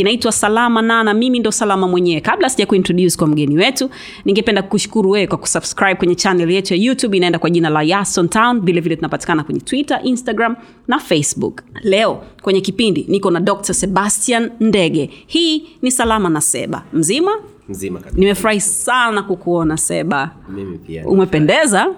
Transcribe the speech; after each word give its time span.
kinaitwa 0.00 0.32
salama 0.32 0.82
na 0.82 1.04
na 1.04 1.14
mimi 1.14 1.38
ndo 1.38 1.50
salama 1.52 1.88
mwenyewe. 1.88 2.20
Kabla 2.20 2.50
sija 2.50 2.66
kuintroduce 2.66 3.16
kwa 3.18 3.26
mgeni 3.26 3.56
wetu 3.56 3.90
ningependa 4.24 4.62
kukushukuru 4.62 5.10
wewe 5.10 5.26
kwa 5.26 5.38
kusubscribe 5.38 5.94
kwenye 5.94 6.14
channel 6.14 6.50
yetu 6.50 6.74
ya 6.74 6.80
youtube 6.80 7.16
inaenda 7.16 7.38
kwa 7.38 7.50
jina 7.50 7.70
la 7.70 7.82
Yason 7.82 8.28
town. 8.28 8.60
Vilevile 8.60 8.96
tunapatikana 8.96 9.44
kwenye 9.44 9.60
twitter 9.60 10.00
instagram 10.04 10.56
na 10.88 10.98
facebook. 10.98 11.62
Leo 11.82 12.22
kwenye 12.42 12.60
kipindi 12.60 13.04
niko 13.08 13.30
na 13.30 13.40
dr. 13.40 13.74
Sebastian 13.74 14.50
ndege. 14.60 15.10
Hii 15.26 15.66
ni 15.82 15.90
salama 15.90 16.28
na 16.28 16.40
seba. 16.40 16.82
Mzima? 16.92 17.30
Mzima 17.68 17.98
kabisa. 18.00 18.18
nimefurahi 18.20 18.60
sana 18.60 19.22
kukuona 19.22 19.76
seba. 19.76 20.30
Mimi 20.48 20.78
pia 20.78 21.06
umependeza 21.06 21.88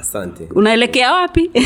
asante. 0.00 0.48
Unaelekea 0.54 1.12
wapi? 1.12 1.50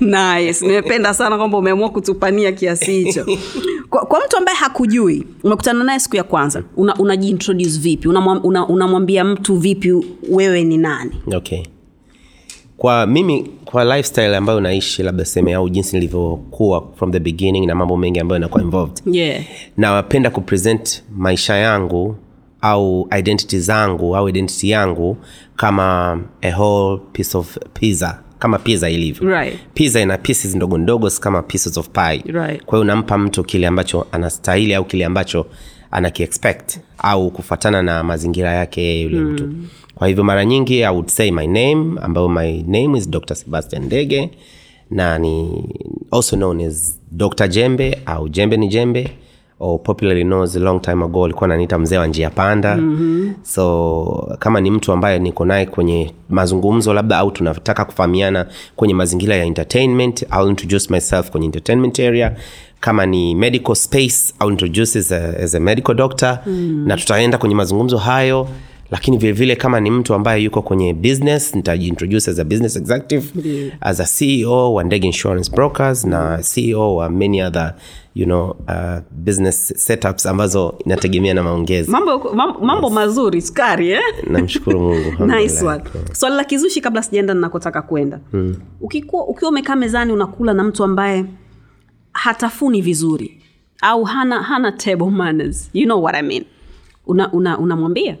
Nice. 0.00 0.66
Nimependa 0.66 1.14
sana 1.14 1.36
kwamba 1.38 1.58
umeamua 1.58 1.90
kutupania 1.90 2.52
kiasi 2.52 2.92
hicho. 3.04 3.26
Kwa, 3.90 4.06
kwa 4.06 4.20
mtu 4.26 4.36
ambaye 4.36 4.56
hakujui 4.58 5.26
umekutana 5.44 5.84
naye 5.84 6.00
siku 6.00 6.16
ya 6.16 6.22
kwanza 6.24 6.62
una- 6.76 6.94
unajiintroduce 6.94 7.70
una 7.70 7.78
vipi? 7.78 8.08
Unamwambia 8.08 8.66
una, 8.66 8.66
una 8.66 9.24
mtu 9.24 9.56
vipi 9.56 9.92
wewe 10.28 10.64
ni 10.64 10.78
nani? 10.78 11.10
Okay. 11.34 11.62
Kwa 12.76 13.06
mimi 13.06 13.50
kwa 13.64 13.84
lifestyle 13.84 14.36
ambayo 14.36 14.60
naishi 14.60 15.02
labda 15.02 15.24
seme 15.24 15.54
au 15.54 15.68
jinsi 15.68 15.96
nilivyokuwa 15.96 16.84
from 16.96 17.12
the 17.12 17.20
beginning 17.20 17.66
na 17.66 17.74
mambo 17.74 17.96
mengi 17.96 18.20
ambayo 18.20 18.38
inakuwa 18.38 18.62
involved 18.62 19.02
yeah. 19.06 19.42
napenda 19.76 20.30
kupresent 20.30 21.02
maisha 21.16 21.54
yangu 21.56 22.16
au 22.60 23.08
identity 23.18 23.58
zangu 23.58 24.16
au 24.16 24.28
identity 24.28 24.70
yangu 24.70 25.16
kama 25.66 26.18
a 26.42 26.50
whole 26.50 27.00
piece 27.12 27.38
of 27.38 27.56
pizza 27.74 28.18
kama 28.38 28.58
pizza 28.58 28.90
ilivyo 28.90 29.28
Right. 29.28 29.58
pizza 29.74 30.00
ina 30.00 30.18
pieces 30.18 30.54
ndogo 30.54 30.78
ndogo 30.78 31.10
kama 31.10 31.42
pieces 31.42 31.76
of 31.76 31.88
pie 31.88 32.22
Right. 32.32 32.64
kwa 32.64 32.78
hiyo 32.78 32.80
unampa 32.80 33.18
mtu 33.18 33.44
kile 33.44 33.66
ambacho 33.66 34.06
anastahili 34.12 34.74
au 34.74 34.84
kile 34.84 35.04
ambacho 35.04 35.46
anakiexpect 35.90 36.78
au 36.98 37.30
kufuatana 37.30 37.82
na 37.82 38.02
mazingira 38.02 38.52
yake 38.54 39.00
yule 39.02 39.18
mm. 39.18 39.32
mtu 39.32 39.48
kwa 39.94 40.08
hivyo 40.08 40.24
mara 40.24 40.44
nyingi 40.44 40.84
i 40.84 40.92
would 40.92 41.08
say 41.08 41.30
my 41.30 41.46
name 41.46 42.00
ambayo 42.02 42.28
my 42.28 42.62
name 42.62 42.98
is 42.98 43.10
dr 43.10 43.34
sebastian 43.34 43.84
ndege 43.84 44.30
na 44.90 45.18
ni 45.18 45.64
also 46.10 46.36
known 46.36 46.60
as 46.60 47.00
dr 47.10 47.48
jembe 47.48 47.98
au 48.06 48.28
jembe 48.28 48.56
ni 48.56 48.68
jembe 48.68 49.10
or 49.64 49.78
popularly 49.82 50.24
knows 50.24 50.56
long 50.56 50.80
time 50.82 51.04
ago 51.04 51.24
alikuwa 51.24 51.44
ananiita 51.44 51.78
mzee 51.78 51.98
wa 51.98 52.06
njia 52.06 52.30
panda 52.30 52.76
mm-hmm. 52.76 53.34
so 53.42 54.36
kama 54.38 54.60
ni 54.60 54.70
mtu 54.70 54.92
ambaye 54.92 55.18
niko 55.18 55.44
naye 55.44 55.66
kwenye 55.66 56.12
mazungumzo 56.30 56.94
labda 56.94 57.18
au 57.18 57.30
tunataka 57.30 57.84
kufahamiana 57.84 58.46
kwenye 58.76 58.94
mazingira 58.94 59.36
ya 59.36 59.44
entertainment 59.44 60.22
I'll 60.22 60.48
introduce 60.48 60.92
myself 60.94 61.30
kwenye 61.30 61.46
entertainment 61.46 62.00
area 62.00 62.36
kama 62.80 63.06
ni 63.06 63.34
medical 63.34 63.74
space 63.74 64.34
I'll 64.40 64.50
introduce 64.50 64.98
as 64.98 65.12
a, 65.12 65.36
as 65.42 65.54
a 65.54 65.60
medical 65.60 65.94
doctor 65.94 66.38
mm. 66.46 66.84
na 66.86 66.96
tutaenda 66.96 67.38
kwenye 67.38 67.54
mazungumzo 67.54 67.98
hayo 67.98 68.48
lakini 68.92 69.18
vile 69.18 69.32
vile 69.32 69.56
kama 69.56 69.80
ni 69.80 69.90
mtu 69.90 70.14
ambaye 70.14 70.42
yuko 70.42 70.62
kwenye 70.62 70.94
business 70.94 71.54
nitajiintroduce 71.54 72.30
as 72.30 72.38
a 72.38 72.44
business 72.44 72.76
executive 72.76 73.48
yeah. 73.48 73.76
as 73.80 74.00
a 74.00 74.04
ceo 74.04 74.74
wa 74.74 74.84
ndege 74.84 75.06
insurance 75.06 75.50
brokers 75.50 76.04
na 76.04 76.38
ceo 76.54 76.94
wa 76.94 77.10
many 77.10 77.42
other 77.42 77.74
you 78.14 78.24
know, 78.24 78.50
uh, 78.50 78.98
business 79.10 79.74
setups 79.76 80.26
ambazo 80.26 80.74
inategemea 80.84 81.34
na 81.34 81.42
maongezi 81.42 81.90
mambo, 81.90 82.34
mambo, 82.60 82.86
yes. 82.86 82.94
mazuri 82.94 83.42
sukari 83.42 83.90
eh? 83.90 84.00
namshukuru 84.26 84.80
mungu 84.88 85.26
nice 85.26 85.64
one 85.64 85.84
swali 86.12 86.36
la 86.36 86.44
kizushi 86.44 86.80
kabla 86.80 87.02
sijaenda 87.02 87.34
ninakotaka 87.34 87.82
kwenda 87.82 88.20
hmm. 88.30 88.56
ukiwa 88.80 89.48
umekaa 89.48 89.76
mezani 89.76 90.12
unakula 90.12 90.54
na 90.54 90.64
mtu 90.64 90.84
ambaye 90.84 91.24
hatafuni 92.12 92.82
vizuri 92.82 93.42
au 93.80 94.04
hana 94.04 94.42
hana 94.42 94.72
table 94.72 95.10
manners 95.10 95.70
you 95.72 95.84
know 95.84 96.04
what 96.04 96.16
I 96.16 96.22
mean 96.22 96.44
unamwambia 97.06 97.38
una, 97.38 97.58
unamwambia? 97.58 98.16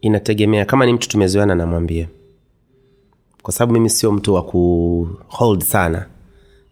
Inategemea 0.00 0.64
kama 0.64 0.86
ni 0.86 0.92
mtu 0.92 1.08
tumezoeana 1.08 1.54
namwambia 1.54 2.08
kwa 3.42 3.52
sababu 3.52 3.72
mimi 3.72 3.90
sio 3.90 4.12
mtu 4.12 4.34
wa 4.34 4.42
ku 4.42 5.08
hold 5.28 5.62
sana 5.62 6.06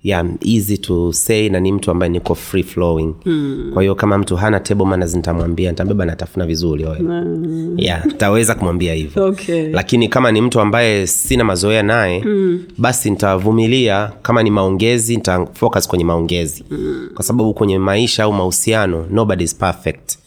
yeah, 0.02 0.26
easy 0.46 0.78
to 0.78 1.12
say 1.12 1.48
na 1.48 1.60
ni 1.60 1.72
mtu 1.72 1.90
ambaye 1.90 2.12
niko 2.12 2.34
free 2.34 2.62
flowing 2.62 3.14
hmm. 3.24 3.70
kwa 3.72 3.82
hiyo 3.82 3.94
kama 3.94 4.18
mtu 4.18 4.36
hana 4.36 4.60
table 4.60 4.84
manners 4.84 5.14
nitamwambia 5.14 5.70
nitambeba 5.70 6.04
natafuna 6.04 6.46
vizuri 6.46 6.84
oe 6.84 6.98
hmm. 6.98 7.74
yeah, 7.78 8.06
taweza 8.16 8.54
kumwambia 8.54 8.94
hivyo 8.94 9.24
Okay. 9.24 9.68
lakini 9.72 10.08
kama 10.08 10.32
ni 10.32 10.40
mtu 10.40 10.60
ambaye 10.60 11.06
sina 11.06 11.44
mazoea 11.44 11.82
naye 11.82 12.18
hmm. 12.20 12.64
basi 12.78 13.10
nitavumilia 13.10 14.12
kama 14.22 14.42
ni 14.42 14.50
maongezi 14.50 15.16
nitafocus 15.16 15.88
kwenye 15.88 16.04
maongezi 16.04 16.64
hmm. 16.68 17.08
kwa 17.14 17.24
sababu 17.24 17.54
kwenye 17.54 17.78
maisha 17.78 18.24
au 18.24 18.32
mahusiano 18.32 19.06
nobody 19.10 19.44
is 19.44 19.56
perfect 19.56 20.18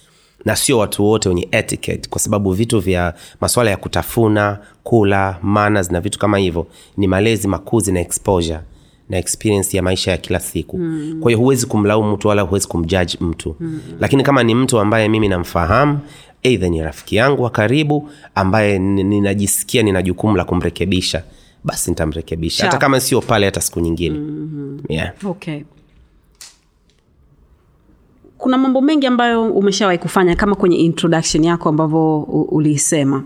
na 0.48 0.56
sio 0.56 0.78
watu 0.78 1.06
wote 1.06 1.30
wenye 1.30 1.48
etiquette 1.52 2.10
kwa 2.10 2.20
sababu 2.22 2.52
vitu 2.52 2.80
vya 2.80 3.14
maswala 3.42 3.72
ya 3.72 3.78
kutafuna 3.78 4.60
kula 4.84 5.38
manners 5.42 5.92
na 5.92 6.02
vitu 6.02 6.20
kama 6.20 6.38
hivyo 6.38 6.68
ni 6.98 7.08
malezi 7.08 7.48
makuzi 7.48 7.92
na 7.92 8.00
exposure 8.00 8.60
na 9.10 9.18
experience 9.18 9.78
ya 9.78 9.84
maisha 9.84 10.12
ya 10.12 10.18
kila 10.18 10.40
siku 10.40 10.78
mm. 10.78 11.18
kwa 11.22 11.32
hiyo 11.32 11.40
huwezi 11.40 11.66
kumlaumu 11.66 12.12
mtu 12.12 12.28
wala 12.28 12.42
huwezi 12.42 12.68
kumjaji 12.68 13.18
mtu 13.22 13.56
mm. 13.60 13.80
lakini 14.00 14.24
kama 14.24 14.44
ni 14.44 14.56
mtu 14.56 14.80
ambaye 14.80 15.10
mimi 15.10 15.28
namfahamu 15.28 16.00
eidha 16.44 16.70
ni 16.70 16.82
rafiki 16.82 17.16
yangu 17.16 17.44
wa 17.44 17.50
karibu 17.50 18.10
ambaye 18.36 18.80
ninajisikia 18.80 19.84
nina 19.84 20.02
jukumu 20.02 20.36
la 20.38 20.44
kumrekebisha 20.44 21.24
basi 21.64 21.90
nitamrekebisha 21.90 22.66
hata 22.66 22.78
kama 22.78 23.00
sio 23.00 23.22
pale 23.22 23.46
hata 23.46 23.62
siku 23.62 23.80
nyingine 23.80 24.20
mm-hmm. 24.20 24.80
yeah. 24.90 25.14
okay 25.26 25.62
kuna 28.38 28.58
mambo 28.58 28.82
mengi 28.82 29.08
ambayo 29.08 29.54
umeshawahi 29.54 29.98
kufanya 29.98 30.36
kama 30.36 30.56
kwenye 30.56 30.76
introduction 30.78 31.44
yako 31.44 31.70
ambavyo 31.70 32.20
uliisema. 32.24 33.24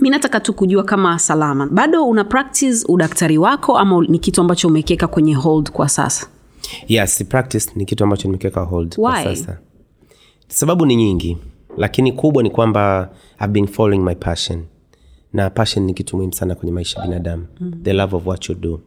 Mi 0.00 0.10
nataka 0.10 0.40
tu 0.40 0.54
kujua 0.54 0.82
kama 0.84 1.18
salama. 1.18 1.66
Bado 1.66 2.04
una 2.08 2.24
practice 2.24 2.84
udaktari 2.88 3.38
wako 3.38 3.78
ama 3.78 4.04
ni 4.08 4.18
kitu 4.18 4.40
ambacho 4.40 4.68
umekiweka 4.68 5.06
kwenye 5.06 5.34
hold 5.34 5.70
kwa 5.70 5.88
sasa? 5.88 6.26
Yes 6.88 7.24
practice 7.28 7.70
ni 7.76 7.84
kitu 7.84 8.04
ambacho 8.04 8.28
nimekiweka 8.28 8.60
hold 8.60 8.94
kwa 8.96 9.22
sasa. 9.24 9.58
Sababu 10.48 10.86
ni 10.86 10.96
nyingi 10.96 11.38
lakini 11.76 12.12
kubwa 12.12 12.42
ni 12.42 12.50
kwamba 12.50 13.10
I've 13.40 13.52
been 13.52 13.66
following 13.66 13.98
my 14.04 14.14
passion. 14.14 14.64
Na 15.32 15.50
passion 15.50 15.84
ni 15.84 15.94
kitu 15.94 16.16
muhimu 16.16 16.34
sana 16.34 16.54
kwenye 16.54 16.72
maisha 16.72 17.00
ya 17.00 17.06
binadamu. 17.06 17.46
Mm. 17.60 17.72
the 17.82 17.92
love 17.92 18.16
of 18.16 18.26
what 18.26 18.48
you 18.48 18.54
do. 18.54 18.80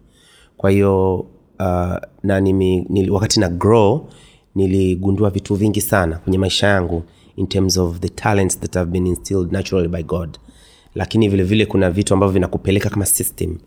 Kwa 0.57 0.69
hiyo 0.71 1.15
uh, 1.59 1.95
na 2.23 2.39
nimi, 2.39 2.85
nili, 2.89 3.09
wakati 3.09 3.39
na 3.39 3.49
grow 3.49 4.09
niligundua 4.55 5.29
vitu 5.29 5.55
vingi 5.55 5.81
sana 5.81 6.17
kwenye 6.17 6.37
maisha 6.37 6.67
yangu 6.67 7.03
in 7.35 7.47
terms 7.47 7.77
of 7.77 7.99
the 7.99 8.09
talents 8.09 8.59
that 8.59 8.73
have 8.75 8.91
been 8.91 9.07
instilled 9.07 9.51
naturally 9.51 9.87
by 9.87 10.03
god. 10.03 10.37
Lakini 10.95 11.27
vilevile 11.29 11.49
vile 11.57 11.65
kuna 11.65 11.91
vitu 11.91 12.13
ambavyo 12.13 12.33
vinakupeleka 12.33 12.89
kama 12.89 13.05
system. 13.05 13.57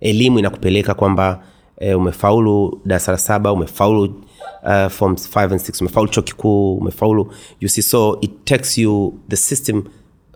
Elimu 0.00 0.38
inakupeleka 0.38 0.94
kwamba 0.94 1.42
e, 1.78 1.94
umefaulu 1.94 2.80
darasa 2.84 3.12
la 3.12 3.18
saba 3.18 3.52
umefaulu 3.52 4.02
uh, 4.04 4.88
form 4.90 5.12
5 5.14 5.40
and 5.42 5.52
6 5.60 5.80
umefaulu 5.80 6.08
chuo 6.10 6.22
kikuu 6.22 6.74
umefaulu 6.76 7.32
you 7.60 7.68
see 7.68 7.82
so 7.82 8.18
it 8.20 8.44
takes 8.44 8.78
you 8.78 9.14
the 9.28 9.36
system 9.36 9.78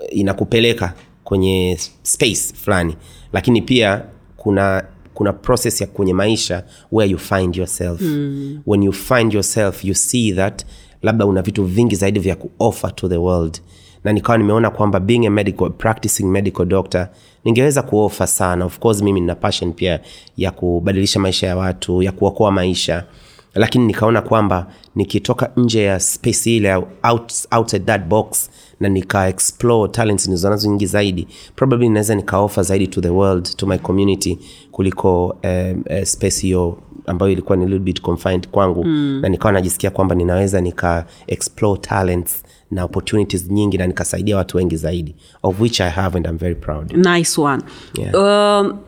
eh, 0.02 0.18
inakupeleka 0.18 0.94
kwenye 1.24 1.78
space 2.02 2.54
fulani. 2.54 2.96
Lakini 3.32 3.62
pia 3.62 4.04
kuna 4.36 4.84
kuna 5.14 5.32
process 5.32 5.81
ya 5.81 5.87
kwenye 5.87 6.14
maisha 6.14 6.64
where 6.93 7.12
you 7.12 7.19
find 7.19 7.56
yourself. 7.56 8.00
Mm. 8.00 8.61
when 8.66 8.82
you 8.82 8.93
find 8.93 9.34
yourself 9.34 9.84
you 9.84 9.94
see 9.94 10.32
that 10.32 10.64
labda 11.02 11.26
una 11.26 11.43
vitu 11.43 11.64
vingi 11.64 11.96
zaidi 11.96 12.20
vya 12.20 12.37
kuoffer 12.37 12.94
to 12.94 13.08
the 13.08 13.16
world. 13.16 13.61
Na 14.05 14.12
nikawa 14.12 14.38
nimeona 14.38 14.70
kwamba 14.70 15.00
being 15.00 15.26
a 15.26 15.31
medical 15.31 15.70
practicing 15.70 16.25
medical 16.25 16.64
doctor 16.66 17.08
ningeweza 17.44 17.82
kuofa 17.82 18.26
sana. 18.26 18.64
Of 18.64 18.78
course 18.78 19.02
mimi 19.02 19.20
nina 19.20 19.34
passion 19.34 19.72
pia 19.72 20.00
ya 20.37 20.50
kubadilisha 20.50 21.20
maisha 21.20 21.46
ya 21.46 21.56
watu 21.56 22.02
ya 22.02 22.12
kuokoa 22.12 22.50
maisha 22.50 23.05
lakini 23.54 23.86
nikaona 23.86 24.22
kwamba 24.22 24.66
nikitoka 24.94 25.50
nje 25.56 25.82
ya 25.82 26.00
space 26.00 26.46
ile 26.46 26.74
out, 27.02 27.32
outside 27.52 27.84
that 27.84 28.04
box 28.06 28.50
na 28.80 28.88
nika 28.88 29.28
explore 29.28 29.92
talents 29.92 30.26
nilizonazo 30.26 30.68
nyingi 30.68 30.86
zaidi 30.86 31.28
probably 31.56 31.88
naweza 31.88 32.14
nikaofa 32.14 32.62
zaidi 32.62 32.86
to 32.86 33.00
the 33.00 33.08
world 33.08 33.56
to 33.56 33.66
my 33.66 33.78
community 33.78 34.38
kuliko 34.72 35.26
um, 35.44 35.84
uh, 35.98 36.02
space 36.02 36.40
hiyo 36.42 36.78
ambayo 37.06 37.32
ilikuwa 37.32 37.56
ni 37.56 37.64
little 37.64 37.78
bit 37.78 38.00
confined 38.00 38.48
kwangu 38.48 38.84
mm. 38.84 39.18
na 39.22 39.28
nikawa 39.28 39.52
najisikia 39.52 39.90
kwamba 39.90 40.14
ninaweza 40.14 40.60
nika 40.60 41.06
explore 41.26 41.80
talents 41.80 42.42
na 42.70 42.84
opportunities 42.84 43.50
nyingi 43.50 43.78
na 43.78 43.86
nikasaidia 43.86 44.36
watu 44.36 44.56
wengi 44.56 44.76
zaidi 44.76 45.14
of 45.42 45.60
which 45.60 45.80
i 45.80 45.90
have 45.90 46.16
and 46.18 46.26
I'm 46.26 46.38
very 46.38 46.54
proud 46.54 46.92
nice 46.92 47.40
one 47.40 47.62
Yeah. 47.98 48.14
um, 48.14 48.78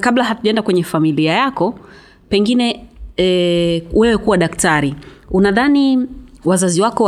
kabla 0.00 0.24
hatujaenda 0.24 0.62
kwenye 0.62 0.82
familia 0.82 1.32
yako 1.32 1.74
pengine 2.28 2.86
eh, 3.16 3.82
wewe 3.92 4.16
kuwa 4.18 4.36
daktari 4.38 4.94
unadhani 5.30 6.06
wazazi 6.44 6.80
wako 6.80 7.04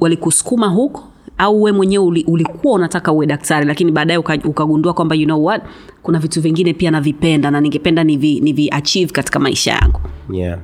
walikusukuma 0.00 0.66
wali, 0.66 0.76
huko? 0.76 1.04
Au 1.38 1.62
we 1.62 1.72
mwenyewe 1.72 2.04
ulikuwa 2.26 2.74
unataka 2.74 3.12
uwe 3.12 3.26
daktari 3.26 3.66
lakini 3.66 3.92
baadaye 3.92 4.18
ukagundua 4.44 4.94
kwamba 4.94 5.14
you 5.14 5.24
know 5.24 5.44
what 5.44 5.62
kuna 6.02 6.18
vitu 6.18 6.40
vingine 6.40 6.72
pia 6.74 6.90
navipenda 6.90 7.50
na 7.50 7.60
ningependa 7.60 8.04
nivi, 8.04 8.40
nivi 8.40 8.68
achieve 8.70 9.12
katika 9.12 9.38
maisha 9.38 9.70
yangu. 9.72 10.00
Yeah. 10.32 10.58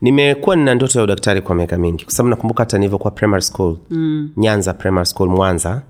Nimekuwa 0.00 0.56
nina 0.56 0.74
ndoto 0.74 0.98
ya 0.98 1.04
udaktari 1.04 1.42
kwa 1.42 1.54
miaka 1.54 1.78
mingi 1.78 2.04
kwa 2.04 2.12
sababu 2.12 2.30
nakumbuka 2.30 2.62
hata 2.62 2.78
nilivyokuwa 2.78 3.10
primary 3.10 3.42
school 3.42 3.76
mm. 3.90 4.30
nyanza 4.36 4.74
primary 4.74 5.06
school 5.06 5.28
mwanza 5.28 5.82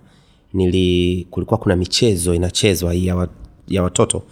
nili 0.55 1.27
kulikuwa 1.31 1.59
kuna 1.59 1.77
michezo 1.77 2.35
inachezwa 2.35 2.95
ya, 2.95 3.17
wa, 3.17 3.29
ya 3.69 3.83
watoto 3.83 4.23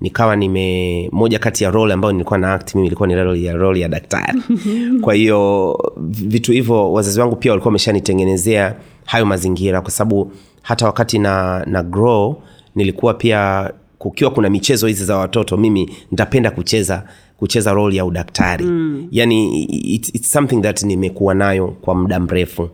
nikawa 0.00 0.36
nime 0.36 1.08
moja 1.12 1.38
kati 1.38 1.64
ya 1.64 1.70
role 1.70 1.94
ambayo 1.94 2.12
nilikuwa 2.12 2.38
na 2.38 2.54
act 2.54 2.74
mimi 2.74 2.86
ilikuwa 2.86 3.08
ni 3.08 3.14
role 3.14 3.42
ya, 3.42 3.52
role 3.52 3.80
ya 3.80 3.88
daktari. 3.88 4.42
Kwa 5.02 5.14
hiyo 5.14 5.78
vitu 6.06 6.52
hivyo 6.52 6.92
wazazi 6.92 7.20
wangu 7.20 7.36
pia 7.36 7.52
walikuwa 7.52 7.68
wameshanitengenezea 7.68 8.74
hayo 9.04 9.26
mazingira 9.26 9.80
kwa 9.80 9.90
sababu 9.90 10.32
hata 10.62 10.86
wakati 10.86 11.18
na, 11.18 11.64
na 11.66 11.82
grow 11.82 12.42
nilikuwa 12.74 13.14
pia 13.14 13.70
kukiwa 13.98 14.30
kuna 14.30 14.50
michezo 14.50 14.86
hizi 14.86 15.04
za 15.04 15.16
watoto 15.16 15.56
mimi 15.56 15.90
nitapenda 16.10 16.50
kucheza 16.50 17.04
kucheza 17.36 17.72
role 17.72 17.96
ya 17.96 18.04
udaktari. 18.04 18.64
Mm. 18.64 19.08
yani 19.10 19.62
it, 19.64 20.14
it's 20.14 20.32
something 20.32 20.60
that 20.60 20.82
nimekuwa 20.82 21.34
nayo 21.34 21.68
kwa 21.68 21.94
muda 21.94 22.20
mrefu. 22.20 22.68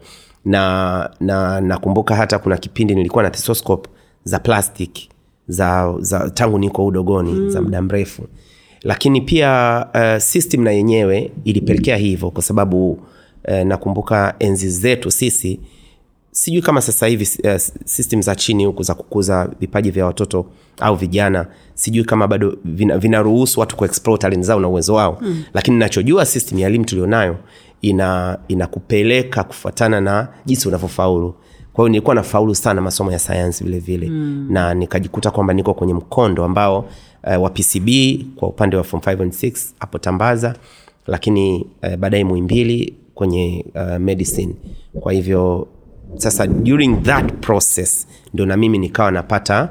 Na 0.44 1.10
na 1.20 1.60
nakumbuka 1.60 2.16
hata 2.16 2.38
kuna 2.38 2.56
kipindi 2.56 2.94
nilikuwa 2.94 3.22
na 3.24 3.30
thesoscope 3.30 3.90
za 4.24 4.38
plastic 4.38 4.98
za, 5.50 5.94
za 6.00 6.30
tangu 6.30 6.58
niko 6.58 6.86
udogoni 6.86 7.32
mm. 7.32 7.50
za 7.50 7.62
muda 7.62 7.82
mrefu 7.82 8.22
lakini 8.82 9.20
pia 9.20 9.86
uh, 9.94 10.22
system 10.22 10.62
na 10.64 10.70
yenyewe 10.70 11.32
ilipelekea 11.44 11.96
hivyo 11.96 12.30
kwa 12.30 12.42
sababu 12.42 12.90
uh, 12.92 13.54
nakumbuka 13.64 14.34
enzi 14.38 14.70
zetu 14.70 15.10
sisi 15.10 15.60
sijui 16.32 16.62
kama 16.62 16.80
sasa 16.80 17.06
hivi 17.06 17.28
uh, 17.44 17.56
system 17.84 18.22
za 18.22 18.36
chini 18.36 18.64
huku 18.64 18.82
za 18.82 18.94
kukuza 18.94 19.50
vipaji 19.60 19.90
vya 19.90 20.06
watoto 20.06 20.46
au 20.80 20.96
vijana 20.96 21.46
sijui 21.74 22.04
kama 22.04 22.28
bado 22.28 22.56
vina- 22.64 22.98
vinaruhusu 22.98 23.60
watu 23.60 23.76
kuexplore 23.76 24.18
talent 24.18 24.44
zao 24.44 24.60
na 24.60 24.68
uwezo 24.68 24.94
wao 24.94 25.18
mm. 25.20 25.42
lakini 25.54 25.76
nachojua 25.78 26.26
system 26.26 26.58
ya 26.58 26.68
elimu 26.68 26.84
tulionayo 26.84 27.36
ina 27.82 28.38
inakupeleka 28.48 29.44
kufuatana 29.44 30.00
na 30.00 30.28
jinsi 30.46 30.68
unavyofaulu 30.68 31.34
kwa 31.80 31.84
hiyo 31.84 31.92
nilikuwa 31.92 32.14
nafaulu 32.14 32.54
sana 32.54 32.80
masomo 32.80 33.12
ya 33.12 33.18
sayansi 33.18 33.64
vile 33.64 33.78
vile. 33.78 34.08
Mm. 34.10 34.46
na 34.50 34.74
nikajikuta 34.74 35.30
kwamba 35.30 35.54
niko 35.54 35.74
kwenye 35.74 35.94
mkondo 35.94 36.44
ambao 36.44 36.78
uh, 37.36 37.42
wa 37.42 37.50
pcb 37.50 37.88
kwa 38.36 38.48
upande 38.48 38.76
wa 38.76 38.84
form 38.84 39.02
5 39.02 39.22
and 39.22 39.32
6 39.32 39.58
hapo 39.78 39.98
tambaza 39.98 40.54
lakini 41.06 41.66
uh, 41.82 41.94
baadaye 41.96 42.24
muimbili 42.24 42.94
kwenye 43.14 43.64
uh, 43.74 43.96
medicine. 43.98 44.54
Kwa 45.00 45.12
hivyo 45.12 45.68
sasa 46.16 46.46
during 46.46 47.02
that 47.02 47.32
process 47.32 48.06
ndo 48.34 48.46
na 48.46 48.56
mimi 48.56 48.78
nikawa 48.78 49.10
napata 49.10 49.68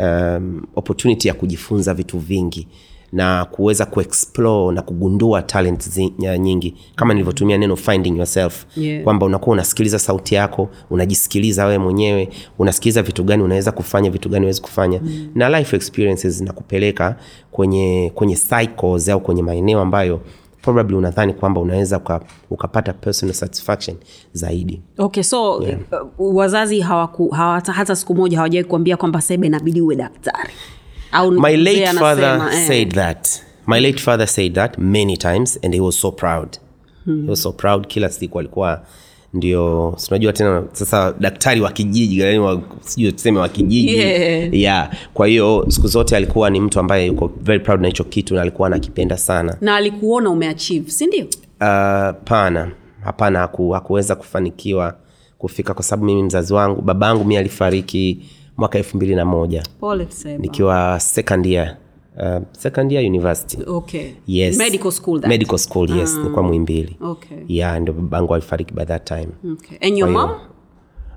um, 0.00 0.62
opportunity 0.76 1.28
ya 1.28 1.34
kujifunza 1.34 1.94
vitu 1.94 2.18
vingi 2.18 2.68
na 3.14 3.44
kuweza 3.44 3.86
kuexplore 3.86 4.74
na 4.74 4.82
kugundua 4.82 5.42
talent 5.42 5.88
zi, 5.88 6.12
nyingi 6.38 6.74
kama 6.96 7.14
nilivyotumia 7.14 7.58
neno 7.58 7.76
finding 7.76 8.16
yourself 8.16 8.66
Yeah. 8.76 9.04
kwamba 9.04 9.26
unakuwa 9.26 9.52
unasikiliza 9.54 9.98
sauti 9.98 10.34
yako 10.34 10.68
unajisikiliza 10.90 11.64
wewe 11.66 11.78
mwenyewe 11.78 12.28
unasikiliza 12.58 13.02
vitu 13.02 13.24
gani 13.24 13.42
unaweza 13.42 13.72
kufanya 13.72 14.10
vitu 14.10 14.28
gani 14.28 14.44
uwezi 14.46 14.60
kufanya 14.62 15.00
mm. 15.02 15.28
na 15.34 15.58
life 15.58 15.76
experiences 15.76 16.34
zinakupeleka 16.38 17.16
kwenye 17.50 18.12
kwenye 18.14 18.36
cycles 18.36 19.08
au 19.08 19.20
kwenye 19.20 19.42
maeneo 19.42 19.80
ambayo 19.80 20.20
probably 20.62 20.96
unadhani 20.96 21.32
kwamba 21.34 21.60
unaweza 21.60 21.96
uka, 21.98 22.20
ukapata 22.50 22.92
personal 22.92 23.34
satisfaction 23.34 23.96
zaidi 24.32 24.82
okay 24.98 25.22
so 25.22 25.62
yeah. 25.62 25.78
uh, 26.18 26.36
wazazi 26.36 26.80
hawaku, 26.80 27.28
hawata, 27.28 27.72
hata 27.72 27.96
siku 27.96 28.14
moja 28.14 28.36
hawajawai 28.36 28.64
kuambia 28.64 28.96
kwamba 28.96 29.20
sebe 29.20 29.46
inabidi 29.46 29.80
uwe 29.80 29.96
daktari 29.96 30.52
my 31.30 31.56
late 31.56 31.86
father 31.86 32.24
anasema, 32.24 32.54
eh. 32.54 32.66
said 32.68 32.92
that. 32.94 33.28
My 33.66 33.80
late 33.80 33.98
father 33.98 34.26
said 34.26 34.54
that 34.54 34.78
many 34.78 35.16
times 35.16 35.58
and 35.62 35.74
he 35.74 35.80
was 35.80 36.00
so 36.00 36.12
proud. 36.12 36.58
He 37.06 37.30
was 37.30 37.42
so 37.42 37.52
proud. 37.52 37.86
Kila 37.86 38.08
siku 38.10 38.38
alikuwa 38.38 38.82
ndio 39.34 39.94
sinajua 39.96 40.32
tena 40.32 40.62
sasa 40.72 41.14
daktari 41.20 41.60
wa 41.60 41.72
kijiji 41.72 42.22
sijui 42.80 43.12
tuseme 43.12 43.38
wa 43.38 43.48
kijiji. 43.48 43.96
Yeah. 43.96 44.54
yeah. 44.54 44.90
kwa 45.14 45.26
hiyo 45.26 45.66
siku 45.68 45.86
zote 45.86 46.16
alikuwa 46.16 46.50
ni 46.50 46.60
mtu 46.60 46.80
ambaye 46.80 47.06
yuko 47.06 47.30
very 47.42 47.60
proud 47.60 47.80
na 47.80 47.86
hicho 47.88 48.04
kitu 48.04 48.34
na 48.34 48.42
alikuwa 48.42 48.66
anakipenda 48.68 49.16
sana. 49.16 49.56
Na 49.60 49.76
alikuona 49.76 50.30
umeachieve 50.30 50.90
sindio 50.90 51.26
Uh, 51.60 52.10
pana 52.24 52.70
hapana. 53.04 53.38
Haku, 53.38 53.70
hakuweza 53.70 54.14
kufanikiwa 54.14 54.96
kufika 55.38 55.74
kwa 55.74 55.82
sababu 55.84 56.04
mimi 56.06 56.22
mzazi 56.22 56.54
wangu 56.54 56.82
baba 56.82 57.06
yangu 57.06 57.24
mi 57.24 57.36
alifariki 57.36 58.18
mwaka 58.56 58.78
elfu 58.78 58.96
mbili 58.96 59.14
na 59.14 59.24
moja. 59.24 59.62
Nikiwa 60.38 61.00
second 61.00 61.46
year 61.46 61.76
uh, 62.16 62.42
second 62.52 62.92
year 62.92 63.04
university. 63.04 63.58
Okay. 63.66 64.12
Yes. 64.26 64.56
Medical 64.56 64.90
school 64.92 65.20
that. 65.20 65.28
medical 65.28 65.58
school 65.58 65.90
yes. 65.90 66.16
Nilikuwa 66.16 66.42
mwimbili 66.42 66.96
okay. 67.00 67.38
Yeah 67.48 67.80
ndio 67.80 67.94
babangu 67.94 68.34
alifariki 68.34 68.74
by 68.74 68.84
that 68.84 69.04
time. 69.04 69.28
Okay. 69.52 69.78
And 69.88 69.98
your 69.98 70.10
mom? 70.10 70.30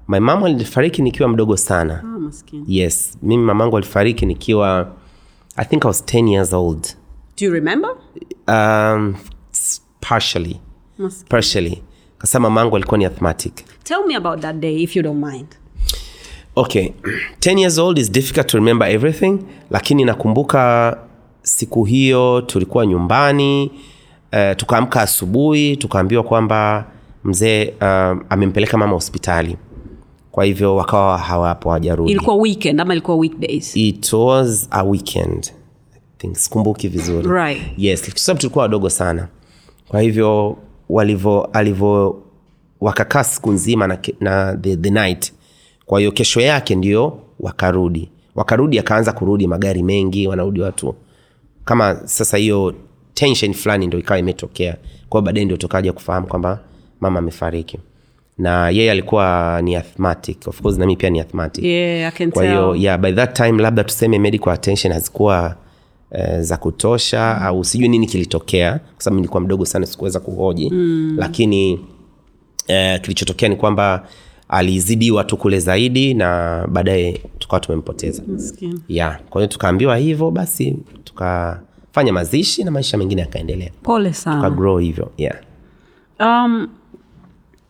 My 0.08 0.20
mom 0.20 0.44
alifariki 0.44 1.02
nikiwa 1.02 1.30
mdogo 1.30 1.58
sana. 1.58 2.02
Oh, 2.04 2.20
maskini. 2.20 2.64
Yes. 2.68 3.18
Mimi 3.22 3.44
mamangu 3.44 3.78
alifariki 3.78 4.26
nikiwa 4.26 4.92
i 5.56 5.66
think 5.66 5.84
i 5.86 5.88
was 5.88 6.04
10 6.04 6.30
years 6.32 6.54
old. 6.54 6.88
Do 7.40 7.46
you 7.46 7.52
remember? 7.54 7.92
Um, 8.48 9.16
partially. 10.02 10.60
Maskini. 10.98 11.30
partially. 11.30 11.84
Kasa 12.18 12.40
mamangu 12.40 12.76
alikuwa 12.76 12.98
ni 12.98 13.06
asthmatic. 13.06 13.54
Tell 13.84 14.06
me 14.08 14.16
about 14.16 14.40
that 14.40 14.56
day 14.56 14.84
if 14.84 14.96
you 14.96 15.04
don't 15.04 15.26
mind 15.34 15.48
okay 16.58 16.92
10 17.40 17.60
years 17.60 17.78
old 17.78 17.98
is 17.98 18.12
difficult 18.12 18.48
to 18.48 18.58
remember 18.58 18.90
everything 18.90 19.40
lakini 19.70 20.06
nakumbuka 20.06 20.98
siku 21.42 21.84
hiyo 21.84 22.42
tulikuwa 22.42 22.86
nyumbani 22.86 23.72
uh, 24.34 24.56
tukaamka 24.56 25.02
asubuhi 25.02 25.78
tukaambiwa 25.78 26.24
kwamba 26.24 26.86
mzee 27.24 27.74
uh, 27.82 28.18
amempeleka 28.30 28.78
mama 28.78 28.94
hospitali. 28.94 29.58
Kwa 30.32 30.46
hivyo 30.46 30.76
wakawa 30.76 31.18
hawapo 31.18 31.70
hawajarudi. 31.70 32.12
Ilikuwa 32.12 32.36
weekend 32.36 32.82
ama 32.82 32.94
ilikuwa 32.94 33.18
weekdays? 33.18 33.76
It 33.76 34.14
was 34.14 34.68
a 34.72 34.84
weekend 34.84 35.52
sikumbuki 36.34 36.88
vizuri. 36.88 37.28
Right. 37.30 37.62
yes 37.78 38.10
kwa 38.10 38.20
sababu 38.20 38.42
tulikuwa 38.42 38.62
wadogo 38.64 38.90
sana. 38.90 39.28
Kwa 39.88 40.02
hivyo 40.02 40.58
walivyo 40.90 41.44
alivyo 41.54 42.24
wakakaa 42.82 43.24
siku 43.24 43.52
nzima 43.52 43.88
na, 43.88 43.98
na 44.20 44.58
the, 44.58 44.78
the 44.78 44.90
night 44.90 45.34
kwa 45.88 46.00
hiyo 46.00 46.12
kesho 46.12 46.42
yake 46.42 46.76
ndio 46.76 47.20
wakarudi. 47.40 48.10
Wakarudi 48.36 48.80
akaanza 48.80 49.12
kurudi 49.12 49.48
magari 49.48 49.84
mengi 49.84 50.28
wanarudi 50.28 50.62
watu. 50.62 50.96
Kama 51.66 51.96
sasa 52.06 52.38
hiyo 52.38 52.74
tension 53.14 53.54
fulani 53.54 53.88
ndo 53.88 54.00
ikawa 54.00 54.20
imetokea 54.20 54.78
kwao 55.10 55.22
baadaye 55.22 55.46
ndio 55.46 55.58
tukaja 55.58 55.94
kufahamu 55.94 56.28
kwamba 56.28 56.60
mama 57.02 57.20
amefariki. 57.20 57.80
Na 58.38 58.70
yeye 58.70 58.92
alikuwa 58.92 59.60
ni 59.64 59.76
athmatic 59.76 60.48
of 60.48 60.62
course 60.62 60.78
nami 60.78 60.96
pia 60.96 61.10
ni 61.10 61.20
athmatic 61.20 61.64
yeah 61.64 62.14
kwa 62.32 62.46
hiyo 62.46 62.76
yeah, 62.76 62.98
by 63.00 63.12
that 63.12 63.36
time 63.36 63.62
labda 63.64 63.84
tuseme 63.84 64.20
medical 64.20 64.50
attention 64.50 64.94
hazikuwa 64.94 65.56
uh, 66.12 66.40
za 66.40 66.58
kutosha 66.58 67.38
mm. 67.40 67.46
au 67.46 67.64
sijui 67.64 67.88
nini 67.88 68.08
kilitokea 68.08 68.72
kwa 68.72 69.04
sababu 69.04 69.16
nilikuwa 69.20 69.42
mdogo 69.42 69.66
sana 69.66 69.86
sikuweza 69.86 70.20
kuhoji. 70.20 70.70
Mm. 70.70 71.16
lakini 71.20 71.80
eh, 72.68 73.02
kilichotokea 73.02 73.50
ni 73.50 73.56
kwamba 73.56 74.08
alizidiwa 74.50 75.24
tu 75.24 75.38
kule 75.38 75.60
zaidi 75.60 76.14
na 76.14 76.64
baadaye 76.72 77.22
tukawa 77.40 77.60
tumempoteza 77.60 78.24
yeah. 78.88 79.20
kwa 79.30 79.42
hiyo 79.42 79.48
tukaambiwa 79.52 79.98
hivyo 79.98 80.32
basi 80.32 80.78
tukafanya 81.04 82.14
mazishi 82.14 82.64
na 82.64 82.72
maisha 82.72 82.98
mengine 82.98 83.22
yakaendelea 83.22 83.70
pole 83.84 84.14
sana 84.14 84.36
tukagrow 84.36 84.78
hivyo 84.78 85.12
yeah. 85.18 85.36
um, 86.20 86.68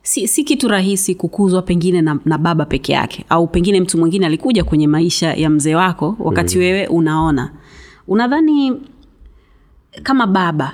si, 0.02 0.28
si 0.28 0.44
kitu 0.44 0.68
rahisi 0.68 1.16
kukuzwa 1.16 1.62
pengine 1.62 2.02
na, 2.02 2.20
na 2.26 2.38
baba 2.38 2.66
peke 2.66 2.94
yake 2.94 3.26
au 3.30 3.48
pengine 3.48 3.82
mtu 3.82 3.98
mwingine 3.98 4.26
alikuja 4.26 4.64
kwenye 4.64 4.88
maisha 4.88 5.34
ya 5.34 5.50
mzee 5.50 5.76
wako 5.76 6.16
wakati 6.20 6.56
mm. 6.56 6.62
wewe 6.64 6.88
unaona 6.88 7.52
unadhani 8.08 8.74
kama 10.04 10.28
baba 10.28 10.74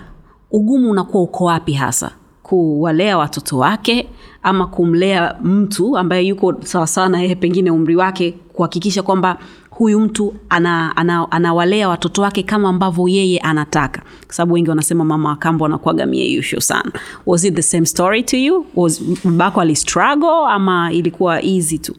ugumu 0.52 0.92
unakuwa 0.92 1.24
uko 1.24 1.46
wapi 1.46 1.74
hasa 1.74 2.12
kuwalea 2.44 3.18
watoto 3.18 3.58
wake 3.58 4.10
ama 4.44 4.68
kumlea 4.68 5.36
mtu 5.44 5.98
ambaye 5.98 6.24
yuko 6.28 6.56
sawasawa 6.64 7.10
na 7.10 7.22
yeye 7.22 7.36
pengine 7.36 7.72
umri 7.72 7.96
wake 7.96 8.32
kuhakikisha 8.32 9.04
kwamba 9.04 9.38
huyu 9.70 10.00
mtu 10.00 10.34
anawalea 10.50 10.92
ana, 10.98 11.28
ana 11.32 11.54
watoto 11.90 12.22
wake 12.22 12.44
kama 12.44 12.70
ambavyo 12.70 13.08
yeye 13.08 13.40
anataka. 13.40 14.02
Kwa 14.26 14.34
sababu 14.36 14.54
wengi 14.54 14.70
wanasema 14.70 15.06
mama 15.06 15.30
wakambo 15.30 15.66
anakuaga 15.66 16.06
mieyusho 16.06 16.62
sana. 16.62 16.92
Was 17.26 17.44
it 17.44 17.56
the 17.56 17.62
same 17.62 17.86
story 17.86 18.24
to 18.24 18.38
you? 18.38 18.66
Was 18.76 19.02
babako 19.24 19.62
alistruggle 19.62 20.46
ama 20.50 20.92
ilikuwa 20.92 21.44
easy 21.44 21.78
tu? 21.78 21.96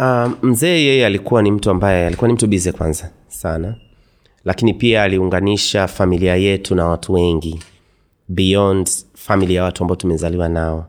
Uh, 0.00 0.30
mzee 0.42 0.84
yeye 0.84 1.06
alikuwa 1.06 1.42
ni 1.42 1.50
mtu 1.50 1.70
ambaye 1.70 2.06
alikuwa 2.06 2.28
ni 2.28 2.34
mtu 2.34 2.46
bize 2.46 2.72
kwanza 2.72 3.10
sana. 3.28 3.74
Lakini 4.44 4.74
pia 4.74 5.02
aliunganisha 5.02 5.88
familia 5.88 6.36
yetu 6.36 6.74
na 6.74 6.86
watu 6.86 7.12
wengi 7.12 7.60
beyond 8.28 8.90
famili 9.14 9.54
ya 9.54 9.64
watu 9.64 9.84
ambao 9.84 9.96
tumezaliwa 9.96 10.48
nao 10.48 10.86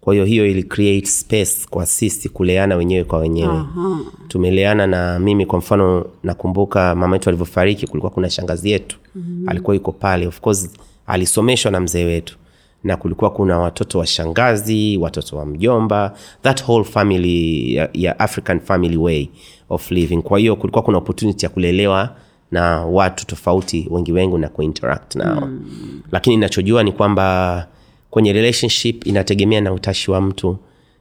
kwa 0.00 0.14
hiyo 0.14 0.24
hiyo 0.26 0.46
ili 0.46 0.62
create 0.62 1.06
space 1.06 1.66
kwa 1.70 1.86
sisi 1.86 2.28
kuleana 2.28 2.76
wenyewe 2.76 3.04
kwa 3.04 3.18
wenyewe 3.18 3.54
uh-huh. 3.54 3.98
tumeleana 4.28 4.86
na 4.86 5.18
mimi 5.18 5.46
kwa 5.46 5.58
mfano 5.58 6.06
nakumbuka 6.22 6.94
mama 6.94 7.16
yetu 7.16 7.28
alivyofariki 7.28 7.86
kulikuwa 7.86 8.12
kuna 8.12 8.30
shangazi 8.30 8.70
yetu 8.70 8.98
mm-hmm. 9.14 9.48
alikuwa 9.48 9.74
yuko 9.74 9.92
pale 9.92 10.26
of 10.26 10.40
course 10.40 10.70
alisomeshwa 11.06 11.70
na 11.70 11.80
mzee 11.80 12.04
wetu 12.04 12.36
na 12.84 12.96
kulikuwa 12.96 13.30
kuna 13.30 13.58
watoto 13.58 13.98
wa 13.98 14.06
shangazi 14.06 14.96
watoto 14.96 15.36
wa 15.36 15.46
mjomba 15.46 16.14
that 16.42 16.68
whole 16.68 16.84
family 16.84 17.74
ya, 17.74 17.90
ya 17.92 18.18
african 18.18 18.60
family 18.60 18.96
way 18.96 19.28
of 19.70 19.90
living 19.90 20.22
kwa 20.22 20.38
hiyo 20.38 20.56
kulikuwa 20.56 20.82
kuna 20.82 20.98
opportunity 20.98 21.46
ya 21.46 21.50
kulelewa 21.50 22.16
na 22.50 22.80
watu 22.86 23.26
tofauti 23.26 23.88
wengi 23.90 24.12
wengi 24.12 24.38
na 24.38 24.48
kuinteract 24.48 25.16
nao 25.16 25.40
mm. 25.40 26.02
lakini 26.12 26.34
inachojua 26.34 26.82
ni 26.82 26.92
kwamba 26.92 27.66
kwenye 28.10 28.32
relationship 28.32 29.06
inategemea 29.06 29.60
na 29.60 29.72
utashi 29.72 30.10
wa 30.10 30.20
mtu. 30.20 30.56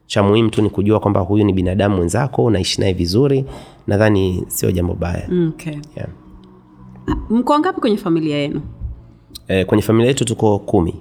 Cha 0.08 0.24
muhimu 0.24 0.50
tu 0.50 0.62
ni 0.62 0.70
kujua 0.70 1.00
kwamba 1.00 1.20
huyu 1.20 1.44
ni 1.44 1.54
binadamu 1.54 1.96
mwenzako 1.96 2.44
unaishi 2.46 2.82
naye 2.82 2.94
vizuri 2.94 3.46
nadhani 3.88 4.44
sio 4.48 4.72
jambo 4.72 4.94
baya. 4.94 5.30
Okay. 5.48 5.78
yeah. 5.96 6.10
mko 7.30 7.54
wangapi 7.54 7.82
kwenye 7.82 7.98
familia 7.98 8.38
yenu? 8.38 8.62
E, 9.48 9.66
kwenye 9.66 9.82
familia 9.84 10.08
yetu 10.08 10.26
tuko 10.26 10.60
kumi. 10.60 10.96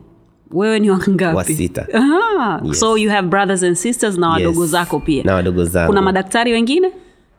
Wewe 0.50 0.78
ni 0.80 0.90
wangapi? 0.90 1.70
Aha, 1.92 2.60
Yes. 2.64 2.80
so 2.80 2.96
you 2.98 3.10
have 3.10 3.28
brothers 3.28 3.62
and 3.62 3.76
sisters 3.76 4.18
na 4.18 4.28
wadogo 4.28 4.62
Yes. 4.62 4.70
zako 4.70 5.00
pia. 5.00 5.24
Na 5.24 5.34
wadogo 5.34 5.64
zangu. 5.64 5.86
Kuna 5.88 6.02
madaktari 6.02 6.52
wengine? 6.52 6.90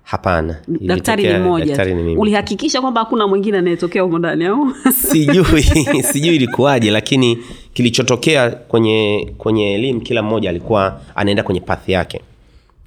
Hapana. 0.03 0.55
Daktari 0.67 1.24
ni 1.24 1.39
mmoja 1.39 1.86
ulihakikisha 2.17 2.81
kwamba 2.81 3.01
hakuna 3.01 3.27
mwingine 3.27 3.57
anayetokea 3.57 4.01
humo 4.01 4.19
ndani 4.19 4.45
au? 4.45 4.67
Sijui. 4.93 5.63
Sijui 6.12 6.36
ilikuwaje 6.36 6.91
lakini 6.91 7.38
kilichotokea 7.77 8.50
kwenye 8.50 9.29
kwenye 9.38 9.74
elimu 9.74 10.01
kila 10.01 10.24
mmoja 10.24 10.50
alikuwa 10.50 11.01
anaenda 11.15 11.43
kwenye 11.43 11.60
path 11.60 11.89
yake 11.89 12.22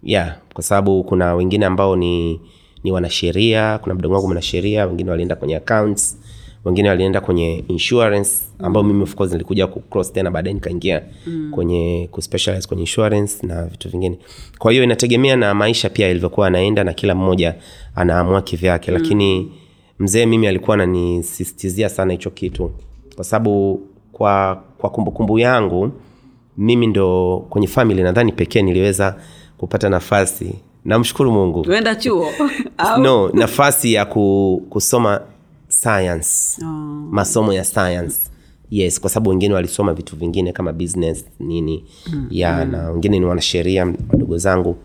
yeah 0.03 0.37
kwa 0.55 0.63
sababu 0.65 1.05
kuna 1.05 1.35
wengine 1.35 1.67
ambao 1.67 1.97
ni 1.97 2.41
ni 2.85 2.93
wanasheria 2.93 3.79
kuna 3.79 3.95
mdogo 3.95 4.15
wangu 4.15 4.27
mwanasheria 4.27 4.87
wengine 4.87 5.11
walienda 5.11 5.37
kwenye 5.37 5.57
accounts 5.57 6.19
wengine 6.65 6.89
walienda 6.89 7.21
kwenye 7.21 7.65
insurance 7.69 8.31
ambao 8.59 8.83
mimi 8.83 9.03
of 9.03 9.15
course 9.15 9.33
nilikuja 9.33 9.67
kucross 9.67 10.13
tena 10.13 10.31
baadaye 10.31 10.55
nikaingia 10.55 11.03
mm. 11.27 11.51
kwenye 11.55 12.09
kuspecialize 12.11 12.69
kwenye 12.69 12.83
insurance 12.83 13.47
na 13.47 13.67
vitu 13.67 13.89
vingine 13.89 14.19
kwa 14.59 14.73
hiyo 14.73 14.85
inategemea 14.85 15.37
na 15.37 15.55
maisha 15.55 15.91
pia 15.91 16.09
ilivyokuwa 16.09 16.47
anaenda 16.47 16.85
na 16.85 16.93
kila 16.93 17.15
mmoja 17.15 17.55
anaamua 17.95 18.43
kivyake 18.43 18.91
mm. 18.91 18.99
lakini 19.03 19.53
mzee 19.99 20.27
mimi 20.27 20.47
alikuwa 20.47 20.75
ananisistizia 20.75 21.89
sana 21.89 22.13
hicho 22.13 22.31
kitu 22.31 22.71
kwa 23.15 23.25
sababu 23.25 23.81
kwa 24.21 24.63
kwa 24.79 24.91
kumbukumbu 24.91 25.39
yangu 25.39 25.93
mimi 26.59 26.87
ndo 26.87 27.39
kwenye 27.51 27.67
famili 27.67 28.03
nadhani 28.03 28.33
pekee 28.33 28.63
niliweza 28.63 29.17
kupata 29.59 29.89
nafasi 29.89 30.55
namshukuru 30.85 31.33
mungu 31.33 31.63
tuenda 31.63 31.95
chuo 31.95 32.27
no 33.03 33.31
nafasi 33.33 33.93
ya 33.93 34.05
ku, 34.05 34.63
kusoma 34.71 35.21
science 35.69 36.31
Oh. 36.63 36.67
masomo 37.11 37.53
ya 37.53 37.65
science 37.65 38.17
yes 38.71 39.01
kwa 39.01 39.11
sababu 39.11 39.31
wengine 39.31 39.55
walisoma 39.55 39.95
vitu 39.95 40.17
vingine 40.17 40.53
kama 40.53 40.73
business 40.73 41.25
nini 41.39 41.85
mm. 42.13 42.27
ya 42.31 42.65
mm. 42.65 42.73
na 42.73 42.91
wengine 42.91 43.19
ni 43.19 43.27
wanasheria 43.27 43.95
wadogo 44.13 44.39
zangu 44.39 44.77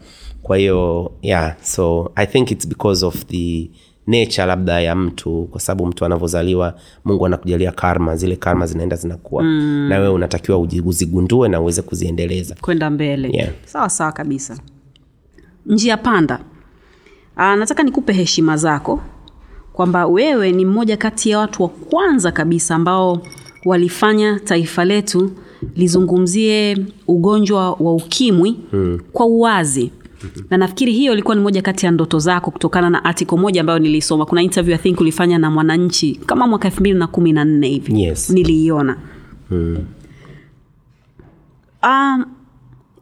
kwa 0.43 0.57
hiyo 0.57 1.11
yeah 1.21 1.55
so 1.61 2.11
i 2.15 2.27
think 2.27 2.51
its 2.51 2.67
because 2.67 3.05
of 3.05 3.25
the 3.25 3.69
nature 4.07 4.45
labda 4.45 4.81
ya 4.81 4.95
mtu 4.95 5.47
kwa 5.51 5.61
sababu 5.61 5.85
mtu 5.85 6.05
anavyozaliwa 6.05 6.73
mungu 7.05 7.25
anakujalia 7.25 7.71
karma 7.71 8.15
zile 8.15 8.35
karma 8.35 8.67
zinaenda 8.67 8.95
zinakuwa 8.95 9.43
mm. 9.43 9.87
na 9.89 9.97
wewe 9.99 10.13
unatakiwa 10.13 10.57
uzigundue 10.59 11.49
na 11.49 11.61
uweze 11.61 11.81
kuziendeleza 11.81 12.55
kwenda 12.61 12.89
mbele 12.89 13.29
Yeah. 13.33 13.49
sawa 13.65 13.89
sawa 13.89 14.11
kabisa 14.11 14.57
njia 15.65 15.97
panda 15.97 16.39
Aa, 17.37 17.55
nataka 17.55 17.83
nikupe 17.83 18.13
heshima 18.13 18.57
zako 18.57 18.99
kwamba 19.73 20.05
wewe 20.07 20.51
ni 20.51 20.65
mmoja 20.65 20.97
kati 20.97 21.29
ya 21.29 21.39
watu 21.39 21.63
wa 21.63 21.69
kwanza 21.69 22.31
kabisa 22.31 22.75
ambao 22.75 23.21
walifanya 23.65 24.39
taifa 24.39 24.85
letu 24.85 25.31
lizungumzie 25.75 26.77
ugonjwa 27.07 27.71
wa 27.71 27.93
ukimwi 27.93 28.59
hmm. 28.71 28.99
kwa 29.13 29.25
uwazi 29.25 29.91
na 30.49 30.57
nafikiri 30.57 30.93
hiyo 30.93 31.13
ilikuwa 31.13 31.35
ni 31.35 31.41
moja 31.41 31.61
kati 31.61 31.85
ya 31.85 31.91
ndoto 31.91 32.19
zako 32.19 32.51
kutokana 32.51 32.89
na 32.89 33.05
article 33.05 33.37
moja 33.37 33.61
ambayo 33.61 33.79
nilisoma. 33.79 34.25
Kuna 34.25 34.41
interview 34.41 34.75
I 34.75 34.77
think 34.79 35.01
ulifanya 35.01 35.37
na 35.37 35.51
mwananchi 35.51 36.15
kama 36.25 36.47
mwaka 36.47 36.67
elfu 36.67 36.79
mbili 36.79 36.99
na 36.99 37.07
kumi 37.07 37.33
na 37.33 37.45
nne 37.45 37.67
hivi. 37.67 38.01
Yes. 38.03 38.29
niliiona. 38.29 38.97
Um, 41.83 42.25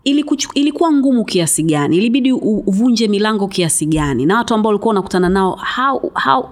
ilikuchu, 0.03 0.50
ilikuwa 0.53 0.92
ngumu 0.94 1.25
kiasi 1.25 1.63
gani? 1.63 1.98
Ilibidi 1.98 2.32
uvunje 2.32 3.08
milango 3.08 3.48
kiasi 3.48 3.86
gani? 3.86 4.25
Na 4.25 4.38
watu 4.38 4.53
ambao 4.53 4.70
ulikuwa 4.70 4.92
unakutana 4.92 5.30
nao 5.30 5.60
how, 5.75 6.12
how, 6.25 6.50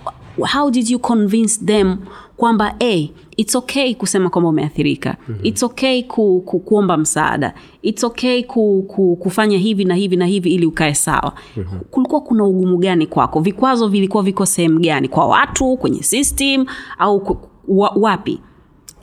how 0.54 0.72
did 0.72 0.90
you 0.90 1.00
convince 1.00 1.66
them 1.66 1.98
kwamba 2.38 2.76
hey, 2.80 3.08
its 3.38 3.56
okay 3.56 3.96
kusema 3.96 4.30
kwamba 4.30 4.50
umeathirika. 4.50 5.18
Mm-hmm. 5.28 5.46
its 5.46 5.64
okay 5.64 6.04
ku, 6.04 6.42
ku, 6.46 6.60
kuomba 6.60 6.98
msaada. 6.98 7.54
Its 7.82 8.04
okay 8.04 8.44
ku, 8.44 8.86
ku, 8.88 9.16
kufanya 9.16 9.58
hivi 9.58 9.86
na 9.86 9.96
hivi 9.96 10.16
na 10.16 10.26
hivi 10.26 10.54
ili 10.54 10.66
ukae 10.66 10.94
sawa. 10.96 11.34
Mm-hmm. 11.58 11.80
kulikuwa 11.80 12.22
kuna 12.22 12.44
ugumu 12.46 12.78
gani 12.78 13.08
kwako? 13.08 13.40
Vikwazo 13.40 13.88
vilikuwa 13.88 14.24
viko 14.24 14.46
sehemu 14.46 14.80
gani? 14.80 15.08
Kwa 15.08 15.28
watu 15.28 15.78
kwenye 15.78 16.04
system 16.04 16.66
au 16.98 17.20
ku, 17.20 17.38
wa, 17.68 17.90
wapi? 17.96 18.40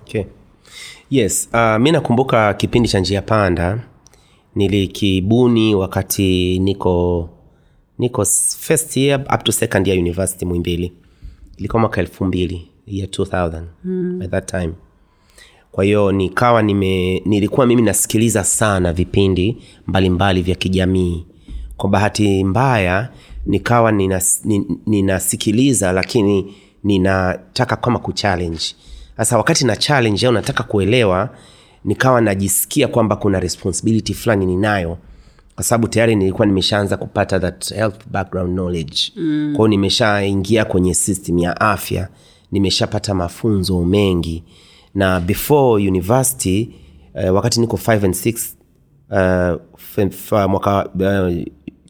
Okay. 0.02 0.24
yes 1.10 1.48
uh, 1.52 1.76
mi 1.76 1.92
nakumbuka 1.92 2.54
kipindi 2.54 2.88
cha 2.88 3.00
njia 3.00 3.22
panda 3.22 3.80
nilikibuni 4.54 5.74
wakati 5.74 6.58
niko 6.58 7.28
niko 7.98 8.24
first 8.58 8.96
year 8.96 9.20
up 9.34 9.44
to 9.44 9.52
second 9.52 9.86
year 9.86 9.98
university 10.00 10.44
mwimbili 10.44 10.92
ilikuwa 11.56 11.80
mwaka 11.80 12.00
elfu 12.00 12.24
mbili 12.24 12.68
year 12.90 13.08
2000 13.08 13.62
mm. 13.84 14.18
by 14.18 14.26
that 14.26 14.50
time. 14.50 14.70
Kwa 15.72 15.84
hiyo 15.84 16.12
nikawa 16.12 16.62
nime 16.62 17.22
nilikuwa 17.26 17.66
mimi 17.66 17.82
nasikiliza 17.82 18.44
sana 18.44 18.92
vipindi 18.92 19.50
mbalimbali 19.86 20.10
mbali 20.10 20.42
vya 20.42 20.54
kijamii. 20.54 21.26
Kwa 21.76 21.90
bahati 21.90 22.44
mbaya 22.44 23.08
nikawa 23.46 23.92
ninas, 23.92 24.42
nin- 24.44 24.76
ninasikiliza 24.86 25.92
lakini 25.92 26.54
ninataka 26.84 27.76
kama 27.76 27.98
kuchallenge 27.98 28.60
sasa 29.16 29.36
wakati 29.36 29.64
na 29.66 29.76
challenge 29.76 30.26
au 30.26 30.32
nataka 30.32 30.62
kuelewa 30.62 31.30
nikawa 31.84 32.20
najisikia 32.20 32.88
kwamba 32.88 33.16
kuna 33.16 33.40
responsibility 33.40 34.14
fulani 34.14 34.46
ninayo. 34.46 34.98
Kwa 35.54 35.64
sababu 35.64 35.88
tayari 35.88 36.16
nilikuwa 36.16 36.46
nimeshaanza 36.46 36.96
kupata 36.96 37.40
that 37.40 37.74
health 37.74 38.08
background 38.10 38.52
knowledge. 38.52 38.96
Mm. 39.16 39.52
kwao 39.56 39.68
nimeshaingia 39.68 40.64
kwenye 40.64 40.94
system 40.94 41.38
ya 41.38 41.60
afya 41.60 42.08
nimeshapata 42.52 43.14
mafunzo 43.14 43.84
mengi. 43.84 44.44
Na 44.94 45.20
before 45.20 45.88
university 45.88 46.70
uh, 47.14 47.34
wakati 47.34 47.60
niko 47.60 47.76
5 47.76 48.04
and 48.04 48.14
6 48.14 49.54
uh, 49.54 49.60
f- 49.78 49.98
f- 49.98 50.48
mwaka 50.48 50.88
uh, 50.88 51.44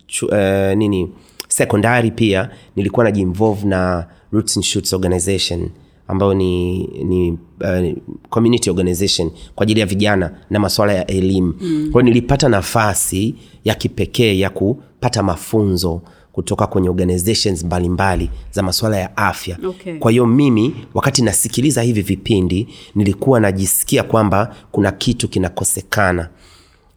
chu, 0.07 0.27
uh, 0.27 0.73
nini 0.77 1.11
sekondari 1.49 2.11
pia 2.11 2.51
nilikuwa 2.77 3.05
najiinvolve 3.05 3.67
na 3.67 4.07
roots 4.33 4.57
and 4.57 4.65
shoots 4.65 4.93
organization 4.93 5.71
ambayo 6.09 6.35
ni, 6.35 6.79
ni 6.87 7.31
uh, 7.31 7.97
community 8.31 8.71
organization 8.71 9.31
kwa 9.55 9.63
ajili 9.63 9.81
ya 9.81 9.87
vijana 9.87 10.39
na 10.51 10.59
masuala 10.59 10.93
ya 10.93 11.07
elimu. 11.07 11.55
Mm. 11.61 11.89
kwayo 11.93 12.05
nilipata 12.05 12.49
nafasi 12.49 13.35
ya 13.65 13.75
kipekee 13.75 14.39
ya 14.39 14.51
kupata 14.51 15.23
mafunzo 15.23 16.03
kutoka 16.39 16.67
kwenye 16.67 16.89
organizations 16.89 17.65
mbalimbali 17.65 18.25
mbali 18.25 18.39
za 18.51 18.63
masuala 18.63 18.97
ya 18.97 19.17
afya. 19.17 19.57
Okay. 19.67 19.99
kwa 19.99 20.11
hiyo 20.11 20.27
mimi 20.27 20.75
wakati 20.95 21.23
nasikiliza 21.23 21.83
hivi 21.83 22.03
vipindi 22.03 22.69
nilikuwa 22.95 23.41
najisikia 23.41 24.03
kwamba 24.03 24.55
kuna 24.73 24.93
kitu 24.93 25.29
kinakosekana. 25.29 26.29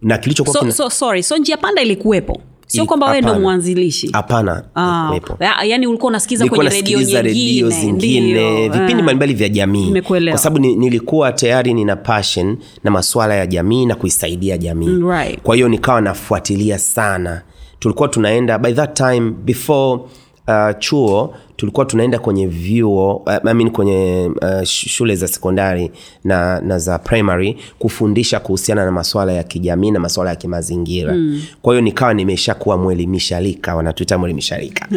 Na 0.02 0.18
kilichokuwa 0.18 0.54
so, 0.54 0.60
kina... 0.60 0.72
so 0.72 0.90
sorry. 0.90 1.24
So 1.24 1.38
njia 1.38 1.58
panda 1.58 1.82
ilikuwepo? 1.82 2.42
Sio 2.68 2.86
kwamba 2.86 3.06
wewe 3.08 3.22
ndo 3.22 3.40
mwanzilishi? 3.40 4.10
Hapana 4.14 4.64
Ah, 4.76 5.66
yaani 5.66 5.88
ulikuwa 5.88 6.10
unasikiza 6.10 6.48
kwenye 6.48 6.70
redio 6.70 7.22
redio 7.22 7.70
zingine 7.70 8.70
vipindi 8.70 8.94
ah. 8.94 9.04
mbalimbali 9.04 9.34
vya 9.34 9.50
jamii. 9.50 10.02
kwa 10.02 10.38
sababu 10.38 10.60
nilikuwa 10.60 11.32
tayari 11.32 11.74
nina 11.74 11.96
passion 11.96 12.58
na 12.84 12.92
masuala 12.92 13.36
ya 13.36 13.48
jamii 13.48 13.86
na 13.86 13.96
kuisaidia 13.96 14.58
jamii. 14.58 15.00
Right. 15.04 15.42
kwa 15.42 15.56
hiyo 15.56 15.70
nikawa 15.70 16.02
nafuatilia 16.02 16.80
sana 16.80 17.42
tulikuwa 17.82 18.08
tunaenda 18.10 18.58
by 18.60 18.74
that 18.74 18.94
time 18.98 19.32
before 19.32 20.02
uh, 20.48 20.78
chuo 20.80 21.34
tulikuwa 21.56 21.86
tunaenda 21.86 22.20
kwenye 22.20 22.48
vyuo 22.48 23.16
uh, 23.16 23.50
I 23.50 23.54
mean 23.54 23.72
kwenye 23.72 24.32
uh, 24.42 24.64
shule 24.64 25.16
za 25.16 25.28
sekondari 25.28 25.92
na, 26.24 26.62
na 26.62 26.80
za 26.80 27.00
primary 27.00 27.58
kufundisha 27.80 28.40
kuhusiana 28.40 28.86
na 28.86 28.92
maswala 28.92 29.32
ya 29.34 29.44
kijamii 29.44 29.92
na 29.92 30.00
maswala 30.00 30.30
ya 30.30 30.36
kimazingira. 30.36 31.14
Mm. 31.14 31.42
kwa 31.62 31.74
hiyo 31.74 31.82
nikawa 31.82 32.14
nimeshakuwa 32.14 32.78
mwelimisharika 32.78 33.76
wanatuita 33.76 34.18
mwelimisharika 34.18 34.88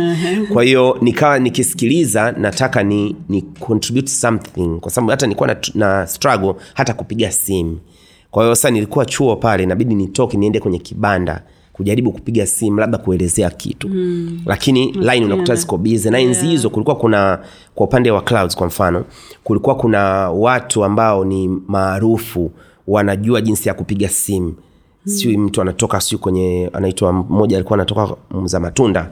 kwa 0.52 0.64
hiyo 0.64 0.98
nikawa 1.00 1.38
nikisikiliza 1.38 2.32
nataka 2.32 2.82
ni, 2.82 3.16
ni 3.28 3.42
contribute 3.42 4.08
something 4.08 4.78
kwa 4.80 4.90
sababu 4.90 5.10
hata 5.10 5.26
nilikuwa 5.26 5.48
na, 5.48 5.56
na 5.74 6.06
struggle 6.06 6.54
hata 6.74 6.94
kupiga 6.94 7.30
simu. 7.32 7.78
Kwa 8.30 8.42
hiyo 8.42 8.54
sasa 8.54 8.70
nilikuwa 8.70 9.06
chuo 9.06 9.36
pale 9.36 9.62
inabidi 9.62 9.94
nitoke 9.94 10.36
niende 10.36 10.60
kwenye 10.60 10.78
kibanda 10.78 11.42
kujaribu 11.74 12.12
kupiga 12.12 12.46
simu 12.46 12.78
labda 12.80 12.98
kuelezea 12.98 13.50
kitu 13.50 13.88
mm. 13.88 14.40
lakini 14.46 14.92
line 14.92 15.24
unakuta 15.26 15.54
ziko 15.54 15.78
bize 15.78 16.10
na 16.10 16.18
enzi 16.18 16.46
hizo 16.46 16.70
kulikuwa 16.70 16.96
kuna 16.96 17.38
kwa 17.74 17.86
upande 17.86 18.10
wa 18.10 18.22
clouds 18.22 18.56
kwa 18.56 18.66
mfano 18.66 19.04
kulikuwa 19.44 19.74
kuna 19.76 20.30
watu 20.30 20.84
ambao 20.84 21.24
ni 21.24 21.48
maarufu 21.68 22.50
wanajua 22.86 23.40
jinsi 23.40 23.68
ya 23.68 23.74
kupiga 23.74 24.08
simu 24.08 24.46
mm. 24.46 25.12
siu 25.12 25.38
mtu 25.38 25.62
anatoka 25.62 26.00
siu 26.00 26.18
kwenye 26.18 26.70
anaitwa 26.72 27.12
mmoja 27.12 27.56
alikuwa 27.56 27.76
anatoka 27.78 28.16
mza 28.30 28.60
matunda 28.60 29.10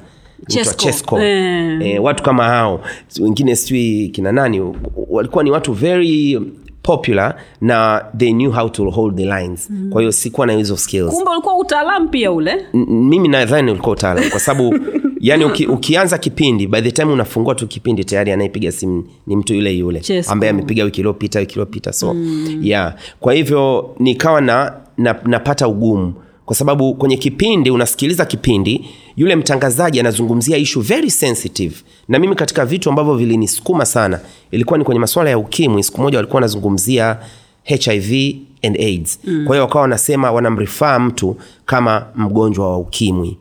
Chesco. 0.49 0.75
Chesco. 0.77 1.21
Eh. 1.21 1.81
Eh, 1.83 2.03
watu 2.05 2.23
kama 2.23 2.45
hao 2.45 2.81
wengine 3.21 3.57
sijui 3.57 4.09
kina 4.09 4.33
nani 4.33 4.73
walikuwa 5.09 5.45
ni 5.45 5.51
watu 5.51 5.73
very 5.73 6.41
popular 6.83 7.35
na 7.61 8.05
they 8.19 8.33
knew 8.33 8.51
how 8.53 8.69
to 8.69 8.91
hold 8.91 9.17
the 9.17 9.25
lines 9.25 9.71
mm. 9.71 9.91
kwa 9.91 10.01
hiyo 10.03 10.13
sikuwa 10.13 10.47
na 10.47 10.53
hizo 10.53 10.77
skills 10.77 11.11
kumbe 11.15 11.31
ulikuwa 11.31 11.59
utaalamu 11.59 12.09
pia 12.09 12.33
ule 12.33 12.67
N- 12.75 12.87
mimi 12.89 13.29
nadhani 13.29 13.71
ulikuwa 13.71 13.93
utaalam 13.93 14.31
kwa 14.31 14.41
sababu 14.41 14.79
yani 15.21 15.45
uki, 15.45 15.67
ukianza 15.67 16.19
kipindi 16.19 16.67
by 16.67 16.81
the 16.81 16.91
time 16.91 17.13
unafungua 17.13 17.55
tu 17.55 17.67
kipindi 17.69 18.05
tayari 18.05 18.33
anayepiga 18.33 18.73
simu 18.73 19.05
ni 19.27 19.37
mtu 19.37 19.55
yule 19.55 19.73
yule 19.73 20.01
Chesco. 20.01 20.33
ambaye 20.33 20.51
amepiga 20.51 20.85
wiki 20.85 21.01
iliyopita 21.01 21.39
wiki 21.41 21.53
iliyopita 21.53 21.93
so 21.93 22.15
mm. 22.15 22.59
yeah 22.63 22.95
kwa 23.21 23.35
hivyo 23.35 23.95
nikawa 23.99 24.41
na, 24.41 24.73
na 24.99 25.17
napata 25.25 25.69
ugumu 25.69 26.15
kwa 26.47 26.57
sababu 26.57 26.95
kwenye 26.95 27.17
kipindi 27.17 27.71
unasikiliza 27.71 28.25
kipindi 28.25 28.89
yule 29.17 29.37
mtangazaji 29.37 30.01
anazungumzia 30.01 30.57
ishu 30.57 30.81
very 30.81 31.11
sensitive. 31.11 31.77
Na 32.09 32.19
mimi 32.19 32.35
katika 32.35 32.65
vitu 32.67 32.91
ambavyo 32.91 33.15
vilinisukuma 33.15 33.85
sana 33.87 34.21
ilikuwa 34.51 34.79
ni 34.79 34.85
kwenye 34.85 35.01
masuala 35.01 35.31
ya 35.31 35.39
ukimwi. 35.39 35.83
Siku 35.83 36.01
moja 36.01 36.19
walikuwa 36.19 36.35
wanazungumzia 36.37 37.19
hiv 37.63 38.37
and 38.63 38.77
aids. 38.77 39.19
Mm. 39.25 39.45
kwa 39.47 39.57
hiyo 39.57 39.65
wakawa 39.65 39.83
wanasema 39.83 40.33
wanamrifaa 40.33 40.99
mtu 40.99 41.37
kama 41.67 42.07
mgonjwa 42.17 42.71
wa 42.71 42.79
ukimwi. 42.79 43.39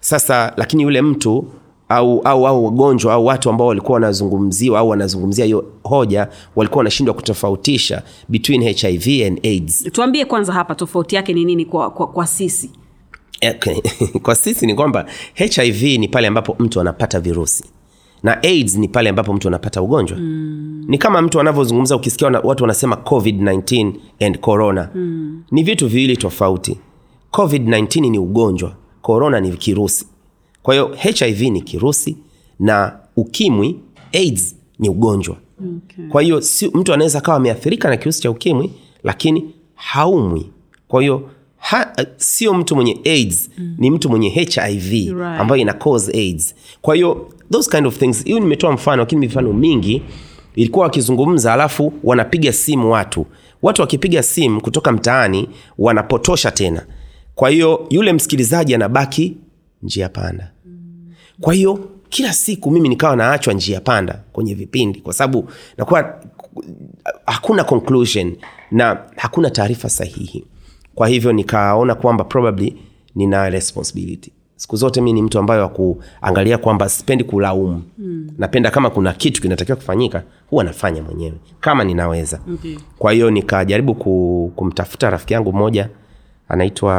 Sasa 0.00 0.52
lakini 0.56 0.82
yule 0.82 1.02
mtu 1.02 1.44
au 1.88 2.20
au 2.24 2.46
au 2.46 2.64
wagonjwa 2.64 3.14
au 3.14 3.26
watu 3.26 3.50
ambao 3.50 3.66
walikuwa 3.66 3.94
wanazungumziwa 3.94 4.80
au 4.80 4.88
wanazungumzia 4.88 5.44
hiyo 5.44 5.64
hoja 5.84 6.28
walikuwa 6.56 6.78
wanashindwa 6.78 7.14
kutofautisha 7.14 8.02
between 8.28 8.62
hiv 8.62 9.26
and 9.26 9.46
aids. 9.46 9.84
Tuambie 9.92 10.24
kwanza 10.24 10.52
hapa 10.52 10.74
tofauti 10.74 11.16
yake 11.16 11.32
ni 11.32 11.44
nini 11.44 11.64
kwa, 11.64 11.90
kwa, 11.90 12.06
kwa 12.06 12.26
sisi? 12.26 12.70
Okay. 13.50 13.80
kwa 14.22 14.34
sisi 14.34 14.66
ni 14.66 14.74
kwamba 14.74 15.06
hiv 15.34 15.82
ni 15.82 16.08
pale 16.08 16.26
ambapo 16.26 16.56
mtu 16.58 16.80
anapata 16.80 17.20
virusi. 17.20 17.64
Na 18.22 18.42
aids 18.42 18.76
ni 18.76 18.88
pale 18.88 19.10
ambapo 19.10 19.32
mtu 19.32 19.48
anapata 19.48 19.82
ugonjwa. 19.82 20.18
Mm. 20.18 20.84
ni 20.88 20.98
kama 20.98 21.22
mtu 21.22 21.40
anavyozungumza 21.40 21.96
ukisikia 21.96 22.26
wana, 22.26 22.40
watu 22.40 22.62
wanasema 22.64 22.96
covid-19 22.96 23.92
and 24.20 24.38
corona. 24.40 24.88
Mm. 24.94 25.42
ni 25.50 25.62
vitu 25.62 25.88
viwili 25.88 26.16
tofauti. 26.16 26.78
Covid-19 27.32 28.10
ni 28.10 28.18
ugonjwa 28.18 28.72
corona 29.02 29.40
ni 29.40 29.50
kirusi 29.52 30.06
kwa 30.64 30.74
hiyo 30.74 30.96
hiv 30.98 31.40
ni 31.40 31.60
kirusi 31.62 32.16
na 32.60 32.96
ukimwi 33.16 33.80
aids 34.12 34.56
ni 34.78 34.88
ugonjwa 34.88 35.36
okay. 35.76 36.06
kwa 36.08 36.22
hiyo 36.22 36.40
si, 36.40 36.68
mtu 36.74 36.92
anaweza 36.94 37.18
akawa 37.18 37.36
ameathirika 37.36 37.90
na 37.90 37.96
kirusi 37.96 38.22
cha 38.22 38.30
ukimwi 38.30 38.70
lakini 39.02 39.50
haumwi 39.74 40.50
kwa 40.88 41.00
hiyo 41.02 41.30
ha, 41.56 41.92
sio 42.16 42.54
mtu 42.54 42.76
mwenye 42.76 43.00
aids 43.04 43.50
mm. 43.58 43.74
ni 43.78 43.90
mtu 43.90 44.08
mwenye 44.10 44.28
hiv 44.28 44.92
Right. 44.92 45.40
ambayo 45.40 45.60
ina 45.62 45.72
cause 45.72 46.12
aids 46.12 46.54
kwa 46.82 46.94
hiyo 46.94 47.28
those 47.52 47.70
kind 47.70 47.86
of 47.86 47.98
things 47.98 48.24
hiyo 48.24 48.40
nimetoa 48.40 48.72
mfano 48.72 49.02
lakini 49.02 49.20
mifano 49.20 49.52
mingi 49.52 50.02
ilikuwa 50.54 50.84
wakizungumza 50.84 51.52
alafu 51.52 51.92
wanapiga 52.04 52.52
simu 52.52 52.92
watu 52.92 53.26
watu 53.62 53.80
wakipiga 53.82 54.22
simu 54.22 54.60
kutoka 54.60 54.92
mtaani 54.92 55.48
wanapotosha 55.78 56.50
tena 56.50 56.86
kwa 57.34 57.50
hiyo 57.50 57.86
yule 57.90 58.12
msikilizaji 58.12 58.74
anabaki 58.74 59.36
njia 59.82 60.08
panda 60.08 60.50
kwa 61.44 61.54
hiyo 61.54 61.78
kila 62.08 62.32
siku 62.32 62.70
mimi 62.70 62.88
nikawa 62.88 63.16
naachwa 63.16 63.54
njia 63.54 63.80
panda 63.80 64.20
kwenye 64.32 64.54
vipindi 64.54 65.00
kwa 65.00 65.12
sababu 65.12 65.48
nakuwa 65.76 66.20
hakuna 67.26 67.64
conclusion 67.64 68.36
na 68.70 68.98
hakuna 69.16 69.50
taarifa 69.50 69.88
sahihi. 69.88 70.44
Kwa 70.94 71.08
hivyo 71.08 71.32
nikaona 71.32 71.94
kwamba 71.94 72.24
probably 72.24 72.76
nina 73.14 73.50
responsibility. 73.50 74.32
Siku 74.56 74.76
zote 74.76 75.00
mi 75.00 75.12
ni 75.12 75.22
mtu 75.22 75.38
ambayo 75.38 75.62
wakuangalia 75.62 76.58
kwamba 76.58 76.88
sipendi 76.88 77.24
kulaumu. 77.24 77.82
Mm. 77.98 78.30
napenda 78.38 78.70
kama 78.70 78.90
kuna 78.90 79.12
kitu 79.12 79.42
kinatakiwa 79.42 79.76
kufanyika 79.76 80.22
huwa 80.50 80.64
nafanya 80.64 81.02
mwenyewe 81.02 81.36
kama 81.60 81.84
ninaweza. 81.84 82.40
Okay. 82.54 82.76
kwa 82.98 83.12
hiyo 83.12 83.30
nikajaribu 83.30 83.94
ku, 83.94 84.52
kumtafuta 84.56 85.10
rafiki 85.10 85.32
yangu 85.34 85.52
mmoja 85.52 85.88
anaitwa 86.48 86.92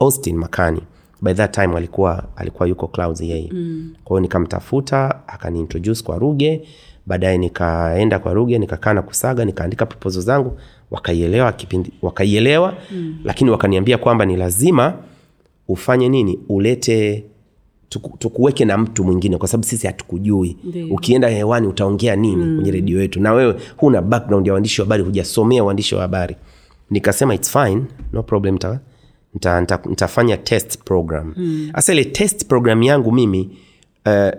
austin 0.00 0.36
makani 0.36 0.80
by 1.24 1.34
that 1.34 1.54
time 1.54 1.76
alikuwa 1.76 2.24
alikuwa 2.36 2.68
yuko 2.68 2.88
clouds 2.88 3.20
yeye. 3.20 3.50
Mm. 3.52 3.94
kwa 4.04 4.14
hiyo 4.14 4.20
nikamtafuta 4.20 5.28
akaniintroduce 5.28 6.02
kwa 6.02 6.18
ruge. 6.18 6.62
Baadaye 7.06 7.38
nikaenda 7.38 8.18
kwa 8.18 8.32
ruge 8.32 8.58
nikakaa 8.58 8.94
na 8.94 9.02
kusaga 9.02 9.44
nikaandika 9.44 9.86
proposal 9.86 10.22
zangu. 10.22 10.58
Wakaielewa 10.90 11.52
kipindi 11.52 11.92
wakaielewa. 12.02 12.74
Mm. 12.92 13.16
lakini 13.24 13.50
wakaniambia 13.50 13.98
kwamba 13.98 14.26
ni 14.26 14.36
lazima 14.36 14.94
ufanye 15.68 16.08
nini? 16.08 16.38
Ulete 16.48 17.24
tuku, 17.88 18.16
tukuweke 18.18 18.64
na 18.64 18.78
mtu 18.78 19.04
mwingine 19.04 19.36
kwa 19.38 19.48
sababu 19.48 19.64
sisi 19.66 19.86
hatukujui. 19.86 20.56
Ukienda 20.90 21.28
hewani 21.28 21.66
utaongea 21.66 22.16
nini 22.16 22.44
mm. 22.44 22.54
kwenye 22.56 22.70
redio 22.70 23.00
yetu? 23.02 23.20
Na 23.20 23.32
wewe 23.32 23.54
huna 23.76 24.02
background 24.02 24.46
ya 24.46 24.52
waandishi 24.52 24.80
wa 24.80 24.84
habari 24.86 25.02
hujasomea 25.02 25.64
uandishi 25.64 25.94
wa 25.94 26.00
habari. 26.02 26.36
Nikasema 26.90 27.34
its 27.34 27.50
fine 27.50 27.82
no 28.12 28.22
problem 28.22 28.54
nita, 28.54 28.80
nita, 29.34 29.60
nita, 29.60 29.78
nitafanya 29.86 30.36
test 30.36 30.78
program. 30.84 31.34
Hasa 31.72 31.92
ile 31.92 32.04
test 32.04 32.46
program 32.46 32.82
yangu 32.82 33.12
mimi 33.12 33.50
uh, 34.06 34.30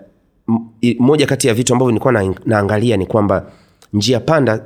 moja 1.00 1.26
kati 1.28 1.48
ya 1.48 1.54
vitu 1.54 1.74
ambavyo 1.74 1.92
nilikuwa 1.92 2.14
na, 2.14 2.36
naangalia 2.46 2.98
ni 2.98 3.06
kwamba 3.06 3.52
njia 3.94 4.20
panda 4.20 4.62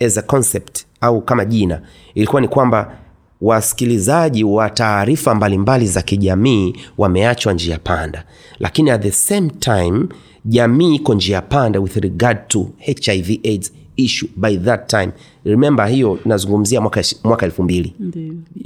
as 0.00 0.18
a 0.18 0.22
concept 0.22 0.84
au 1.00 1.20
kama 1.22 1.44
jina. 1.44 1.80
Ilikuwa 2.14 2.40
ni 2.40 2.48
kwamba 2.48 2.92
wasikilizaji 3.40 4.44
wa 4.44 4.70
taarifa 4.70 5.34
mbalimbali 5.34 5.86
za 5.86 6.02
kijamii 6.02 6.76
wameachwa 6.98 7.52
njia 7.52 7.78
panda. 7.78 8.24
Lakini 8.58 8.90
at 8.90 9.02
the 9.02 9.10
same 9.12 9.50
time 9.50 10.06
jamii 10.44 10.94
iko 10.94 11.14
njia 11.14 11.42
panda 11.42 11.80
with 11.80 11.96
regard 11.96 12.48
to 12.48 12.68
hiv 12.78 13.40
aids 13.44 13.72
issue 13.98 14.28
by 14.36 14.56
that 14.56 14.86
time. 14.90 15.08
Remember 15.44 15.86
hiyo 15.86 16.18
nazungumzia 16.24 16.80
mwaka, 16.80 17.02
mwaka 17.24 17.46
elfu 17.46 17.62
mbili. 17.62 17.94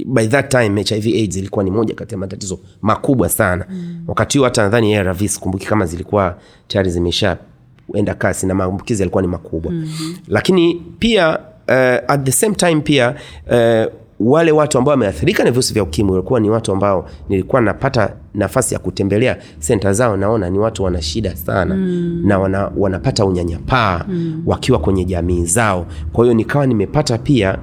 By 0.05 0.27
that 0.27 0.51
time 0.51 0.83
hiv 0.83 1.05
aids 1.15 1.35
ilikuwa 1.37 1.63
ni 1.63 1.71
moja 1.71 1.95
kati 1.95 2.13
ya 2.13 2.17
matatizo 2.19 2.59
makubwa 2.81 3.29
sana. 3.29 3.65
Mm. 3.69 4.03
wakati 4.07 4.37
huo 4.37 4.45
hata 4.45 4.63
nadhani 4.63 4.95
ARV 4.95 5.21
sikumbuki 5.27 5.65
kama 5.65 5.85
zilikuwa 5.85 6.37
tayari 6.67 6.89
zimeshaenda 6.91 8.13
kasi 8.17 8.45
na 8.47 8.53
maambukizi 8.55 9.01
yalikuwa 9.01 9.21
ni 9.21 9.27
makubwa. 9.27 9.71
Mm-hmm. 9.71 10.15
lakini 10.27 10.81
pia 10.99 11.39
uh, 11.67 11.73
at 12.11 12.23
the 12.23 12.31
same 12.31 12.55
time 12.55 12.81
pia 12.81 13.15
uh, 13.51 13.93
wale 14.19 14.51
watu 14.51 14.77
ambao 14.77 14.91
wameathirika 14.91 15.43
na 15.43 15.51
virusi 15.51 15.73
vya 15.73 15.83
ukimwi 15.83 16.11
walikuwa 16.11 16.39
ni 16.39 16.49
watu 16.49 16.71
ambao 16.71 17.09
nilikuwa 17.29 17.61
napata 17.61 18.13
nafasi 18.35 18.73
ya 18.73 18.79
kutembelea 18.79 19.37
senta 19.59 19.93
zao 19.93 20.17
naona 20.17 20.49
ni 20.49 20.59
watu 20.59 20.83
wana 20.83 21.01
shida 21.01 21.35
sana 21.35 21.75
mm. 21.75 22.21
na 22.25 22.39
wana, 22.39 22.71
wanapata 22.77 23.25
unyanyapaa 23.25 24.05
mm. 24.07 24.43
wakiwa 24.45 24.79
kwenye 24.79 25.05
jamii 25.05 25.45
zao 25.45 25.85
kwa 26.13 26.23
hiyo 26.25 26.33
nikawa 26.35 26.67
nimepata 26.67 27.17
pia 27.17 27.57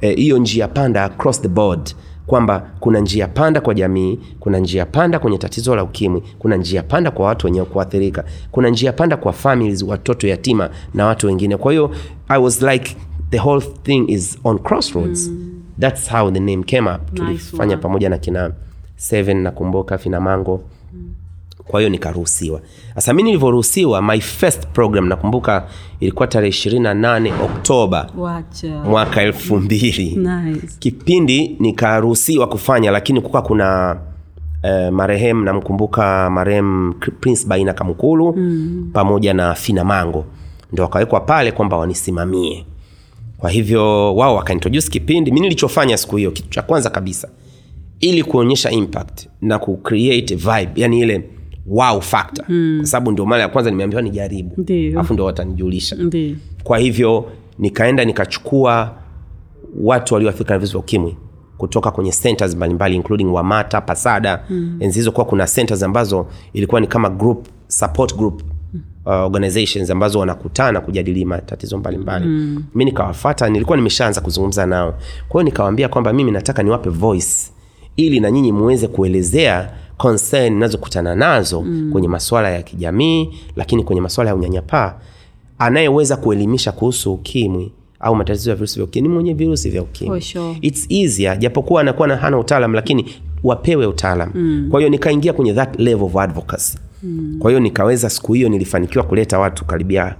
hiyo 0.00 0.36
e, 0.36 0.40
njia 0.40 0.68
panda 0.68 1.04
across 1.04 1.42
the 1.42 1.48
board 1.48 1.94
kwamba 2.26 2.70
kuna 2.80 3.00
njia 3.00 3.28
panda 3.28 3.60
kwa 3.60 3.74
jamii 3.74 4.18
kuna 4.40 4.58
njia 4.58 4.86
panda 4.86 5.18
kwenye 5.18 5.38
tatizo 5.38 5.76
la 5.76 5.84
ukimwi 5.84 6.22
kuna 6.38 6.56
njia 6.56 6.82
panda 6.82 7.10
kwa 7.10 7.26
watu 7.26 7.46
wenye 7.46 7.64
kuathirika 7.64 8.24
kuna 8.50 8.68
njia 8.68 8.92
panda 8.92 9.16
kwa 9.16 9.32
families 9.32 9.82
watoto 9.82 10.28
yatima 10.28 10.70
na 10.94 11.06
watu 11.06 11.26
wengine 11.26 11.56
kwa 11.56 11.72
hiyo 11.72 11.90
i 12.28 12.42
was 12.42 12.62
like 12.62 12.96
the 13.30 13.38
whole 13.38 13.64
thing 13.82 14.04
is 14.08 14.38
on 14.44 14.58
crossroads 14.58 15.28
mm. 15.28 15.62
that's 15.80 16.10
how 16.10 16.30
the 16.30 16.40
name 16.40 16.62
came 16.62 16.90
up 16.90 17.00
Nice 17.12 17.14
tulifanya 17.22 17.74
one. 17.74 17.82
pamoja 17.82 18.08
na 18.08 18.18
kina 18.18 18.50
seven 18.96 19.36
nakumbuka 19.42 19.98
Finamango 19.98 20.60
kwa 21.66 21.80
hiyo 21.80 21.90
nikaruhusiwa. 21.90 22.60
Sasa 22.94 23.12
mi 23.14 23.22
nilivyoruhusiwa 23.22 24.02
my 24.02 24.20
first 24.20 24.66
program 24.66 25.08
nakumbuka 25.08 25.66
ilikuwa 26.00 26.28
tarehe 26.28 26.50
28 26.70 27.44
oktoba 27.44 28.10
wacha. 28.18 28.68
mwaka 28.84 29.22
elfu 29.22 29.56
mbili. 29.56 30.16
Nice. 30.16 30.66
kipindi 30.78 31.56
nikaruhusiwa 31.60 32.46
kufanya 32.46 32.90
lakini 32.90 33.20
kuka 33.20 33.42
kuna 33.42 33.96
eh, 34.62 34.92
marehemu 34.92 35.44
namkumbuka 35.44 36.30
marehemu 36.30 36.94
prince 37.20 37.46
baina 37.46 37.72
kamkulu 37.72 38.32
mm. 38.36 38.90
pamoja 38.92 39.34
na 39.34 39.54
Finamango 39.54 40.24
ndo 40.72 40.82
wakawekwa 40.82 41.20
pale 41.20 41.52
kwamba 41.52 41.76
wanisimamie. 41.76 42.64
Kwa 43.38 43.50
hivyo 43.50 44.16
wao 44.16 44.34
wakaintroduce 44.34 44.88
kipindi. 44.90 45.32
Mi 45.32 45.40
nilichofanya 45.40 45.96
siku 45.96 46.16
hiyo 46.16 46.30
kitu 46.30 46.48
cha 46.48 46.62
kwanza 46.62 46.90
kabisa 46.90 47.28
ili 48.00 48.22
kuonyesha 48.24 48.70
impact 48.70 49.28
na 49.40 49.58
kucreate 49.58 50.34
vibe 50.34 50.70
yani 50.76 51.00
ile 51.00 51.24
wow 51.66 52.00
factor. 52.00 52.44
Mm. 52.48 52.76
kwa 52.80 52.86
sababu 52.86 53.12
ndio 53.12 53.26
mara 53.26 53.42
ya 53.42 53.48
kwanza 53.48 53.70
nimeambiwa 53.70 54.02
nijaribu. 54.02 54.64
Alafu 54.92 55.14
ndo 55.14 55.24
watanijulisha. 55.24 55.96
Kwa 56.64 56.78
hivyo 56.78 57.30
nikaenda 57.58 58.04
nikachukua 58.04 58.94
watu 59.80 60.14
walioathirika 60.14 60.54
na 60.54 60.58
virusi 60.58 60.72
vya 60.72 60.80
ukimwi 60.80 61.16
kutoka 61.58 61.90
kwenye 61.90 62.10
centers 62.12 62.56
mbalimbali 62.56 62.96
including 62.96 63.24
wamata 63.32 63.80
pasada. 63.80 64.44
Mm. 64.50 64.76
enzi 64.80 64.98
hizo 64.98 65.12
kuwa 65.12 65.26
kuna 65.26 65.46
centers 65.46 65.82
ambazo 65.82 66.26
ilikuwa 66.52 66.80
ni 66.80 66.86
kama 66.86 67.10
group 67.10 67.46
support 67.68 68.16
group 68.16 68.42
uh, 69.06 69.12
organizations 69.12 69.90
ambazo 69.90 70.18
wanakutana 70.18 70.80
kujadili 70.80 71.24
matatizo 71.24 71.78
mbalimbali. 71.78 72.26
Mm. 72.26 72.64
mi 72.74 72.84
nikawafata 72.84 73.48
nilikuwa 73.48 73.76
nimeshaanza 73.76 74.20
kuzungumza 74.20 74.66
nao. 74.66 74.92
Kwa 75.28 75.40
hiyo 75.40 75.50
nikawambia 75.50 75.88
kwamba 75.88 76.12
mimi 76.12 76.30
nataka 76.30 76.62
niwape 76.62 76.90
voice 76.90 77.50
ili 77.96 78.20
na 78.20 78.30
nyinyi 78.30 78.52
muweze 78.52 78.88
kuelezea 78.88 79.70
concern 79.96 80.58
nazokutana 80.58 81.14
nazo 81.14 81.62
mm. 81.62 81.88
kwenye 81.92 82.08
masuala 82.08 82.50
ya 82.50 82.62
kijamii 82.62 83.28
lakini 83.56 83.84
kwenye 83.84 84.00
masuala 84.00 84.30
ya 84.30 84.36
unyanyapaa 84.36 84.94
anayeweza 85.58 86.16
kuelimisha 86.16 86.72
kuhusu 86.72 87.12
ukimwi 87.14 87.72
au 88.00 88.16
matatizo 88.16 88.50
ya 88.50 88.56
virusi 88.56 88.74
vya 88.74 88.84
ukimwi 88.84 89.08
ni 89.08 89.14
mwenye 89.14 89.34
virusi 89.34 89.70
vya 89.70 89.82
ukimwi 89.82 90.20
sure. 90.20 90.58
its 90.60 90.86
easier 90.90 91.38
japokuwa 91.38 91.80
anakuwa 91.80 92.08
na 92.08 92.16
hana 92.16 92.38
utaalam 92.38 92.74
lakini 92.74 93.14
wapewe 93.44 93.86
utaalam 93.86 94.30
mm. 94.34 94.68
kwa 94.70 94.80
hiyo 94.80 94.90
nikaingia 94.90 95.32
kwenye 95.32 95.52
that 95.54 95.78
level 95.78 96.04
of 96.06 96.16
advocacy 96.16 96.78
mm. 97.02 97.36
kwa 97.38 97.50
hiyo 97.50 97.60
nikaweza 97.60 98.10
siku 98.10 98.32
hiyo 98.32 98.48
nilifanikiwa 98.48 99.04
kuleta 99.04 99.38
watu 99.38 99.64
karibia 99.64 100.16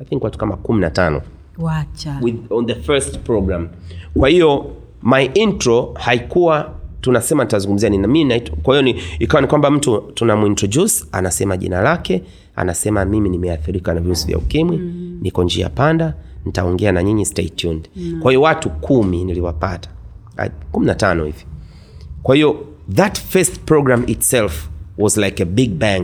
I 0.00 0.04
think 0.04 0.24
watu 0.24 0.38
kama 0.38 0.56
kumi 0.56 0.80
na 0.80 0.90
tano 0.90 1.22
wacha 1.58 2.18
with, 2.22 2.36
on 2.50 2.66
the 2.66 2.74
first 2.74 3.18
program 3.18 3.68
kwa 4.18 4.28
hiyo 4.28 4.66
my 5.02 5.24
intro 5.24 5.94
haikuwa 5.94 6.70
tunasema 7.00 7.44
nitazungumzia 7.44 7.88
nini 7.88 8.06
mi 8.06 8.40
kwa 8.62 8.74
hiyo 8.74 8.82
ni, 8.82 9.00
ikawa 9.18 9.40
ni 9.40 9.46
kwamba 9.48 9.70
mtu 9.70 10.00
tunamintroduce 10.14 11.04
anasema 11.12 11.56
jina 11.56 11.80
lake 11.80 12.22
anasema 12.56 13.04
mimi 13.04 13.28
nimeathirika 13.28 13.94
na 13.94 14.00
virusi 14.00 14.26
vya 14.26 14.38
ukimwi 14.38 14.76
mm. 14.76 15.18
niko 15.22 15.44
njia 15.44 15.68
panda 15.68 16.14
nitaongea 16.46 16.92
na 16.92 17.02
nyinyi 17.02 17.26
stay 17.26 17.48
tuned 17.48 17.88
mm. 17.96 18.20
kwa 18.22 18.30
hiyo 18.32 18.42
watu 18.42 18.70
kumi 18.70 19.24
niliwapata 19.24 19.90
Ah, 20.38 20.48
kumi 20.72 20.86
na 20.86 20.94
tano 20.94 21.24
hivi 21.24 21.44
kwa 22.22 22.34
hiyo 22.34 22.56
that 22.94 23.20
first 23.20 23.58
program 23.60 24.04
itself 24.06 24.68
was 24.98 25.16
like 25.16 25.42
a 25.42 25.46
big 25.46 25.70
bang 25.70 26.02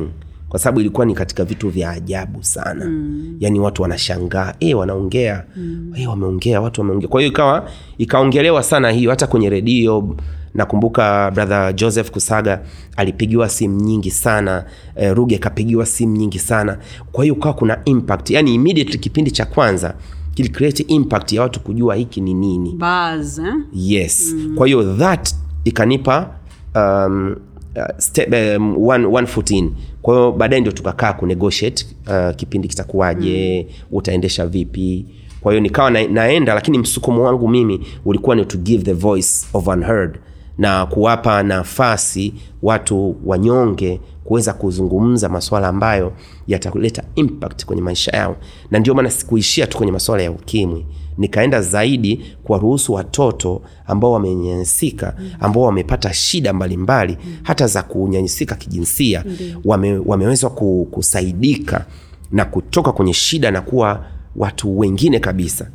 kwa 0.48 0.58
sababu 0.60 0.80
ilikuwa 0.80 1.06
ni 1.06 1.14
katika 1.14 1.44
vitu 1.44 1.68
vya 1.68 1.90
ajabu 1.90 2.44
sana 2.44 2.84
mm. 2.84 3.36
yaani 3.40 3.60
watu 3.60 3.82
wanashangaa 3.82 4.54
e, 4.60 4.74
wanaongea 4.74 5.44
mm. 5.56 5.92
e, 5.96 6.06
wameongea 6.06 6.60
watu 6.60 6.80
wameongea 6.80 7.08
kwa 7.08 7.20
hiyo 7.20 7.32
ikawa 7.32 7.70
ikaongelewa 7.98 8.62
sana 8.62 8.90
hiyo 8.90 9.10
hata 9.10 9.26
kwenye 9.26 9.50
redio 9.50 10.16
nakumbuka 10.56 11.30
brother 11.30 11.74
joseph 11.74 12.10
kusaga 12.10 12.60
alipigiwa 12.96 13.48
simu 13.48 13.80
nyingi 13.80 14.10
sana 14.10 14.64
e, 14.96 15.14
ruge 15.14 15.36
akapigiwa 15.36 15.86
simu 15.86 16.16
nyingi 16.16 16.38
sana 16.38 16.78
kwa 17.12 17.24
hiyo 17.24 17.34
ukawa 17.34 17.54
kuna 17.54 17.78
impact 17.84 18.30
yani 18.30 18.54
immediately 18.54 18.98
kipindi 18.98 19.30
cha 19.30 19.44
kwanza 19.46 19.94
kilicreate 20.34 20.82
impact 20.82 21.32
ya 21.32 21.42
watu 21.42 21.60
kujua 21.60 21.94
hiki 21.94 22.20
ni 22.20 22.34
nini 22.34 22.70
Buzz, 22.70 23.38
eh? 23.38 23.54
yes 23.74 24.34
mm. 24.36 24.54
kwa 24.56 24.66
hiyo 24.66 24.94
that 24.96 25.34
ikanipa 25.64 26.30
um, 26.74 27.36
uh, 27.76 27.98
step, 27.98 28.34
um, 28.58 28.88
one, 28.88 29.06
one 29.06 29.26
foot 29.26 29.50
in 29.50 29.72
kwa 30.02 30.14
hiyo 30.16 30.32
baadaye 30.32 30.60
ndio 30.60 30.72
tukakaa 30.72 31.12
kunegotiate 31.12 31.86
uh, 32.06 32.36
kipindi 32.36 32.68
kitakuwaje 32.68 33.66
mm. 33.68 33.74
utaendesha 33.92 34.46
vipi 34.46 35.06
kwa 35.40 35.52
hiyo 35.52 35.60
nikawa 35.62 35.90
na, 35.90 36.08
naenda 36.08 36.54
lakini 36.54 36.78
msukumo 36.78 37.22
wangu 37.22 37.48
mimi 37.48 37.86
ulikuwa 38.04 38.36
ni 38.36 38.44
to 38.44 38.58
give 38.58 38.82
the 38.84 38.92
voice 38.92 39.46
of 39.54 39.66
unheard 39.66 40.18
na 40.58 40.86
kuwapa 40.86 41.42
nafasi 41.42 42.34
watu 42.62 43.16
wanyonge 43.24 44.00
kuweza 44.24 44.52
kuzungumza 44.52 45.28
maswala 45.28 45.68
ambayo 45.68 46.12
yataleta 46.46 47.02
impact 47.14 47.64
kwenye 47.64 47.82
maisha 47.82 48.16
yao. 48.16 48.36
Na 48.70 48.78
ndio 48.78 48.94
maana 48.94 49.10
sikuishia 49.10 49.66
tu 49.66 49.76
kwenye 49.76 49.92
maswala 49.92 50.22
ya 50.22 50.30
ukimwi. 50.30 50.86
Nikaenda 51.18 51.62
zaidi 51.62 52.24
kuwaruhusu 52.44 52.92
watoto 52.92 53.62
ambao 53.86 54.12
wamenyanyasika 54.12 55.14
ambao 55.40 55.62
wamepata 55.62 56.12
shida 56.12 56.52
mbalimbali 56.52 57.16
hata 57.42 57.66
za 57.66 57.82
kunyanyasika 57.82 58.54
kijinsia 58.54 59.24
wame, 59.64 59.98
wameweza 60.06 60.48
kusaidika 60.90 61.86
na 62.32 62.44
kutoka 62.44 62.92
kwenye 62.92 63.12
shida 63.12 63.50
na 63.50 63.60
kuwa 63.60 64.04
watu 64.36 64.78
wengine 64.78 65.20
kabisa. 65.20 65.70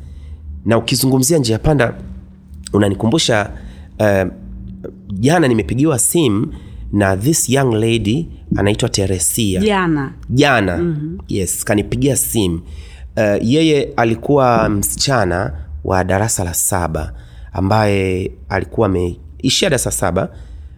Na 0.65 0.77
ukizungumzia 0.77 1.37
njia 1.37 1.59
panda 1.59 1.93
unanikumbusha 2.73 3.49
uh, 3.99 4.31
jana 5.13 5.47
nimepigiwa 5.47 5.99
simu 5.99 6.53
na 6.91 7.17
this 7.17 7.49
young 7.49 7.73
lady 7.73 8.27
anaitwa 8.55 8.89
teresia. 8.89 9.61
Jana. 9.61 10.13
Jana. 10.29 10.77
Mm-hmm. 10.77 11.17
yes 11.27 11.63
kanipigia 11.63 12.15
simu. 12.15 12.61
Uh, 13.17 13.47
yeye 13.47 13.93
alikuwa 13.97 14.69
msichana 14.69 15.53
wa 15.83 16.03
darasa 16.03 16.43
la 16.43 16.53
saba 16.53 17.13
ambaye 17.53 18.31
alikuwa 18.49 18.87
ameishia 18.87 19.69
darasa 19.69 19.91
saba 19.91 20.29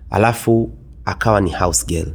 alafu 0.09 0.71
akawa 1.05 1.41
ni 1.41 1.51
house 1.51 1.85
girl. 1.87 2.13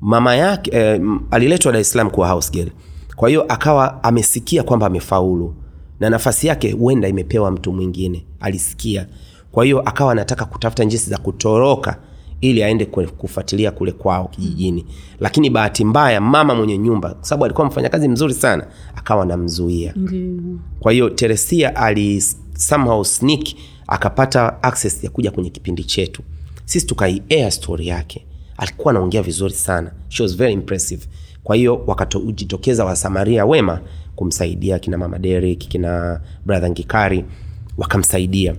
Mama 0.00 0.36
yake 0.36 0.70
eh, 0.76 1.00
aliletwa 1.30 1.72
dar 1.72 1.80
es 1.80 1.90
salaam 1.92 2.10
kuwa 2.10 2.28
house 2.28 2.50
girl. 2.52 2.70
Kwa 3.16 3.28
hiyo 3.28 3.42
akawa 3.48 4.04
amesikia 4.04 4.62
kwamba 4.62 4.86
amefaulu 4.86 5.54
na 6.00 6.10
nafasi 6.10 6.46
yake 6.46 6.72
huenda 6.72 7.08
imepewa 7.08 7.50
mtu 7.50 7.72
mwingine. 7.72 8.26
Alisikia 8.40 9.06
kwa 9.52 9.64
hiyo 9.64 9.80
akawa 9.80 10.12
anataka 10.12 10.44
kutafuta 10.44 10.84
njisi 10.84 11.10
za 11.10 11.18
kutoroka 11.18 11.96
ili 12.40 12.62
aende 12.62 12.86
kufuatilia 12.86 13.70
kule 13.70 13.92
kwao 13.92 14.28
kijijini. 14.28 14.86
Lakini 15.20 15.50
bahati 15.50 15.84
mbaya 15.84 16.20
mama 16.20 16.54
mwenye 16.54 16.78
nyumba 16.78 17.14
kwa 17.14 17.24
sababu 17.24 17.44
alikuwa 17.44 17.66
mfanyakazi 17.66 18.08
mzuri 18.08 18.34
sana 18.34 18.66
akawa 18.96 19.22
anamzuia. 19.22 19.94
Kwa 20.80 20.92
hiyo 20.92 21.10
teresia 21.10 21.76
ali 21.76 22.24
somehow 22.58 23.04
sneak 23.04 23.48
akapata 23.86 24.62
access 24.62 25.04
ya 25.04 25.10
kuja 25.10 25.30
kwenye 25.30 25.50
kipindi 25.50 25.84
chetu. 25.84 26.22
Sisi 26.64 26.86
tukaiea 26.86 27.50
story 27.50 27.86
yake. 27.88 28.26
Alikuwa 28.56 28.90
anaongea 28.90 29.22
vizuri 29.22 29.54
sana. 29.54 29.92
She 30.08 30.22
was 30.22 30.36
very 30.36 30.52
impressive. 30.52 31.06
Kwa 31.44 31.56
hiyo 31.56 31.84
wakajitokeza 31.86 32.84
wasamaria 32.84 33.46
wema 33.46 33.80
kumsaidia 34.16 34.78
kina 34.78 34.98
mama 34.98 35.18
Derek 35.18 35.58
kina 35.58 36.20
brother 36.46 36.70
ngikari 36.70 37.24
wakamsaidia 37.78 38.54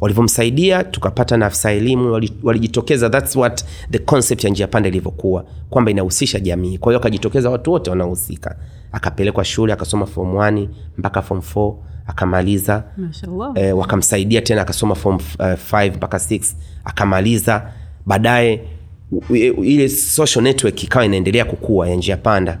walivyomsaidia 0.00 0.84
tukapata 0.84 1.36
na 1.36 1.46
afisa 1.46 1.72
elimu 1.72 2.12
walijitokeza 2.42 3.10
thats 3.10 3.36
what 3.36 3.64
the 3.90 3.98
concept 3.98 4.44
ya 4.44 4.50
njia 4.50 4.66
panda 4.66 4.88
ilivyokuwa 4.88 5.44
kwamba 5.70 5.90
inahusisha 5.90 6.40
jamii. 6.40 6.78
Kwa 6.78 6.92
hiyo 6.92 7.00
akajitokeza 7.00 7.50
watu 7.50 7.72
wote 7.72 7.90
wanaohusika. 7.90 8.56
Akapelekwa 8.92 9.44
shule 9.44 9.72
akasoma 9.72 10.06
form 10.06 10.34
1 10.34 10.68
mpaka 10.98 11.22
form 11.22 11.40
4 11.54 11.74
akamaliza. 12.06 12.84
E, 13.54 13.72
wakamsaidia 13.72 14.40
tena 14.42 14.62
akasoma 14.62 14.94
form 14.94 15.16
5 15.16 15.94
mpaka 15.96 16.16
6 16.16 16.40
akamaliza. 16.84 17.72
Baadaye 18.06 18.62
u- 19.12 19.64
ile 19.64 19.88
social 19.88 20.42
network 20.44 20.82
ikawa 20.84 21.04
inaendelea 21.04 21.44
kukua 21.44 21.88
ya 21.88 21.96
njia 21.96 22.16
panda. 22.16 22.58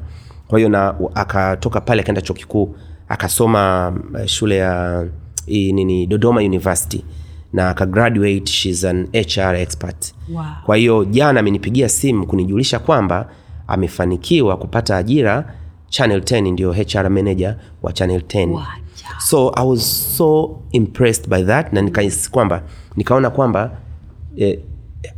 Kwa 0.48 0.58
hiyo 0.58 0.68
na 0.68 0.94
akatoka 1.14 1.80
pale 1.80 2.00
akaenda 2.02 2.22
chuo 2.22 2.36
kikuu 2.36 2.74
akasoma 3.08 3.92
uh, 4.14 4.26
shule 4.26 4.56
ya 4.56 5.04
nini 5.46 6.06
dodoma 6.06 6.40
university 6.40 7.04
na 7.52 7.68
akagraduate 7.70 8.46
shes 8.46 8.84
an 8.84 9.08
hr 9.12 9.54
expert 9.56 10.14
Wow. 10.34 10.44
kwa 10.66 10.76
hiyo 10.76 11.04
jana 11.04 11.40
amenipigia 11.40 11.88
simu 11.88 12.26
kunijulisha 12.26 12.78
kwamba 12.78 13.28
amefanikiwa 13.68 14.56
kupata 14.56 14.96
ajira 14.96 15.54
channel 15.88 16.20
10 16.20 16.52
ndio 16.52 16.72
hr 16.72 17.10
manager 17.10 17.56
wa 17.82 17.92
channel 17.92 18.20
10 18.20 18.48
Wow. 18.50 18.60
so 19.18 19.52
i 19.56 19.66
was 19.68 20.16
so 20.16 20.60
impressed 20.72 21.28
by 21.28 21.42
that 21.44 21.72
na 21.72 21.82
nikahisi 21.82 22.30
kwamba 22.30 22.62
nikaona 22.96 23.30
kwamba 23.30 23.70
eh, 24.36 24.58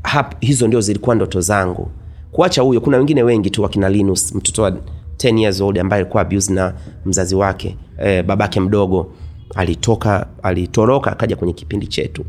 hap, 0.03 0.41
hizo 0.41 0.67
ndio 0.69 0.81
zilikuwa 0.81 1.17
ndoto 1.17 1.41
zangu 1.41 1.91
kuacha 2.33 2.63
huyo 2.63 2.81
kuna 2.81 2.97
wengine 2.99 3.23
wengi 3.23 3.51
tu 3.51 3.63
wakina 3.63 3.89
linus 3.89 4.35
mtoto 4.35 4.63
wa 4.63 4.71
10 5.17 5.39
years 5.39 5.61
old 5.61 5.79
ambaye 5.79 6.03
alikuwa 6.03 6.23
abused 6.23 6.55
na 6.55 6.75
mzazi 7.07 7.35
wake 7.35 7.77
eh, 7.99 8.25
babake 8.25 8.61
mdogo 8.61 9.13
alitoka 9.55 10.27
alitoroka 10.43 11.13
akaja 11.13 11.37
kwenye 11.37 11.53
kipindi 11.53 11.87
chetu. 11.87 12.25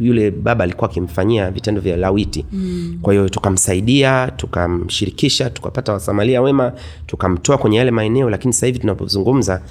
Yule 0.00 0.30
baba 0.30 0.64
alikuwa 0.64 0.90
akimfanyia 0.90 1.50
vitendo 1.50 1.80
vya 1.80 1.96
lawiti. 1.96 2.46
Mm. 2.52 2.98
kwa 3.02 3.12
hiyo 3.12 3.28
tukamsaidia 3.28 4.30
tukamshirikisha 4.36 5.50
tukapata 5.50 5.92
wasamalia 5.92 6.42
wema 6.42 6.72
tukamtoa 7.06 7.58
kwenye 7.58 7.76
yale 7.76 7.90
maeneo 7.90 8.30
lakini 8.30 8.52
sasa 8.52 8.66
hivi 8.66 8.78
tunapozungumza 8.78 9.62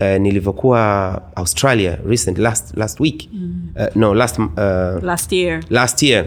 uh, 0.00 0.06
nilivyokuwa 0.20 1.22
australia 1.36 1.98
recent 2.08 2.38
last, 2.38 2.76
last 2.76 3.00
week. 3.00 3.28
Mm. 3.32 3.62
uh, 3.76 3.96
no 3.96 4.14
last, 4.14 4.38
uh, 4.38 4.48
last 5.02 5.32
year. 5.32 5.60
last 5.70 6.02
year 6.02 6.24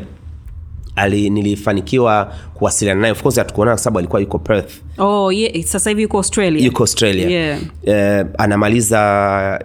ali 0.96 1.30
nilifanikiwa 1.30 2.34
kuwasiliana 2.54 3.02
naye. 3.02 3.12
Of 3.12 3.22
course 3.22 3.36
hatukuonana 3.38 3.76
kwa 3.76 3.84
sababu 3.84 4.00
alikuwa 4.00 4.22
yuko 4.22 4.40
perth. 4.40 4.72
Oh, 4.98 5.32
yeah. 5.32 5.64
sasa 5.64 5.90
hivi 5.90 6.02
yuko 6.02 6.18
australia. 6.18 6.66
Yuko 6.66 6.84
australia. 6.84 7.30
Yeah. 7.30 7.60
Eh, 7.84 8.26
anamaliza 8.38 8.98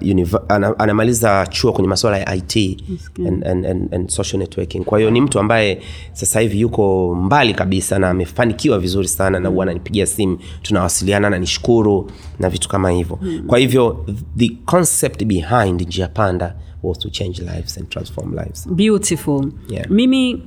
univ- 0.00 0.40
ana, 0.48 0.78
anamaliza 0.78 1.46
chuo 1.50 1.72
kwenye 1.72 1.88
masuala 1.88 2.18
ya 2.18 2.34
it 2.34 2.56
and, 3.26 3.44
and, 3.46 3.66
and, 3.66 3.94
and 3.94 4.08
social 4.10 4.38
networking. 4.38 4.84
Kwa 4.84 4.98
hiyo 4.98 5.10
ni 5.10 5.20
mtu 5.20 5.38
ambaye 5.38 5.80
sasa 6.12 6.40
hivi 6.40 6.60
yuko 6.60 7.14
mbali 7.14 7.54
kabisa 7.54 7.98
na 7.98 8.10
amefanikiwa 8.10 8.78
vizuri 8.78 9.08
sana 9.08 9.40
na 9.40 9.48
huwa 9.48 9.62
ananipigia 9.64 10.06
simu. 10.06 10.38
Tunawasiliana 10.62 11.30
na 11.30 11.38
nishukuru 11.38 12.10
na 12.38 12.50
vitu 12.50 12.68
kama 12.68 12.90
hivyo. 12.90 13.18
Kwa 13.46 13.58
hivyo 13.58 14.06
the 14.36 14.48
concept 14.64 15.24
behind 15.24 15.80
njia 15.82 16.08
panda 16.08 16.54
was 16.82 16.98
to 16.98 17.08
change 17.10 17.42
lives 17.42 17.78
and 17.78 17.88
transform 17.88 18.34
lives. 18.34 18.68
Beautiful. 18.68 19.52
Yeah. 19.68 19.90
mimi 19.90 20.42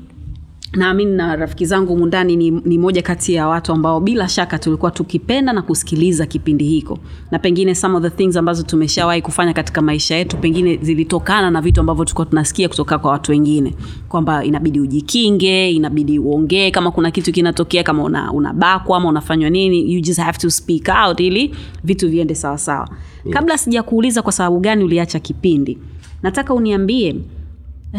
naamini 0.76 1.12
na 1.12 1.36
rafiki 1.36 1.66
zangu 1.66 1.98
mundani 1.98 2.36
ni, 2.36 2.52
ni 2.52 2.78
moja 2.78 3.02
kati 3.02 3.34
ya 3.34 3.48
watu 3.48 3.72
ambao 3.74 4.00
bila 4.00 4.28
shaka 4.30 4.60
tulikuwa 4.60 4.92
tukipenda 4.92 5.54
na 5.54 5.62
kusikiliza 5.62 6.26
kipindi 6.26 6.66
hiko. 6.66 7.00
Na 7.32 7.40
pengine 7.40 7.76
some 7.76 7.96
of 7.98 8.04
the 8.04 8.10
things 8.10 8.36
ambazo 8.38 8.64
tumeshawahi 8.64 9.22
kufanya 9.22 9.54
katika 9.54 9.82
maisha 9.82 10.16
yetu 10.16 10.38
pengine 10.38 10.78
zilitokana 10.82 11.52
na 11.52 11.62
vitu 11.62 11.80
ambavyo 11.80 12.06
tulikuwa 12.06 12.26
tunasikia 12.26 12.70
kutoka 12.70 12.98
kwa 13.00 13.12
watu 13.12 13.32
wengine. 13.32 13.74
Kwamba 14.10 14.44
inabidi 14.46 14.80
ujikinge 14.80 15.72
inabidi 15.72 16.20
uongee 16.20 16.72
kama 16.72 16.92
kuna 16.92 17.12
kitu 17.12 17.32
kinatokea 17.32 17.84
kama 17.84 18.04
una, 18.04 18.32
unabakwa 18.32 18.98
ama 18.98 19.10
unafanywa 19.10 19.50
nini 19.50 19.94
you 19.94 20.02
just 20.02 20.20
have 20.20 20.38
to 20.38 20.50
speak 20.50 20.90
out 21.06 21.20
ili 21.20 21.56
vitu 21.84 22.10
viende 22.10 22.36
sawasawa. 22.36 22.90
Yes. 23.26 23.34
kabla 23.34 23.58
sijakuuliza 23.58 24.22
kwa 24.22 24.32
sababu 24.32 24.60
gani 24.60 24.84
uliacha 24.84 25.20
kipindi 25.20 25.78
nataka 26.24 26.54
uniambie 26.54 27.16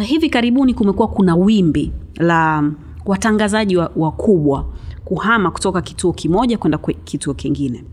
hivi 0.02 0.30
karibuni 0.30 0.74
kumekuwa 0.74 1.09
kuna 1.09 1.37
wimbi 1.37 1.92
la 2.16 2.70
watangazaji 3.07 3.76
wa- 3.76 3.90
wakubwa 3.96 4.64
kuhama 5.04 5.50
kutoka 5.50 5.83
kituo 5.83 6.12
kimoja 6.12 6.59
kwenda 6.59 6.78
kituo 7.04 7.35
kingine. 7.35 7.85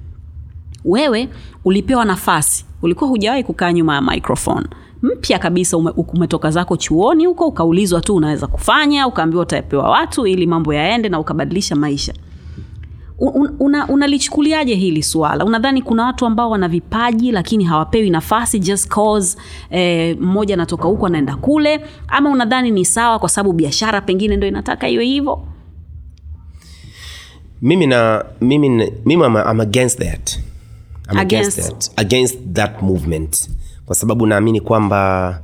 Wewe 0.86 1.30
ulipewa 1.66 2.06
nafasi 2.06 2.66
ulikuwa 2.82 3.10
hujawahi 3.10 3.44
kukaa 3.44 3.72
nyuma 3.74 3.96
ya 3.96 4.02
microphone. 4.02 4.68
Mpya 5.02 5.40
kabisa 5.40 5.78
ume, 5.78 5.92
umetoka 6.14 6.52
zako 6.52 6.78
chuoni 6.78 7.26
huko 7.26 7.48
ukaulizwa 7.48 8.02
tu 8.02 8.16
unaweza 8.16 8.48
kufanya 8.48 9.08
ukaambiwa 9.08 9.44
utapewa 9.44 9.90
watu 9.90 10.28
ili 10.28 10.48
mambo 10.48 10.74
yaende 10.74 11.10
na 11.10 11.20
ukabadilisha 11.20 11.76
maisha 11.76 12.14
Un- 13.24 13.56
una- 13.60 13.88
unalichukuliaje 13.88 14.76
hili 14.76 15.04
suala? 15.04 15.46
Unadhani 15.46 15.82
kuna 15.82 16.06
watu 16.06 16.26
ambao 16.26 16.50
wana 16.50 16.68
vipaji 16.68 17.32
lakini 17.32 17.64
hawapewi 17.64 18.10
nafasi 18.10 18.60
just 18.60 18.88
cause 18.88 19.38
eh, 19.70 20.18
mmoja 20.20 20.54
anatoka 20.54 20.88
huko 20.88 21.06
anaenda 21.06 21.36
kule? 21.36 21.80
Ama 22.08 22.30
unadhani 22.30 22.72
ni 22.72 22.86
sawa 22.86 23.20
kwa 23.20 23.30
sababu 23.30 23.54
biashara 23.54 24.02
pengine 24.02 24.38
ndo 24.38 24.48
inataka 24.48 24.90
iwe 24.90 25.06
hivyo? 25.06 25.48
Mimi 27.62 27.88
na 27.88 28.26
mimi 28.42 28.70
mimi 29.06 29.24
I'm, 29.26 29.36
I'm 29.52 29.60
against 29.62 30.00
that. 30.00 30.40
I'm 31.12 31.18
against, 31.20 31.58
Against. 31.60 31.90
that. 31.90 32.00
Against 32.00 32.40
that 32.54 32.82
movement. 32.82 33.50
Kwa 33.86 33.96
sababu 33.96 34.26
naamini 34.28 34.62
kwamba 34.62 35.42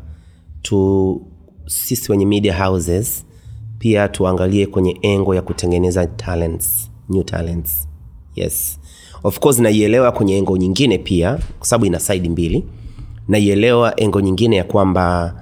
tu 0.62 1.22
sisi 1.66 2.12
wenye 2.12 2.26
media 2.26 2.63
houses 2.66 3.26
pia 3.80 4.08
tuangalie 4.08 4.66
kwenye 4.66 4.98
engo 5.02 5.36
ya 5.36 5.42
kutengeneza 5.42 6.08
talents 6.08 6.92
new 7.10 7.24
talents. 7.24 7.88
Yes. 8.36 8.80
Of 9.24 9.39
course 9.39 9.60
naielewa 9.60 10.12
kwenye 10.12 10.38
engo 10.38 10.58
nyingine 10.58 10.98
pia 10.98 11.39
kwa 11.60 11.67
sababu 11.67 11.86
ina 11.86 12.00
saidi 12.00 12.30
mbili. 12.30 12.65
Naielewa 13.28 14.00
engo 14.00 14.22
nyingine 14.22 14.56
ya 14.56 14.63
kwamba 14.63 15.34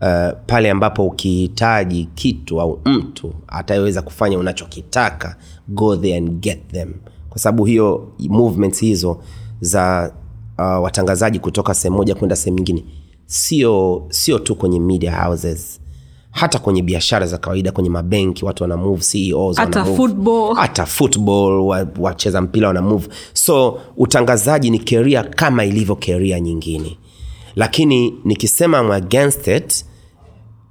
uh, 0.00 0.38
pale 0.46 0.70
ambapo 0.70 1.06
ukihitaji 1.06 2.08
kitu 2.14 2.60
au 2.60 2.80
mtu 2.84 3.34
ataweza 3.48 4.02
kufanya 4.02 4.38
unachokitaka 4.38 5.36
go 5.68 5.96
there 5.96 6.16
and 6.16 6.30
get 6.40 6.68
them. 6.72 6.94
Kwa 7.28 7.38
sababu 7.38 7.64
hiyo 7.64 8.12
movements 8.18 8.80
hizo 8.80 9.20
za 9.60 10.12
uh, 10.58 10.82
watangazaji 10.82 11.38
kutoka 11.38 11.74
sehemu 11.74 11.96
moja 11.96 12.14
kwenda 12.14 12.36
sehemu 12.36 12.56
nyingine 12.58 12.84
sio 13.26 14.06
sio 14.08 14.38
tu 14.38 14.54
kwenye 14.54 14.80
media 14.80 15.22
houses 15.24 15.79
hata 16.30 16.58
kwenye 16.58 16.82
biashara 16.82 17.26
za 17.26 17.38
kawaida 17.38 17.72
kwenye 17.72 17.90
mabenki 17.90 18.44
watu 18.44 18.62
wana 18.64 18.76
move 18.76 19.02
ceos 19.02 19.56
Hata 19.56 19.84
football. 19.84 20.54
hata 20.56 20.86
football 20.86 21.52
wa- 21.60 21.86
wacheza 21.98 22.40
mpira 22.40 22.68
wana 22.68 22.82
move. 22.82 23.08
So 23.32 23.80
utangazaji 23.96 24.70
ni 24.70 24.78
keria 24.78 25.22
kama 25.24 25.64
ilivyo 25.64 25.96
keria 25.96 26.40
nyingine. 26.40 26.98
Lakini 27.56 28.14
nikisema 28.24 28.80
I'm 28.80 28.90
against 28.90 29.46
it 29.48 29.84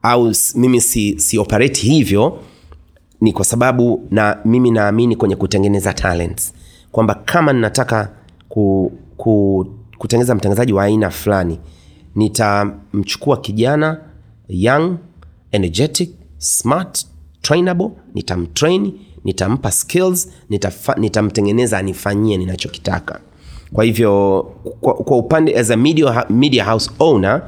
au 0.01 0.31
mimi 0.55 0.81
si, 0.81 1.19
si 1.19 1.37
operate 1.39 1.81
hivyo 1.81 2.39
ni 3.21 3.33
kwa 3.33 3.45
sababu 3.45 4.07
na 4.11 4.37
mimi 4.45 4.71
naamini 4.71 5.15
kwenye 5.15 5.35
kutengeneza 5.35 5.93
talents. 5.93 6.53
Kwamba 6.91 7.13
kama 7.15 7.53
ninataka 7.53 8.11
ku, 8.49 8.91
ku, 9.17 9.65
kutengeneza 9.97 10.35
mtangazaji 10.35 10.73
wa 10.73 10.83
aina 10.83 11.09
fulani 11.09 11.59
nitamchukua 12.15 13.37
kijana 13.37 13.99
young 14.49 14.97
energetic 15.51 16.09
smart 16.37 17.05
trainable 17.41 17.89
nitamtrain 18.15 18.93
nitampa 19.25 19.71
skills 19.71 20.29
nitafa, 20.49 20.95
nitamtengeneza 20.95 21.77
anifanyie 21.77 22.37
ninachokitaka 22.37 23.19
kwa 23.73 23.83
hivyo 23.83 24.41
kwa, 24.81 24.93
kwa 24.93 25.17
upande 25.17 25.59
as 25.59 25.71
a 25.71 25.77
media, 25.77 26.25
media 26.29 26.65
house 26.65 26.91
owner 26.99 27.41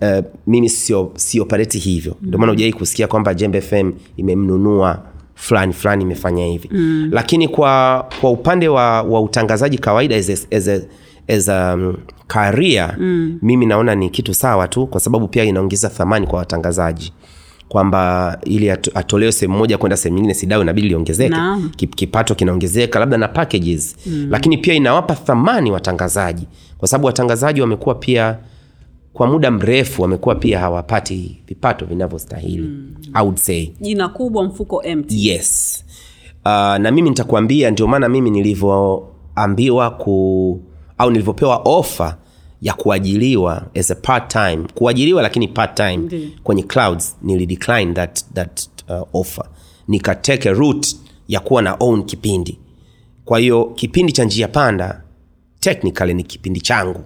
uh, 0.00 0.24
mimi 0.46 0.68
sio 0.68 1.12
siopereti 1.14 1.78
hivyo 1.78 2.16
ndio 2.22 2.38
maana 2.38 2.52
ujawai 2.52 2.72
kusikia 2.72 3.06
kwamba 3.08 3.34
jembe 3.34 3.60
fm 3.60 3.92
imemnunua 4.16 5.02
fulani 5.34 5.72
fulani 5.72 6.02
imefanya 6.04 6.46
hivi 6.46 6.68
mm. 6.72 7.08
lakini 7.12 7.48
kwa 7.48 8.06
kwa 8.20 8.30
upande 8.30 8.68
wa, 8.68 9.02
wa 9.02 9.20
utangazaji 9.20 9.78
kawaida 9.78 10.16
as 10.16 10.30
a, 10.30 10.56
as 10.56 10.68
a, 10.68 10.80
as 11.28 11.48
a 11.48 11.74
um, 11.74 11.96
career 12.26 12.96
mm. 12.98 13.38
mimi 13.42 13.66
naona 13.66 13.94
ni 13.94 14.10
kitu 14.10 14.34
sawa 14.34 14.68
tu 14.68 14.86
kwa 14.86 15.00
sababu 15.00 15.28
pia 15.28 15.44
inaongeza 15.44 15.88
thamani 15.88 16.26
kwa 16.26 16.38
watangazaji 16.38 17.12
kwamba 17.76 18.38
ili 18.44 18.70
ato- 18.70 18.90
atolewe 18.94 19.32
sehemu 19.32 19.58
moja 19.58 19.78
kwenda 19.78 19.96
sehemu 19.96 20.16
nyingine 20.16 20.34
sidao 20.34 20.62
inabidi 20.62 20.88
liongezeke. 20.88 21.36
Kipato 21.76 22.34
kinaongezeka 22.34 22.98
labda 22.98 23.18
na 23.18 23.28
packages. 23.28 23.96
Mm. 24.06 24.26
lakini 24.30 24.58
pia 24.58 24.74
inawapa 24.74 25.14
thamani 25.14 25.70
watangazaji 25.70 26.46
kwa 26.78 26.88
sababu 26.88 27.06
watangazaji 27.06 27.60
wamekuwa 27.60 27.94
pia 27.94 28.38
kwa 29.12 29.26
muda 29.26 29.50
mrefu 29.50 30.02
wamekuwa 30.02 30.34
pia 30.34 30.58
hawapati 30.58 31.38
vipato 31.46 31.84
vinavyostahili 31.86 32.62
mm. 32.62 32.94
I 33.14 33.22
would 33.22 33.36
say. 33.38 33.68
Jina 33.80 34.08
kubwa 34.08 34.44
mfuko 34.44 34.82
empty. 34.82 35.28
Yes. 35.28 35.84
Uh, 36.44 36.50
na 36.52 36.90
mimi 36.90 37.08
nitakuambia 37.10 37.70
ndio 37.70 37.86
maana 37.86 38.08
mimi 38.08 38.30
nilivyoambiwa 38.30 39.90
ku 39.90 40.60
au 40.98 41.10
nilivyopewa 41.10 41.56
ofa 41.64 42.16
ya 42.62 42.74
kuajiliwa 42.74 43.66
as 43.74 43.90
a 43.90 43.94
part 43.94 44.32
time 44.32 44.58
kuajiliwa 44.74 45.22
lakini 45.22 45.48
part 45.48 45.76
time 45.76 46.30
kwenye 46.42 46.62
clouds 46.62 47.16
nilidecline 47.22 47.92
that, 47.92 48.24
that 48.34 48.68
uh, 48.88 49.08
offer. 49.20 49.44
Nikateke 49.88 50.50
route 50.52 50.96
ya 51.28 51.40
kuwa 51.40 51.62
na 51.62 51.76
own 51.80 52.04
kipindi. 52.04 52.58
Kwa 53.24 53.38
hiyo 53.38 53.64
kipindi 53.64 54.12
cha 54.12 54.24
njia 54.24 54.48
panda 54.48 55.02
technically 55.60 56.14
ni 56.14 56.22
kipindi 56.22 56.60
changu. 56.60 57.00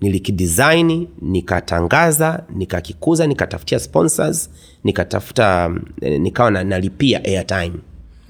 Nilikidesign 0.00 1.06
nikatangaza 1.22 2.44
nikakikuza 2.54 3.26
nikatafutia 3.26 3.78
sponsors 3.78 4.50
nikatafuta 4.84 5.70
eh, 6.00 6.20
nikawa 6.20 6.50
na, 6.50 6.64
nalipia 6.64 7.24
airtime. 7.24 7.72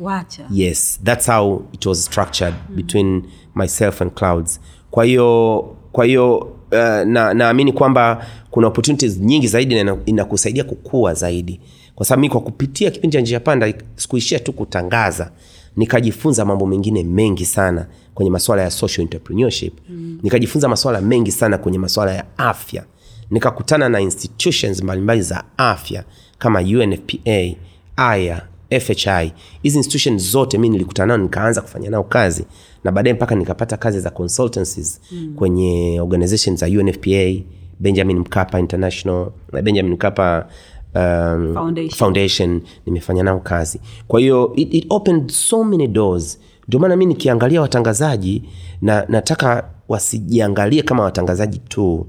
Wacha. 0.00 0.42
Yes 0.50 1.00
that's 1.04 1.26
how 1.26 1.62
it 1.72 1.86
was 1.86 2.04
structured 2.04 2.54
mm. 2.70 2.76
between 2.76 3.22
myself 3.54 4.02
and 4.02 4.12
clouds. 4.12 4.60
Kwa 4.90 5.04
hiyo 5.04 5.76
kwa 5.92 6.04
hiyo 6.04 6.36
uh, 6.38 6.78
na 7.06 7.34
naamini 7.34 7.72
kwamba 7.72 8.26
kuna 8.50 8.66
opportunities 8.66 9.18
nyingi 9.18 9.46
zaidi 9.48 9.82
na 9.84 9.96
inakusaidia 10.06 10.64
kukua 10.64 11.14
zaidi. 11.14 11.60
Kwa 11.94 12.06
sababu 12.06 12.20
mi 12.20 12.28
kwa 12.28 12.40
kupitia 12.40 12.90
kipindi 12.90 13.16
cha 13.16 13.20
njia 13.20 13.40
panda 13.40 13.74
sikuishia 13.96 14.38
tu 14.38 14.52
kutangaza 14.52 15.30
nikajifunza 15.76 16.44
mambo 16.44 16.66
mengine 16.66 17.04
mengi 17.04 17.44
sana 17.46 17.86
kwenye 18.14 18.30
maswala 18.30 18.62
ya 18.62 18.70
social 18.70 19.02
entrepreneurship. 19.02 19.74
Mm. 19.88 20.18
nikajifunza 20.22 20.68
maswala 20.68 21.00
mengi 21.00 21.32
sana 21.32 21.58
kwenye 21.58 21.78
maswala 21.78 22.14
ya 22.14 22.24
afya. 22.38 22.84
Nikakutana 23.30 23.88
na 23.88 24.00
institutions 24.00 24.82
mbalimbali 24.82 25.22
za 25.22 25.44
afya 25.56 26.04
kama 26.38 26.60
unfpa 26.60 27.56
aya 27.96 28.42
fhi 28.70 29.32
hizi 29.62 29.76
institution 29.78 30.18
zote 30.18 30.58
mi 30.58 30.68
nilikutana 30.68 31.06
nao 31.06 31.18
nikaanza 31.18 31.60
kufanya 31.60 31.90
nao 31.90 32.04
kazi 32.04 32.44
na 32.84 32.92
baadaye 32.92 33.14
mpaka 33.14 33.34
nikapata 33.34 33.76
kazi 33.76 34.00
za 34.00 34.10
consultancies 34.10 35.00
mm. 35.12 35.34
kwenye 35.36 36.00
organization 36.00 36.56
za 36.56 36.66
unfpa 36.66 37.44
benjamin 37.80 38.18
mkapa 38.18 38.60
international 38.60 39.30
na 39.52 39.62
benjamin 39.62 39.92
mkapa 39.92 40.46
um, 40.94 41.54
Foundation. 41.54 41.90
foundation. 41.98 42.60
Nimefanya 42.86 43.22
nao 43.22 43.40
kazi. 43.40 43.80
Kwa 44.08 44.20
hiyo 44.20 44.52
it, 44.56 44.74
it 44.74 44.86
opened 44.90 45.30
so 45.30 45.64
many 45.64 45.86
doors. 45.86 46.40
Ndio 46.68 46.80
maana 46.80 46.96
mi 46.96 47.06
nikiangalia 47.06 47.60
watangazaji 47.60 48.42
na 48.82 49.04
nataka 49.08 49.64
wasijiangalie 49.88 50.82
kama 50.82 51.02
watangazaji 51.02 51.58
tu. 51.58 52.06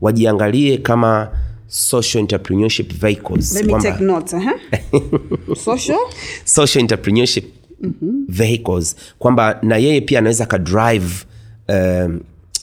Wajiangalie 0.00 0.78
kama 0.78 1.28
social 1.74 2.20
entrepreneurship 2.20 2.92
vehicles 2.92 3.54
Let 3.54 3.64
me 3.66 3.72
kwamba- 3.72 3.90
take 3.92 4.04
note, 4.04 4.36
uh-huh. 4.36 5.56
Social? 5.64 5.98
social 6.44 6.80
entrepreneurship 6.82 7.44
vehicles 8.28 8.96
kwamba 9.18 9.58
na 9.62 9.76
yeye 9.76 10.00
pia 10.00 10.18
anaweza 10.18 10.44
akadrive 10.44 11.24
um, 11.68 12.20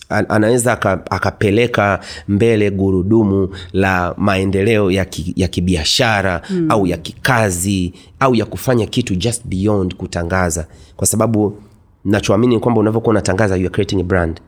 anaweza 0.10 0.72
akapeleka 1.12 2.00
mbele 2.28 2.72
gurudumu 2.72 3.50
la 3.74 4.13
maendeleo 4.17 4.91
ya, 4.91 5.06
ki, 5.06 5.34
ya 5.36 5.48
kibiashara 5.48 6.41
mm. 6.50 6.72
au 6.72 6.88
ya 6.88 6.98
kikazi 6.98 7.93
au 8.19 8.36
ya 8.36 8.45
kufanya 8.45 8.86
kitu 8.86 9.15
just 9.15 9.41
beyond 9.48 9.95
kutangaza 9.95 10.67
kwa 10.95 11.08
sababu 11.08 11.62
nachoamini 12.06 12.56
ni 12.56 12.62
kwamba 12.62 12.82
unavyokuwa 12.82 13.12
unatangaza 13.12 13.56
you 13.56 13.62
are 13.65 13.69
creating 13.69 14.00
a 14.00 14.04
brand 14.04 14.41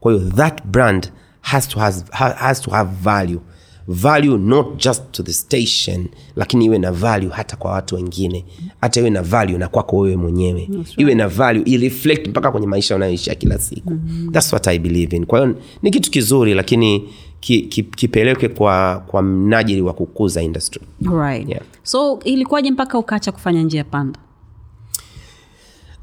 kwa 0.00 0.12
hiyo 0.12 0.30
that 0.30 0.64
brand 0.66 1.10
has 1.40 1.68
to, 1.68 1.80
has, 1.80 2.04
has 2.36 2.60
to 2.62 2.70
have 2.70 2.90
value 3.02 3.40
value 3.88 4.36
not 4.38 4.76
just 4.84 5.02
to 5.12 5.22
the 5.22 5.32
station 5.32 6.06
lakini 6.36 6.64
iwe 6.64 6.78
na 6.78 6.92
value 6.92 7.30
hata 7.30 7.56
kwa 7.56 7.70
watu 7.72 7.94
wengine. 7.94 8.44
Hata 8.80 9.00
iwe 9.00 9.10
na 9.10 9.22
value 9.22 9.58
na 9.58 9.68
kwako 9.68 9.98
wewe 9.98 10.16
mwenyewe. 10.16 10.68
Iwe 10.96 11.14
na 11.14 11.28
value 11.28 11.62
ireflect 11.66 12.28
mpaka 12.28 12.50
kwenye 12.50 12.66
maisha 12.66 12.96
unayoishia 12.96 13.34
kila 13.34 13.58
siku. 13.58 13.90
Mm-hmm. 13.90 14.32
thats 14.32 14.52
what 14.52 14.66
i 14.66 14.78
believe 14.78 15.16
in. 15.16 15.26
Kwa 15.26 15.40
hiyo 15.40 15.54
ni 15.82 15.90
kitu 15.90 16.10
kizuri 16.10 16.54
lakini 16.54 17.08
ki, 17.40 17.60
ki, 17.62 17.82
kipelekwe 17.82 18.48
kwa 18.48 19.02
kwa 19.06 19.22
mnajili 19.22 19.82
wa 19.82 19.92
kukuza 19.94 20.42
industry. 20.42 20.82
Right. 21.20 21.48
Yeah. 21.48 21.62
so 21.82 22.18
ilikuwaje 22.24 22.70
mpaka 22.70 22.98
ukaacha 22.98 23.32
kufanya 23.32 23.62
njia 23.62 23.84
panda? 23.84 24.18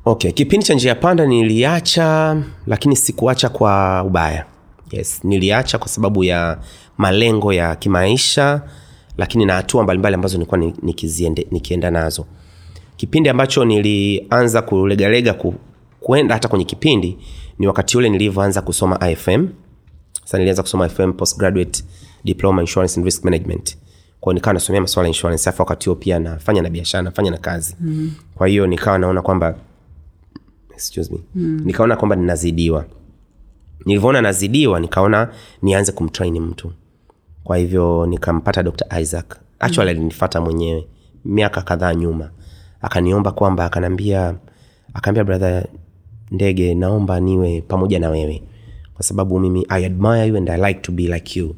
Okay 0.05 0.31
kipindi 0.31 0.65
cha 0.65 0.73
njia 0.73 0.95
panda 0.95 1.25
niliacha 1.25 2.37
lakini 2.67 2.95
sikuacha 2.95 3.49
kwa 3.49 4.03
ubaya. 4.03 4.45
Yes 4.91 5.19
niliacha 5.23 5.77
kwa 5.77 5.87
sababu 5.87 6.23
ya 6.23 6.57
malengo 6.97 7.53
ya 7.53 7.75
kimaisha 7.75 8.62
lakini 9.17 9.45
na 9.45 9.53
hatua 9.53 9.84
mbalimbali 9.84 10.15
ambazo 10.15 10.38
nilikuwa 10.38 10.60
nikiziende- 10.60 11.47
nikienda 11.51 11.91
nazo. 11.91 12.25
Kipindi 12.97 13.29
ambacho 13.29 13.65
nilianza 13.65 14.62
kulegalega 14.62 15.34
ku, 15.34 15.55
kuenda 15.99 16.34
hata 16.34 16.47
kwenye 16.47 16.65
kipindi 16.65 17.17
ni 17.60 17.67
wakati 17.67 17.97
ule 17.97 18.10
nilivyoanza 18.10 18.62
kusoma 18.62 19.10
ifm 19.12 19.47
sasa 20.23 20.38
nilianza 20.38 20.62
kusoma 20.62 20.86
ifm 20.86 21.13
postgraduate 21.13 21.84
diploma 22.23 22.62
insurance 22.62 22.95
and 22.99 23.05
risk 23.05 23.23
management. 23.23 23.77
Kwao 24.19 24.34
nikawa 24.34 24.53
nasomea 24.53 24.81
maswala 24.81 25.08
ya 25.08 25.13
insurance 25.13 25.49
afu 25.49 25.62
wakati 25.62 25.89
huo 25.89 25.95
pia 25.95 26.19
nafanya 26.19 26.62
na 26.62 26.69
biashara 26.69 27.01
nafanya 27.01 27.31
na 27.31 27.38
kazi. 27.38 27.75
Mm. 27.79 28.12
kwa 28.36 28.47
hiyo 28.47 28.67
nikawa 28.67 28.97
naona 28.99 29.21
kwamba 29.21 29.55
excuse 30.73 31.12
me 31.13 31.19
mm. 31.36 31.62
nikaona 31.65 31.95
kwamba 31.95 32.15
ninazidiwa. 32.15 32.86
Nilivyoona 33.86 34.21
nazidiwa 34.21 34.79
nikaona 34.79 35.29
nianze 35.62 35.91
kumtrain 35.91 36.39
mtu 36.39 36.71
kwa 37.45 37.58
hivyo 37.58 38.05
nikampata 38.05 38.63
dr 38.63 38.99
isaac. 39.01 39.25
Actually 39.60 39.91
mm. 39.93 39.97
alinifata 39.97 40.41
mwenyewe 40.41 40.88
miaka 41.25 41.62
kadhaa 41.62 41.95
nyuma. 41.95 42.29
Akaniomba 42.81 43.31
kwamba 43.31 43.65
akanaambia 43.65 44.36
akaambia 44.93 45.23
brother 45.23 45.65
ndege 46.31 46.75
naomba 46.75 47.19
niwe 47.19 47.62
pamoja 47.62 47.99
na 47.99 48.10
wewe. 48.10 48.43
Kwa 48.93 49.03
sababu 49.03 49.39
mimi 49.39 49.65
i 49.69 49.86
admire 49.86 50.27
you 50.27 50.38
and 50.38 50.49
i 50.49 50.58
like 50.67 50.79
to 50.79 50.91
be 50.91 51.03
like 51.03 51.39
you. 51.39 51.55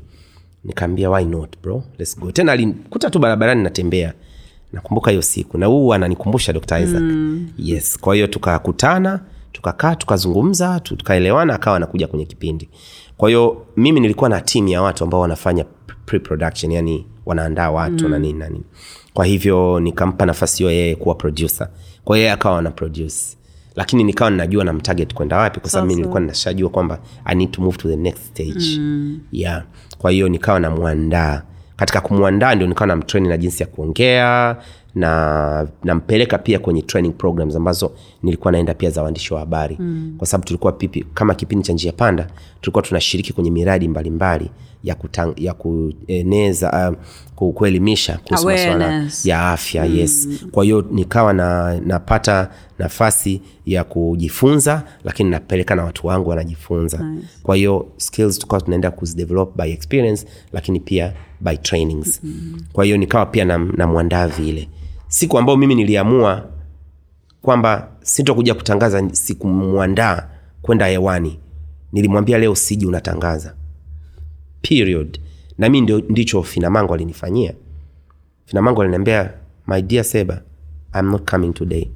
Nikaambia 0.63 1.10
why 1.10 1.26
not 1.26 1.56
bro? 1.62 1.84
Let's 1.97 2.19
go. 2.19 2.32
Tena 2.32 2.52
alinikuta 2.52 3.10
tu 3.10 3.19
barabarani 3.19 3.63
natembea. 3.63 4.13
Nakumbuka 4.73 5.12
hiyo 5.12 5.21
siku. 5.21 5.58
Na 5.58 5.65
huu 5.65 5.93
ananikumbusha 5.93 6.54
dr 6.54 6.80
isaac. 6.80 7.02
Mm. 7.02 7.47
yes. 7.58 8.00
Kwa 8.00 8.15
hiyo 8.15 8.28
tukakutana 8.28 9.19
tukakaa 9.52 9.95
tukazungumza 9.95 10.80
tukaelewana 10.80 11.54
akawa 11.54 11.78
anakuja 11.78 12.08
kwenye 12.08 12.26
kipindi. 12.26 12.69
Kwa 13.17 13.30
hiyo 13.30 13.65
mimi 13.78 14.00
nilikuwa 14.00 14.30
na 14.30 14.41
timu 14.41 14.67
ya 14.67 14.82
watu 14.82 15.04
ambao 15.04 15.19
wanafanya 15.21 15.65
pre-production 16.08 16.72
yani 16.72 17.06
wanaandaa 17.26 17.72
watu 17.72 18.06
mm. 18.06 18.12
na 18.12 18.20
nini 18.20 18.39
na 18.39 18.50
nini. 18.50 18.63
Kwa 19.13 19.26
hivyo 19.26 19.80
nikampa 19.80 20.26
nafasi 20.26 20.58
hiyo 20.58 20.72
yeye 20.72 20.96
kuwa 20.96 21.15
producer. 21.15 21.70
Kwa 22.04 22.17
yeye 22.17 22.32
akawa 22.32 22.60
ana 22.60 22.72
produce. 22.72 23.15
Lakini 23.76 24.04
nikawa 24.04 24.30
ninajua 24.30 24.63
na 24.63 24.74
mtarget 24.74 25.13
kwenda 25.13 25.38
wapi 25.38 25.60
kwa 25.60 25.70
sababu 25.70 25.88
mi 25.88 25.96
nilikuwa 25.96 26.20
ninashajua 26.20 26.70
kwamba 26.70 27.00
i 27.26 27.36
need 27.36 27.52
to 27.52 27.62
move 27.62 27.78
to 27.78 27.89
the 27.89 27.96
next 27.96 28.24
stage. 28.26 28.78
Mm. 28.80 29.20
yeah. 29.32 29.63
Kwa 29.98 30.12
hiyo 30.12 30.30
nikawa 30.30 30.60
namwandaa. 30.60 31.41
Katika 31.76 32.02
kumwandaa 32.02 32.56
ndio 32.56 32.67
nikawa 32.67 32.88
namtreni 32.88 33.28
na 33.30 33.38
jinsi 33.38 33.63
ya 33.63 33.67
kuongea 33.70 34.56
na 34.97 35.67
nampeleka 35.83 36.38
pia 36.38 36.60
kwenye 36.60 36.81
training 36.81 37.13
programs 37.13 37.55
ambazo 37.55 37.91
nilikuwa 38.23 38.51
naenda 38.51 38.73
pia 38.73 38.89
za 38.89 39.03
waandishi 39.03 39.33
wa 39.33 39.39
habari 39.39 39.77
mm. 39.79 40.15
kwa 40.17 40.27
sababu 40.27 40.47
tulikuwa 40.47 40.71
pipi, 40.73 41.05
kama 41.13 41.36
kipindi 41.36 41.65
cha 41.65 41.73
njia 41.73 41.91
panda 41.91 42.27
tulikuwa 42.62 42.81
tunashiriki 42.83 43.33
kwenye 43.33 43.51
miradi 43.51 43.88
mbalimbali 43.88 44.45
mbali 44.45 44.51
ya, 44.83 44.95
kutang, 44.95 45.33
ya 45.38 45.53
kueneza 45.53 46.95
uh, 47.39 47.53
kuelimisha 47.53 48.17
kuhusu 48.17 48.47
masuala 48.47 49.07
ya 49.23 49.51
afya 49.51 49.86
mm. 49.86 49.95
yes 49.97 50.27
kwa 50.51 50.63
hiyo 50.63 50.86
nikawa 50.91 51.33
na, 51.33 51.79
napata 51.86 52.49
nafasi 52.79 53.41
ya 53.65 53.83
kujifunza 53.83 54.83
lakini 55.03 55.29
napeleka 55.29 55.75
na 55.75 55.83
watu 55.83 56.07
wangu 56.07 56.29
wanajifunza 56.29 56.97
Nice. 56.97 57.27
kwa 57.43 57.55
hiyo 57.55 57.88
skills 57.97 58.39
tukawa 58.39 58.62
tunaenda 58.62 58.91
kuzidevelop 58.91 59.57
by 59.57 59.71
experience 59.71 60.27
lakini 60.53 60.79
pia 60.79 61.13
by 61.41 61.57
trainings 61.57 62.19
mm-hmm. 62.23 62.62
kwa 62.73 62.86
hiyo 62.86 62.97
nikawa 62.97 63.25
pia 63.25 63.45
namwandaa 63.45 64.21
na 64.21 64.27
vile 64.27 64.69
siku 65.08 65.38
ambayo 65.38 65.58
mimi 65.58 65.76
niliamua 65.76 66.50
kwamba 67.41 67.91
sitokuja 68.02 68.54
kutangaza 68.54 69.10
sikumwandaa 69.12 70.28
kwenda 70.62 70.86
hewani. 70.88 71.39
Nilimwambia 71.91 72.38
leo 72.38 72.56
siji 72.56 72.86
unatangaza. 72.86 73.56
Period. 74.62 75.20
Na 75.58 75.70
mi 75.70 75.82
ndicho 75.82 76.43
finamango 76.43 76.93
alinifanyia. 76.93 77.54
Finamango 78.46 78.82
aliniambia 78.82 79.34
my 79.67 79.82
dear 79.82 80.04
seba 80.04 80.41
I'm 81.00 81.10
not 81.12 81.30
coming 81.32 81.54
today. 81.54 81.89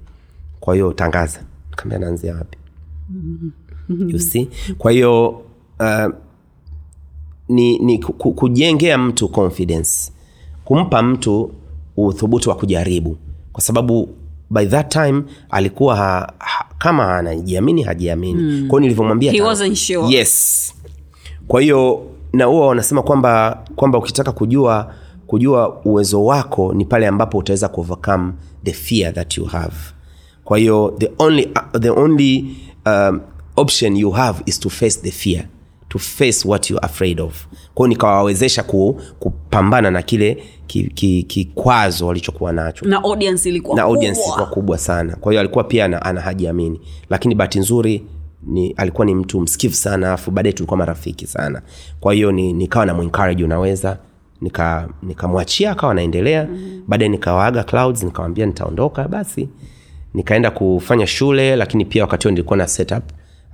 Kwa 0.60 0.74
hiyo 0.74 0.94
tangaza. 0.94 1.44
Kaambia 1.76 2.00
naanzia 2.00 2.36
wapi? 2.36 2.58
You 4.08 4.20
see? 4.20 4.50
Kwa 4.78 4.92
hiyo 4.92 5.30
uh, 5.80 6.14
ni, 7.50 7.80
ni 7.80 8.00
ku- 8.00 8.14
ku- 8.14 8.34
kujengea 8.34 8.98
mtu 8.98 9.30
confidence. 9.30 10.12
Kumpa 10.66 11.04
mtu 11.04 11.52
uthubutu 11.98 12.50
wa 12.50 12.56
kujaribu. 12.56 13.18
Kwa 13.54 13.62
sababu 13.64 14.10
by 14.50 14.66
that 14.66 14.92
time 14.94 15.24
alikuwa 15.50 15.96
ha, 15.96 16.34
ha, 16.40 16.66
kama 16.78 17.18
anajiamini 17.18 17.84
hajiamini. 17.84 18.42
Mm. 18.44 18.68
kwao 18.68 18.80
nilivyomwambia 18.80 19.32
He 19.32 19.42
wasn't 19.42 19.76
sure. 19.76 20.16
yes. 20.16 20.74
Kwa 21.48 21.62
hiyo 21.62 22.04
na 22.34 22.46
huwa 22.46 22.68
wanasema 22.68 23.02
kwamba 23.04 23.64
kwamba 23.76 23.98
ukitaka 23.98 24.32
kujua 24.32 24.94
kujua 25.28 25.82
uwezo 25.86 26.26
wako 26.26 26.74
ni 26.74 26.86
pale 26.86 27.08
ambapo 27.08 27.38
utaweza 27.38 27.68
kuovercome 27.70 28.32
the 28.64 28.74
fear 28.74 29.14
that 29.14 29.38
you 29.38 29.46
have. 29.46 29.76
Kwa 30.44 30.58
hiyo 30.58 30.96
the 30.98 31.12
only, 31.20 31.46
uh, 31.46 31.80
the 31.82 31.90
only 31.90 32.56
um, 32.86 33.22
option 33.56 33.98
you 33.98 34.12
have 34.12 34.44
is 34.46 34.60
to 34.60 34.70
face 34.70 35.00
the 35.02 35.12
fear 35.12 35.46
to 35.92 36.00
face 36.00 36.48
what 36.48 36.70
you're 36.70 36.86
afraid 36.86 37.20
of. 37.20 37.48
Kwao 37.74 37.88
nikawawezesha 37.88 38.64
ku, 38.64 39.02
kupambana 39.20 39.92
na 39.92 40.02
kile 40.02 40.44
kikwazo 40.68 41.96
ki, 41.96 41.96
ki 41.96 42.04
walichokuwa 42.06 42.54
nacho. 42.54 42.86
Na 42.86 43.04
audience 43.04 43.50
ilikuwa 43.50 43.76
na 43.78 43.84
audience 43.84 44.20
kubwa. 44.22 44.36
ilikuwa 44.36 44.54
kubwa 44.54 44.78
sana. 44.78 45.16
Kwa 45.16 45.32
hiyo 45.32 45.40
alikuwa 45.40 45.64
pia 45.64 45.86
ana, 45.86 46.02
ana 46.02 46.22
hajiamini 46.22 46.82
lakini 47.10 47.36
bahati 47.36 47.60
nzuri 47.60 48.04
ni 48.44 48.72
alikuwa 48.72 49.06
ni 49.06 49.16
mtu 49.16 49.42
msikivu 49.42 49.74
sana 49.74 50.14
afu 50.14 50.32
baadaye 50.32 50.54
tulikuwa 50.54 50.78
marafiki 50.78 51.28
sana. 51.28 51.62
Kwa 52.00 52.14
hiyo 52.14 52.32
ni, 52.32 52.54
nikawa 52.54 52.86
na 52.86 53.02
encourage 53.02 53.44
unaweza 53.44 53.98
nika 54.42 54.90
nikamwachia 55.04 55.72
akawa 55.72 55.94
naendelea 55.94 56.48
mm-hmm. 56.52 56.84
baadaye 56.88 57.10
nikawaaga 57.10 57.64
clouds 57.64 58.04
nikawambia 58.04 58.46
nitaondoka 58.46 59.08
basi. 59.08 59.50
Nikaenda 60.14 60.52
kufanya 60.52 61.08
shule 61.08 61.56
lakini 61.56 61.86
pia 61.86 62.04
wakati 62.04 62.28
huo 62.28 62.32
nilikuwa 62.32 62.58
na 62.58 62.68
setup 62.68 63.04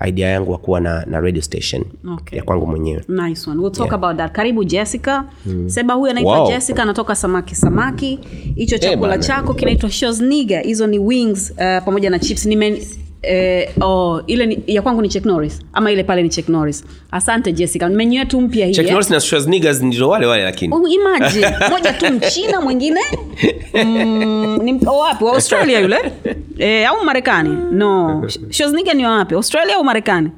idea 0.07 0.27
yangu 0.29 0.51
wa 0.51 0.57
kuwa 0.57 0.80
na, 0.80 1.05
na 1.05 1.19
radio 1.22 1.41
station 1.41 1.84
Okay. 2.13 2.38
ya 2.38 2.43
kwangu 2.43 2.67
mwenyewe. 2.67 3.03
Nice 3.07 3.49
one. 3.49 3.59
We'll 3.61 3.72
talk 3.72 3.93
about 3.93 4.17
that. 4.17 4.32
Karibu 4.32 4.63
jessica. 4.63 5.24
Seba 5.67 5.93
huyu 5.93 6.11
anaitwa 6.11 6.39
Wow. 6.39 6.47
jessica 6.51 6.80
anatoka 6.84 7.15
samaki 7.15 7.55
samaki. 7.55 8.19
Hicho 8.55 8.78
chakula 8.78 9.13
hey, 9.13 9.22
chako 9.22 9.53
kinaitwa 9.53 9.89
shosniga 9.91 10.59
hizo 10.59 10.88
ni 10.88 10.99
wings 10.99 11.51
uh, 11.51 11.57
pamoja 11.86 12.09
na 12.09 12.19
chips. 12.19 12.45
Nime, 12.45 12.82
eh, 13.22 13.70
oh, 13.82 14.22
ile 14.28 14.45
ni, 14.45 14.63
ya 14.68 14.82
kwangu 14.82 15.01
ni 15.01 15.09
Chuck 15.09 15.26
Norris. 15.26 15.59
Ama 15.74 15.91
ile 15.91 16.03
pale 16.03 16.24
ni 16.24 16.30
Chuck 16.30 16.49
Norris. 16.49 16.84
Asante 17.11 17.51
jessica. 17.51 17.84
Menyu 17.89 18.20
yetu 18.20 18.41
mpya 18.41 18.65
hii 18.65 18.74
Chuck 18.74 18.86
eh? 18.86 18.91
Norris 18.91 19.09
na 19.09 19.20
Schwarzenegger 19.20 19.84
ndio 19.84 20.09
wale 20.09 20.26
wale 20.26 20.43
lakini. 20.43 20.74
Oh, 20.76 20.88
imagine. 20.88 21.47
Moja 21.72 21.93
tu 21.93 22.13
mchina 22.13 22.61
mwingine? 22.61 22.99
Mm, 23.74 24.59
ni 24.63 24.80
wa 24.86 24.97
wapi? 24.97 25.24
Wa 25.24 25.34
australia 25.34 25.80
yule? 25.80 25.97
Eh, 26.57 26.89
au 26.89 27.05
marekani? 27.05 27.57
No. 27.72 28.24
Schwarzenegger 28.49 28.95
ni 28.95 29.05
wa 29.05 29.11
wapi? 29.18 29.36
Australia 29.36 29.76
au 29.76 29.84
marekani? 29.84 30.32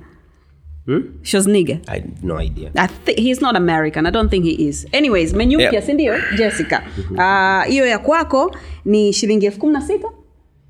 Schwarzenegger. 1.23 1.77
I 1.87 2.03
no 2.23 2.41
idea. 2.41 2.71
I 2.75 2.87
thi- 3.05 3.21
he's 3.21 3.41
not 3.41 3.55
american. 3.55 4.05
I 4.07 4.11
don't 4.11 4.29
think 4.31 4.45
he 4.45 4.51
is. 4.67 4.87
Anyways 4.93 5.33
menu 5.33 5.57
mpya 5.57 5.71
Yeah. 5.71 5.85
sindio 5.85 6.13
jessica? 6.37 6.81
Ah, 7.17 7.63
hiyo 7.67 7.85
ya 7.85 7.99
kwako 7.99 8.55
ni 8.85 9.13
shilingi 9.13 9.45
elfu 9.45 9.59
kumi 9.59 9.73
na 9.73 9.81
sita 9.81 10.07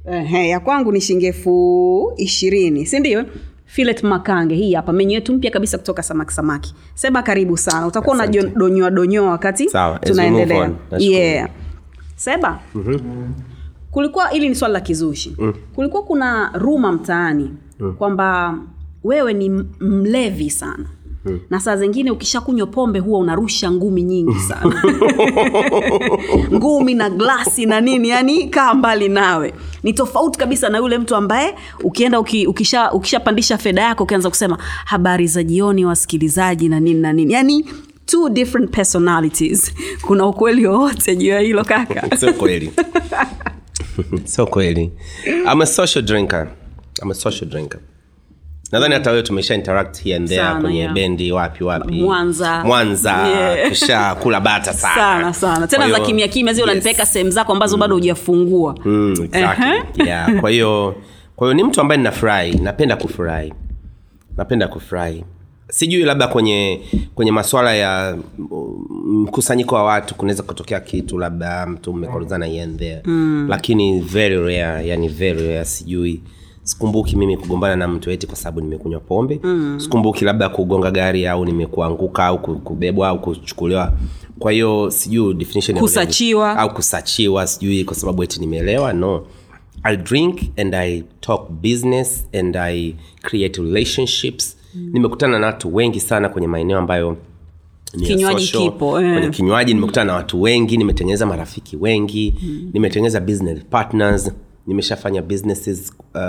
Ehe, 0.06 0.50
ya 0.50 0.60
kwangu 0.60 0.92
ni 0.92 1.02
shilingi 1.02 1.26
elfu 1.26 2.14
ishirini 2.18 2.86
sindio 2.86 3.26
filet 3.66 4.04
makange 4.04 4.56
hii 4.56 4.74
hapa 4.74 4.94
menyu 4.94 5.12
yetu 5.12 5.34
mpya 5.34 5.52
kabisa 5.52 5.78
kutoka 5.78 6.04
samaki 6.04 6.34
samaki 6.34 6.76
seba 6.94 7.22
karibu 7.24 7.58
sana 7.58 7.88
utakuwa 7.88 8.16
unadonyoa 8.16 8.92
donyoa 8.92 9.30
wakati 9.30 9.66
tunaendelea 10.00 10.72
Yeah. 10.98 11.50
Seba, 12.16 12.60
mm-hmm. 12.76 13.34
kulikuwa 13.92 14.28
hili 14.28 14.50
ni 14.50 14.56
swala 14.56 14.74
la 14.74 14.80
kizushi 14.82 15.36
mm. 15.40 15.54
kulikuwa 15.76 16.04
kuna 16.04 16.52
ruma 16.54 16.92
mtaani 16.92 17.52
mm. 17.80 17.94
kwamba 17.94 18.58
wewe 19.04 19.34
ni 19.34 19.50
mlevi 19.80 20.50
sana 20.50 20.86
mm. 21.26 21.40
na 21.50 21.60
saa 21.60 21.78
zingine 21.78 22.12
ukishakunywa 22.12 22.68
pombe 22.68 23.00
huwa 23.00 23.20
unarusha 23.20 23.72
ngumi 23.72 24.04
nyingi 24.04 24.40
sana. 24.50 24.84
Ngumi 26.54 26.94
na 26.94 27.10
glasi 27.10 27.66
na 27.66 27.82
nini 27.82 28.10
yani 28.10 28.48
kaa 28.48 28.74
mbali 28.74 29.10
nawe. 29.10 29.54
Ni 29.84 29.94
tofauti 29.94 30.40
kabisa 30.40 30.70
na 30.70 30.78
yule 30.78 30.98
mtu 30.98 31.16
ambaye 31.16 31.56
ukienda 31.84 32.20
uki, 32.20 32.48
ukisha 32.48 32.92
ukishapandisha 32.92 33.58
fedha 33.58 33.82
yako 33.82 34.04
ukianza 34.04 34.30
kusema 34.30 34.58
habari 34.86 35.28
za 35.28 35.44
jioni 35.44 35.86
wasikilizaji 35.86 36.70
na 36.70 36.80
nini 36.80 37.00
na 37.00 37.14
nini. 37.14 37.34
Yani 37.34 37.66
two 38.06 38.30
different 38.30 38.72
personalities. 38.72 39.74
Kuna 40.02 40.26
ukweli 40.28 40.68
wowote 40.68 41.16
juu 41.16 41.28
ya 41.28 41.40
hilo 41.40 41.64
kaka? 41.64 42.18
Sio 42.20 42.34
kweli. 42.34 42.72
Sio 44.24 44.46
kweli. 44.48 44.92
I'm 45.52 45.62
a 45.62 45.66
social 45.66 46.06
drinker. 46.06 46.48
I'm 47.02 47.12
a 47.12 47.16
social 47.16 47.50
drinker 47.50 47.80
nadhani 48.72 48.94
hata 48.94 49.12
wewe 49.12 49.24
tumesha 49.24 49.56
interact 49.56 50.04
here 50.04 50.16
and 50.16 50.28
there 50.28 50.42
Sana, 50.42 50.62
kwenye 50.62 50.80
yeah. 50.80 50.94
bendi 50.94 51.32
wapi 51.32 51.64
wapi 51.64 51.94
Mwanza. 51.94 52.64
mwanza 52.66 53.28
Yeah. 53.28 53.70
tusha 53.70 54.16
kula 54.16 54.42
bata 54.42 54.74
sana 54.74 54.96
sana 54.96 55.34
sana 55.34 55.68
tena 55.68 55.90
za 55.92 56.00
kimya 56.00 56.28
kimya 56.28 56.54
zile 56.54 56.62
yes. 56.62 56.72
unanipeleka 56.72 57.06
sehemu 57.06 57.32
zako 57.32 57.52
ambazo 57.52 57.78
bado 57.78 57.96
hujafungua 57.96 58.76
Mm, 58.86 59.14
exactly. 59.32 60.08
yeah. 60.08 60.40
kwa 60.40 60.50
hiyo 60.50 60.96
kwa 61.36 61.48
hiyo 61.48 61.54
ni 61.54 61.64
mtu 61.64 61.82
ambaye 61.82 61.98
ninafurahi 61.98 62.54
napenda 62.56 62.96
kufurahi 62.96 63.54
napenda 64.38 64.68
kufurahi 64.68 65.24
sijui 65.70 66.04
labda 66.04 66.28
kwenye 66.28 66.82
kwenye 67.16 67.32
maswala 67.32 67.76
ya 67.76 68.18
mm, 68.38 69.24
mkusanyiko 69.24 69.76
wa 69.76 69.84
watu 69.84 70.16
kunaweza 70.16 70.44
kutokea 70.44 70.80
kitu 70.80 71.18
labda 71.18 71.66
mtu 71.66 71.94
mmekorozana 71.94 72.48
mm. 73.06 73.46
lakini 73.50 74.00
very 74.00 74.36
rare 74.38 74.88
yani 74.88 75.08
very 75.08 75.48
rare 75.48 75.66
sijui 75.66 76.22
sikumbuki 76.70 77.16
mimi 77.16 77.38
kugombana 77.38 77.76
na 77.76 77.88
mtu 77.88 78.12
eti 78.12 78.28
kwa 78.28 78.36
sababu 78.36 78.62
nimekunywa 78.62 79.00
pombe 79.00 79.40
mm. 79.44 79.80
sikumbuki 79.80 80.26
labda 80.26 80.50
kugonga 80.50 80.92
gari 80.92 81.28
au 81.28 81.46
nimekuanguka 81.46 82.26
au 82.26 82.40
kubebwa 82.40 83.08
au 83.08 83.22
kuchukuliwa 83.22 83.94
kwa 84.40 84.52
hiyo 84.52 84.92
sijui 84.92 85.34
definition. 85.34 85.78
Kusachiwa. 85.80 86.58
au 86.58 86.74
kusachiwa 86.74 87.48
sijui 87.48 87.84
kwa 87.84 87.96
sababu 87.96 88.24
eti 88.24 88.40
nimeelewa 88.40 88.94
no 88.94 89.26
i 89.84 89.98
drink 89.98 90.40
and 90.58 90.76
i 90.76 91.04
talk 91.20 91.50
business 91.52 92.28
and 92.40 92.58
i 92.58 92.96
create 93.22 93.62
relationships 93.62 94.58
mm. 94.76 94.90
nimekutana 94.94 95.40
na 95.40 95.46
watu 95.48 95.76
wengi 95.76 96.00
sana 96.00 96.30
kwenye 96.30 96.48
maeneo 96.48 96.78
ambayo 96.78 97.18
ni 97.94 98.08
Kinywaji 98.08 98.48
kipo, 98.48 99.02
eh. 99.02 99.14
kwenye 99.14 99.30
kinywaji 99.30 99.74
nimekutana 99.74 100.06
na 100.06 100.14
watu 100.14 100.42
wengi 100.42 100.78
nimetengeneza 100.78 101.26
marafiki 101.26 101.78
wengi 101.78 102.36
mm. 102.44 102.70
nimetengeneza 102.74 103.20
business 103.20 103.60
partners 103.70 104.32
nimeshafanya 104.70 105.22
businesses 105.22 105.94
uh, 106.16 106.22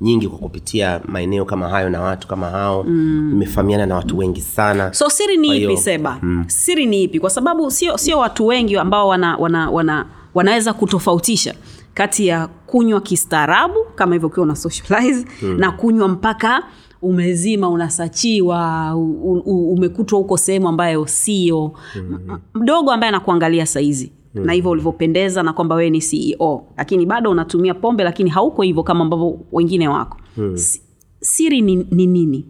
nyingi 0.00 0.28
kwa 0.28 0.38
kupitia 0.38 1.00
maeneo 1.04 1.44
kama 1.44 1.68
hayo 1.68 1.90
na 1.90 2.00
watu 2.00 2.28
kama 2.28 2.50
hao 2.50 2.84
mm. 2.84 3.28
nimefahamiana 3.32 3.86
na 3.86 3.94
watu 3.94 4.18
wengi 4.18 4.40
sana 4.40 4.92
so 4.94 5.10
siri 5.10 5.36
ni 5.36 5.56
ipi 5.56 5.76
seba 5.76 6.18
mm. 6.22 6.44
siri 6.46 6.86
ni 6.86 7.02
ipi 7.02 7.20
kwa 7.20 7.30
sababu 7.30 7.70
sio 7.70 7.98
sio 7.98 8.18
watu 8.18 8.46
wengi 8.46 8.76
ambao 8.76 9.08
wana, 9.08 9.36
wana, 9.36 9.70
wana, 9.70 10.06
wanaweza 10.34 10.72
kutofautisha 10.72 11.54
kati 11.94 12.26
ya 12.26 12.46
kunywa 12.66 13.00
kistaarabu 13.00 13.78
kama 13.94 14.14
hivyo 14.14 14.28
ukiwa 14.28 14.44
una 14.46 14.56
socialize 14.56 15.26
mm. 15.42 15.58
na 15.58 15.72
kunywa 15.72 16.08
mpaka 16.08 16.62
umezima 17.02 17.68
unasachiwa 17.68 18.92
umekutwa 19.46 20.18
huko 20.18 20.36
sehemu 20.36 20.68
ambayo 20.68 21.06
sio 21.06 21.72
mm-hmm. 21.96 22.38
mdogo 22.54 22.92
ambaye 22.92 23.08
anakuangalia 23.08 23.66
saizi 23.66 24.12
mm. 24.34 24.44
na 24.46 24.52
hivyo 24.52 24.70
ulivyopendeza 24.70 25.42
na 25.42 25.52
kwamba 25.52 25.74
wewe 25.74 25.90
ni 25.90 26.00
ceo 26.00 26.64
lakini 26.76 27.06
bado 27.06 27.30
unatumia 27.30 27.74
pombe 27.74 28.04
lakini 28.04 28.30
hauko 28.30 28.62
hivyo 28.62 28.82
kama 28.82 29.04
ambavyo 29.04 29.38
wengine 29.52 29.88
wako. 29.88 30.16
Mm. 30.36 30.56
siri 31.20 31.60
ni, 31.60 31.76
ni 31.76 32.06
nini? 32.06 32.44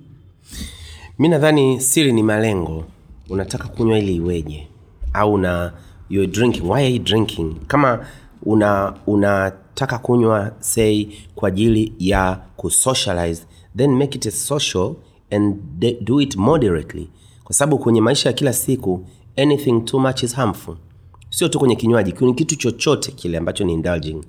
Mi 1.19 1.29
nadhani 1.29 1.81
siri 1.81 2.13
ni 2.13 2.23
malengo. 2.23 2.85
Unataka 3.31 3.69
kunywa 3.69 3.99
ili 3.99 4.15
iweje? 4.17 4.69
Au 5.13 5.39
na 5.39 5.73
you're 6.11 6.33
drinking 6.33 6.63
why 6.71 6.81
are 6.81 6.91
you 6.91 6.99
drinking? 7.03 7.55
Kama 7.67 8.07
una 8.43 8.95
unataka 9.07 9.99
kunywa 9.99 10.53
say 10.61 11.07
kwa 11.35 11.49
ajili 11.49 11.93
ya 11.99 12.41
kusocialize 12.57 13.43
then 13.77 13.91
make 13.97 14.19
it 14.19 14.27
a 14.27 14.31
social 14.31 14.95
and 15.31 15.57
de- 15.79 15.99
do 16.01 16.21
it 16.21 16.37
moderately. 16.37 17.09
Kwa 17.45 17.55
sababu 17.55 17.79
kwenye 17.79 18.01
maisha 18.01 18.29
ya 18.29 18.33
kila 18.33 18.53
siku 18.53 19.05
anything 19.37 19.81
too 19.81 19.99
much 20.01 20.23
is 20.23 20.35
harmful 20.35 20.77
sio 21.31 21.49
tu 21.49 21.59
kwenye 21.59 21.77
kinywaji 21.77 22.13
kwenye 22.13 22.35
kitu 22.35 22.57
chochote 22.57 23.13
kile 23.13 23.39
ambacho 23.39 23.65
ni 23.65 23.73
indulging 23.73 24.21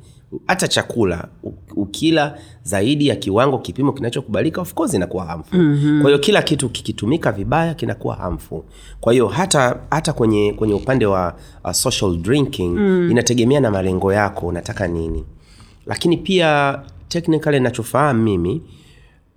hata 0.47 0.67
chakula 0.67 1.27
ukila 1.75 2.37
zaidi 2.63 3.07
ya 3.07 3.15
kiwango 3.15 3.57
kipimo 3.57 3.93
kinachokubalika 3.93 4.61
of 4.61 4.73
course 4.73 4.93
inakuwa 4.93 5.25
harmful 5.25 5.59
mm-hmm. 5.59 6.01
kwa 6.01 6.09
hiyo 6.09 6.19
kila 6.19 6.41
kitu 6.41 6.69
kikitumika 6.69 7.31
vibaya 7.31 7.73
kinakuwa 7.73 8.15
harmful 8.15 8.61
kwa 8.99 9.13
hiyo 9.13 9.27
hata 9.27 9.79
hata 9.89 10.13
kwenye 10.13 10.53
kwenye 10.53 10.73
upande 10.73 11.05
wa 11.05 11.35
uh, 11.65 11.71
social 11.71 12.17
drinking 12.17 12.77
mm. 12.79 13.11
inategemea 13.11 13.59
na 13.59 13.71
malengo 13.71 14.13
yako 14.13 14.47
unataka 14.47 14.87
nini 14.87 15.25
lakini 15.85 16.17
pia 16.17 16.79
technically 17.07 17.59
nachofahamu 17.59 18.23
mimi 18.23 18.61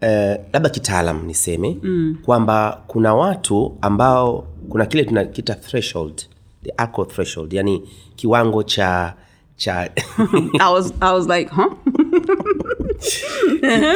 eh, 0.00 0.38
labda 0.52 0.68
kitaalam 0.68 1.26
niseme 1.26 1.76
mm. 1.82 2.16
kwamba 2.24 2.82
kuna 2.86 3.14
watu 3.14 3.76
ambao 3.80 4.46
kuna 4.68 4.86
kile 4.86 5.04
tunakita 5.04 5.54
threshold 5.54 6.22
the 6.64 6.70
alcohol 6.70 7.06
threshold 7.06 7.52
yani 7.52 7.82
kiwango 8.16 8.62
cha 8.62 9.14
cha 9.56 9.82
I 10.60 10.72
was, 10.72 10.92
I 11.00 11.12
was 11.12 11.28
like, 11.28 11.50
huh? 11.50 11.74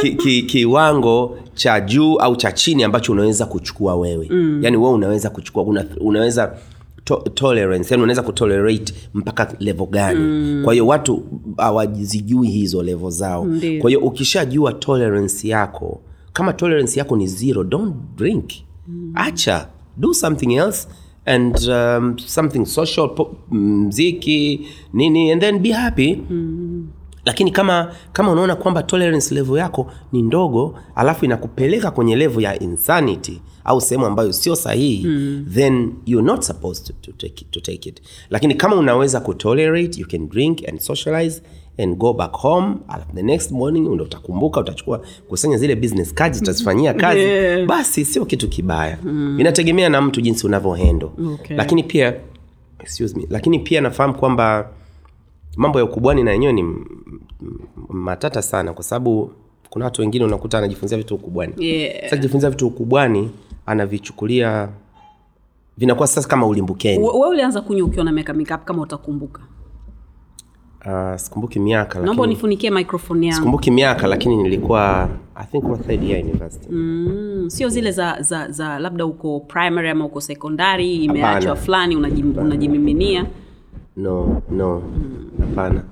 ki, 0.01 0.14
ki, 0.14 0.43
kiwango 0.43 1.39
cha 1.55 1.81
juu 1.81 2.16
au 2.16 2.37
cha 2.37 2.53
chini 2.53 2.85
ambacho 2.85 3.12
unaweza 3.12 3.47
kuchukua 3.47 3.97
wewe 3.97 4.29
mm. 4.31 4.61
yani 4.62 4.77
wewe 4.77 4.93
unaweza 4.93 5.31
kuchukua 5.31 5.62
una, 5.62 5.85
unaweza 6.01 6.57
to, 7.05 7.16
tolerance 7.35 7.95
yani 7.95 8.03
unaweza 8.03 8.23
kutolerate 8.23 8.95
mpaka 9.14 9.55
levo 9.59 9.87
gani 9.87 10.21
mm. 10.21 10.61
kwa 10.64 10.73
hiyo 10.73 10.87
watu 10.87 11.23
hawazijui 11.57 12.49
hizo 12.49 12.83
levo 12.83 13.11
zao 13.11 13.45
Ndiyo. 13.45 13.81
kwa 13.81 13.91
hiyo 13.91 14.01
ukishajua 14.01 14.73
tolerance 14.73 15.49
yako 15.49 16.01
kama 16.33 16.53
tolerance 16.53 16.99
yako 16.99 17.16
ni 17.16 17.27
zero 17.27 17.64
don't 17.64 17.95
drink 18.16 18.51
mm. 18.89 19.12
acha 19.14 19.69
do 19.97 20.14
something 20.14 20.55
else 20.55 20.89
and 21.29 21.57
um, 21.68 22.18
something 22.18 22.66
social 22.66 23.09
po- 23.14 23.37
mziki 23.51 24.66
nini 24.93 25.33
and 25.33 25.41
then 25.41 25.59
be 25.59 25.72
happy 25.72 26.22
lakini 27.24 27.51
kama 27.51 27.93
kama 28.12 28.33
unaona 28.33 28.57
kwamba 28.57 28.83
tolerance 28.83 29.35
level 29.35 29.57
yako 29.57 29.93
ni 30.12 30.22
ndogo 30.22 30.79
alafu 30.95 31.24
inakupeleka 31.24 31.91
kwenye 31.91 32.16
level 32.16 32.43
ya 32.45 32.59
insanity 32.59 33.41
au 33.64 33.81
sehemu 33.81 34.07
ambayo 34.07 34.33
sio 34.33 34.57
sahihi 34.57 35.07
mm. 35.07 35.47
then 35.55 35.93
you're 36.07 36.26
not 36.26 36.43
supposed 36.43 36.87
to, 36.87 36.93
to, 37.03 37.12
take 37.12 37.45
it, 37.45 37.51
to 37.51 37.61
take 37.61 37.89
it 37.89 38.03
lakini 38.31 38.55
kama 38.55 38.76
unaweza 38.76 39.20
kutolerate 39.20 40.01
you 40.01 40.07
can 40.09 40.29
drink 40.29 40.68
and 40.68 40.79
socialize 40.81 41.43
and 41.79 41.97
go 41.97 42.12
back 42.12 42.33
home 42.33 42.74
alafu 42.89 43.12
the 43.14 43.22
next 43.22 43.51
morning 43.51 43.89
ndo 43.95 44.05
utakumbuka 44.05 44.61
utachukua 44.61 45.01
kusanya 45.29 45.57
zile 45.59 45.76
business 45.76 46.14
cards 46.14 46.43
utazifanyia 46.43 46.95
kazi 46.95 47.20
Yeah. 47.20 47.66
basi 47.66 48.05
sio 48.05 48.24
kitu 48.24 48.49
kibaya 48.49 48.99
mm. 49.05 49.41
inategemea 49.41 49.89
na 49.89 50.01
mtu 50.01 50.20
jinsi 50.20 50.47
unavyohendo 50.47 51.12
Okay. 51.35 51.57
lakini 51.57 51.83
pia 51.83 52.14
excuse 52.79 53.16
me 53.16 53.26
lakini 53.31 53.59
pia 53.59 53.81
nafahamu 53.81 54.14
kwamba 54.14 54.70
mambo 55.57 55.79
ya 55.79 55.85
ukubwani 55.85 56.22
na 56.22 56.31
yenyewe 56.33 56.53
ni 56.53 56.64
matata 57.89 58.43
sana 58.43 58.72
kwa 58.72 58.85
sababu 58.85 59.31
kuna 59.70 59.85
watu 59.85 60.01
wengine 60.01 60.24
unakuta 60.24 60.59
anajifunzia 60.59 60.99
vitu 60.99 61.14
ukubwani 61.14 61.53
Yeah. 61.59 62.03
sasa 62.05 62.16
jifunzia 62.16 62.51
vitu 62.51 62.66
ukubwani 62.66 63.31
anavichukulia 63.66 64.68
vinakuwa 65.79 66.07
sasa 66.09 66.29
kama 66.29 66.47
ulimbukeni 66.47 67.05
We- 67.05 67.29
ulianza 67.29 67.61
kunywa 67.61 67.87
ukiwa 67.87 68.05
na 68.05 68.12
miaka 68.12 68.33
mingapi 68.35 68.64
kama 68.64 68.83
utakumbuka 68.83 69.41
uh, 70.87 71.16
sikumbuki 71.16 71.59
miaka 71.61 72.01
naomba 72.01 72.22
unifunikie 72.22 72.70
microphone 72.70 73.26
yangu. 73.26 73.37
Sikumbuki 73.37 73.70
miaka 73.70 74.07
lakini 74.07 74.37
nilikuwa 74.37 75.09
i 75.35 75.47
think 75.47 75.87
third 75.87 76.03
year 76.03 76.24
university. 76.24 76.66
Mm, 76.70 77.45
sio 77.51 77.68
zile 77.68 77.93
za, 77.93 78.22
za, 78.22 78.51
za 78.51 78.79
labda 78.79 79.07
uko 79.07 79.41
primary 79.41 79.91
ama 79.91 80.05
uko 80.05 80.20
sekondari 80.20 80.97
imeachwa 81.05 81.57
fulani 81.57 81.97
unajim- 81.97 82.41
unajimiminia? 82.41 83.26
No 83.97 84.43
no. 84.51 84.83
Hapana. 85.41 85.83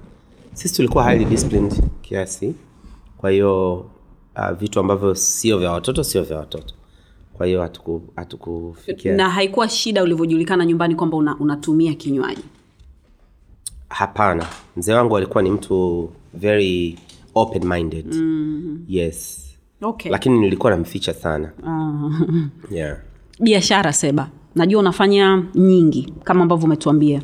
Sisi 0.53 0.75
tulikuwa 0.77 1.11
highly 1.11 1.25
disciplined 1.25 1.83
kiasi. 2.03 2.55
Kwa 3.19 3.31
hiyo 3.31 3.75
uh, 4.37 4.51
vitu 4.59 4.81
ambavyo 4.81 5.15
sio 5.15 5.59
vya 5.59 5.71
watoto 5.73 6.05
sio 6.05 6.23
vya 6.23 6.39
watoto. 6.39 6.75
Kwa 7.35 7.47
hiyo 7.47 7.71
hatukufikia 8.17 9.17
na 9.17 9.31
haikuwa 9.31 9.69
shida 9.69 10.03
ulivyojulikana 10.03 10.67
nyumbani 10.67 10.95
kwamba 10.95 11.17
una, 11.17 11.37
unatumia 11.39 11.95
kinywaji 11.95 12.43
hapana. 13.89 14.47
Mzee 14.77 14.95
wangu 14.95 15.17
alikuwa 15.17 15.43
ni 15.43 15.51
mtu 15.51 16.09
very 16.35 16.99
open 17.35 17.65
minded 17.65 18.07
mm-hmm. 18.15 18.85
yes. 18.89 19.43
Okay. 19.83 20.13
lakini 20.13 20.39
nilikuwa 20.39 20.73
namficha 20.73 21.15
sana. 21.15 21.51
Yeah. 22.71 22.97
biashara 23.41 23.93
seba. 23.93 24.29
Najua 24.55 24.81
unafanya 24.81 25.43
nyingi 25.55 26.13
kama 26.25 26.43
ambavyo 26.43 26.65
umetuambia. 26.67 27.23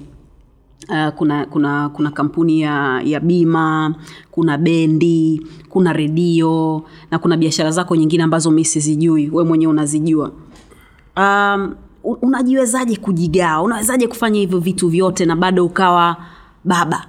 Uh, 0.89 1.09
kuna 1.09 1.47
kuna 1.47 1.89
kuna 1.89 2.11
kampuni 2.11 2.61
ya, 2.61 3.03
ya 3.05 3.21
bima 3.21 3.95
kuna 4.31 4.59
bendi 4.59 5.47
kuna 5.69 5.93
redio 5.93 6.83
na 7.11 7.19
kuna 7.19 7.37
biashara 7.37 7.71
zako 7.71 7.97
nyingine 7.97 8.23
ambazo 8.23 8.51
mi 8.51 8.65
sizijui 8.65 9.31
we 9.31 9.45
mwenyewe 9.45 9.71
unazijua. 9.73 10.33
Um, 11.17 11.75
unajiwezaje 12.23 12.97
kujigaa 12.97 13.61
unawezaje 13.63 14.07
kufanya 14.07 14.41
hivyo 14.41 14.59
vitu 14.59 14.89
vyote 14.89 15.25
na 15.25 15.37
bado 15.37 15.67
ukawa 15.67 16.17
baba. 16.65 17.07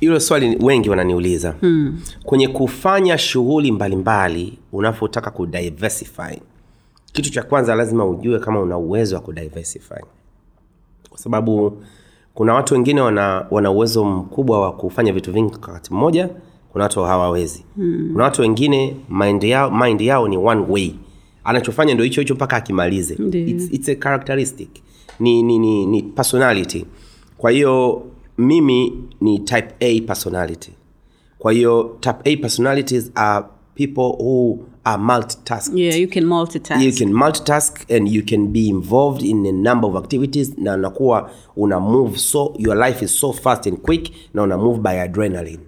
Hilo 0.00 0.20
swali 0.20 0.56
wengi 0.60 0.90
wananiuliza. 0.90 1.54
Hmm. 1.60 2.00
kwenye 2.24 2.48
kufanya 2.48 3.18
shughuli 3.18 3.72
mbalimbali 3.72 4.58
unavyotaka 4.72 5.30
kudiversify 5.30 6.40
kitu 7.12 7.30
cha 7.30 7.42
kwanza 7.42 7.74
lazima 7.74 8.06
ujue 8.06 8.38
kama 8.38 8.60
una 8.60 8.78
uwezo 8.78 9.14
wa 9.16 9.20
kudiversify. 9.22 10.00
Kwa 11.10 11.18
sababu 11.18 11.82
kuna 12.34 12.54
watu 12.54 12.74
wengine 12.74 13.00
wana, 13.00 13.46
wana 13.50 13.70
uwezo 13.70 14.04
mkubwa 14.04 14.60
wa 14.60 14.72
kufanya 14.72 15.12
vitu 15.12 15.32
vingi 15.32 15.56
kwa 15.56 15.68
wakati 15.68 15.94
mmoja 15.94 16.28
kuna 16.72 16.84
watu 16.84 17.02
hawawezi. 17.04 17.64
Hmm. 17.76 18.08
kuna 18.12 18.24
watu 18.24 18.42
wengine 18.42 18.96
mind 19.08 19.44
yao, 19.44 19.70
mind 19.70 20.00
yao 20.00 20.28
ni 20.28 20.36
one 20.36 20.64
way. 20.68 20.94
Anachofanya 21.44 21.94
ndo 21.94 22.04
hicho 22.04 22.20
hicho 22.20 22.34
mpaka 22.34 22.56
akimalize. 22.56 23.14
It's, 23.32 23.72
it's 23.72 23.88
a 23.88 23.94
characteristic 23.94 24.68
ni, 25.20 25.42
ni, 25.42 25.58
ni, 25.58 25.86
ni 25.86 26.02
personality. 26.02 26.84
Kwa 27.38 27.50
hiyo 27.50 28.02
mimi 28.38 28.92
ni 29.20 29.38
type 29.38 29.68
a 29.80 30.00
personality. 30.00 30.70
Kwa 31.38 31.52
hiyo 31.52 31.96
type 32.00 32.32
a 32.32 32.36
personalities 32.36 33.10
are 33.14 33.46
people 33.74 34.16
who 34.24 34.58
are 34.84 35.02
multitask 35.02 35.72
yeah, 35.74 36.00
you 36.00 36.08
can 36.08 36.24
multitask. 36.24 36.82
you 36.82 36.92
can 36.92 37.12
multitask 37.12 37.90
and 37.90 38.08
you 38.08 38.22
can 38.22 38.46
be 38.52 38.66
involved 38.68 39.22
in 39.22 39.46
a 39.46 39.52
number 39.52 39.90
of 39.90 39.96
activities 39.96 40.58
na 40.58 40.74
unakuwa 40.74 41.30
una 41.56 41.80
move 41.80 42.18
so 42.18 42.54
your 42.58 42.76
life 42.86 43.04
is 43.04 43.20
so 43.20 43.32
fast 43.32 43.66
and 43.66 43.78
quick 43.78 44.10
na 44.34 44.42
una 44.42 44.56
move 44.58 44.78
by 44.80 45.00
adrenaline. 45.00 45.60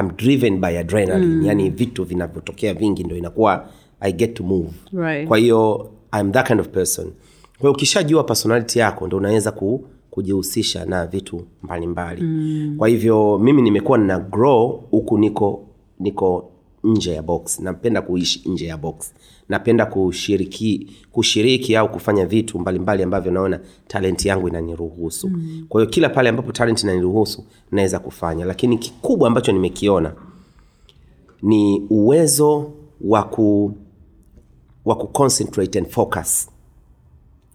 I'm 0.00 0.08
driven 0.16 0.60
by 0.60 0.78
adrenaline. 0.78 1.26
Mm. 1.34 1.46
yani 1.46 1.70
vitu 1.70 2.04
vinavyotokea 2.04 2.74
vingi 2.74 3.04
ndo 3.04 3.16
inakuwa 3.16 3.68
i 4.00 4.12
get 4.12 4.34
to 4.34 4.44
move. 4.44 4.68
Right. 4.92 5.28
kwa 5.28 5.38
hiyo 5.38 5.90
I'm 6.20 6.32
that 6.32 6.46
kind 6.46 6.60
of 6.60 6.68
person 6.68 7.12
kwa 7.58 7.60
hiyo 7.60 7.72
ukishajua 7.72 8.24
personality 8.24 8.78
yako 8.78 9.06
ndo 9.06 9.16
unaweza 9.16 9.52
ku, 9.52 9.84
kujihusisha 10.10 10.84
na 10.84 11.06
vitu 11.06 11.44
mbalimbali. 11.62 12.22
Mm. 12.22 12.74
kwa 12.78 12.88
hivyo 12.88 13.38
mimi 13.38 13.62
nimekuwa 13.62 13.98
nina 13.98 14.18
grow 14.18 14.84
huku 14.90 15.18
niko 15.18 15.64
niko 16.00 16.50
nje 16.84 17.12
ya 17.14 17.22
box. 17.22 17.60
Napenda 17.60 18.02
kuishi 18.02 18.48
nje 18.48 18.66
ya 18.66 18.76
box. 18.76 19.14
Napenda 19.48 19.86
kushiriki 19.86 20.90
kushiriki 21.12 21.76
au 21.76 21.88
kufanya 21.92 22.26
vitu 22.26 22.58
mbalimbali 22.58 23.02
ambavyo 23.02 23.32
naona 23.32 23.60
talenti 23.88 24.28
yangu 24.28 24.48
inaniruhusu. 24.48 25.28
Mm. 25.28 25.66
kwa 25.68 25.80
hiyo 25.80 25.90
kila 25.90 26.08
pale 26.08 26.28
ambapo 26.28 26.52
talent 26.52 26.82
inaniruhusu 26.82 27.44
naweza 27.70 27.98
kufanya. 27.98 28.44
Lakini 28.44 28.78
kikubwa 28.78 29.28
ambacho 29.28 29.52
nimekiona 29.52 30.12
ni 31.42 31.86
uwezo 31.90 32.70
wa 33.00 33.22
ku 33.22 33.72
wa 34.84 34.96
kuconcentrate 34.96 35.78
and 35.78 35.88
focus 35.88 36.50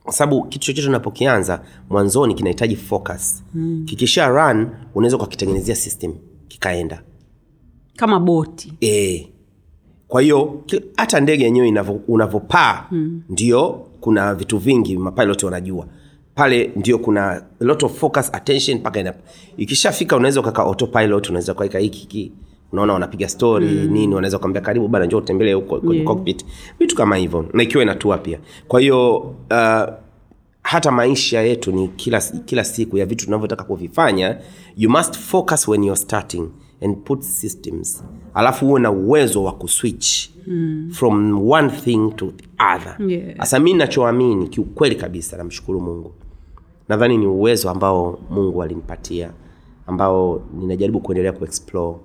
kwa 0.10 0.16
sababu 0.18 0.44
kitu 0.44 0.66
chochote 0.66 0.88
unapokianza 0.88 1.62
mwanzoni 1.90 2.34
kinahitaji 2.36 2.76
focus 2.76 3.44
mm. 3.54 3.84
kikisha 3.86 4.28
run 4.28 4.68
unaweza 4.96 5.18
ukakitengenezea 5.18 5.76
system 5.76 6.14
kikaenda 6.48 7.02
kama 7.96 8.20
boti 8.20 8.74
e. 8.82 9.28
kwa 10.08 10.22
hiyo 10.22 10.64
hata 10.98 11.20
ndege 11.20 11.44
yenyewe 11.44 11.84
unavyopaa 12.08 12.86
mm. 12.92 13.22
ndio 13.30 13.70
kuna 14.02 14.36
vitu 14.36 14.58
vingi 14.58 14.98
mapilot 14.98 15.44
wanajua 15.44 15.88
pale 16.36 16.72
ndio 16.76 17.00
kuna 17.00 17.44
lot 17.60 17.86
of 17.86 18.00
focus 18.00 18.30
attention 18.34 18.78
mpaka 18.78 19.00
ikishafika 19.58 20.16
unaweza 20.18 20.40
ukaka 20.40 20.62
autopilot 20.62 21.30
unaweza 21.30 21.54
hiki 21.80 22.00
hiki 22.00 22.32
unaona 22.72 22.94
wanapiga 22.94 23.30
story 23.30 23.66
mm. 23.68 23.92
nini 23.94 24.16
wanaweza 24.16 24.40
kuambia 24.40 24.62
karibu 24.62 24.88
bana 24.88 25.06
njoo 25.06 25.18
utembelee 25.18 25.54
huko 25.54 25.80
kwenye 25.80 25.96
Yeah. 25.96 26.08
cockpit 26.08 26.46
vitu 26.80 26.96
kama 26.96 27.16
hivyo 27.16 27.46
na 27.54 27.64
ikiwa 27.64 27.84
inatua 27.84 28.18
pia 28.18 28.40
kwa 28.68 28.80
hiyo 28.80 29.18
uh, 29.18 29.94
hata 30.64 30.92
maisha 30.92 31.42
yetu 31.42 31.72
ni 31.72 31.88
kila, 31.88 32.22
kila 32.22 32.64
siku 32.64 32.98
ya 32.98 33.06
vitu 33.06 33.26
tunavyotaka 33.26 33.64
kuvifanya 33.64 34.38
you 34.78 34.90
must 34.90 35.18
focus 35.18 35.68
when 35.68 35.84
you're 35.84 36.02
starting 36.02 36.50
and 36.82 36.98
put 36.98 37.22
systems 37.22 38.04
alafu 38.34 38.66
huwe 38.66 38.80
na 38.82 38.92
uwezo 38.92 39.44
wa 39.44 39.52
kuswitch 39.52 40.30
mm. 40.48 40.90
from 40.94 41.50
one 41.52 41.70
thing 41.70 42.12
to 42.16 42.26
the 42.38 42.46
other 42.76 42.96
Yeah. 43.12 43.62
mi 43.62 43.74
nachoamini 43.74 44.48
kiukweli 44.48 44.96
kabisa 44.96 45.38
namshukuru 45.38 45.82
mungu 45.82 46.12
nadhani 46.90 47.18
ni 47.18 47.28
uwezo 47.28 47.70
ambao 47.70 48.20
mungu 48.30 48.64
alinipatia 48.64 49.32
ambao 49.88 50.42
ninajaribu 50.60 51.00
kuendelea 51.00 51.32
kuexplore 51.32 51.98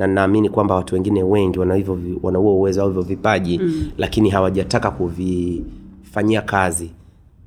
na 0.00 0.06
naamini 0.06 0.48
kwamba 0.50 0.74
watu 0.74 0.94
wengine 0.94 1.22
wengi 1.22 1.58
wana 1.58 1.74
hivyo 1.74 1.98
wana 2.22 2.38
huo 2.38 2.56
uwezo 2.58 2.82
au 2.82 2.88
hivyo 2.88 3.02
vipaji 3.02 3.58
mm. 3.58 3.90
lakini 3.98 4.30
hawajataka 4.30 4.90
kuvifanyia 4.90 6.42
kazi 6.42 6.90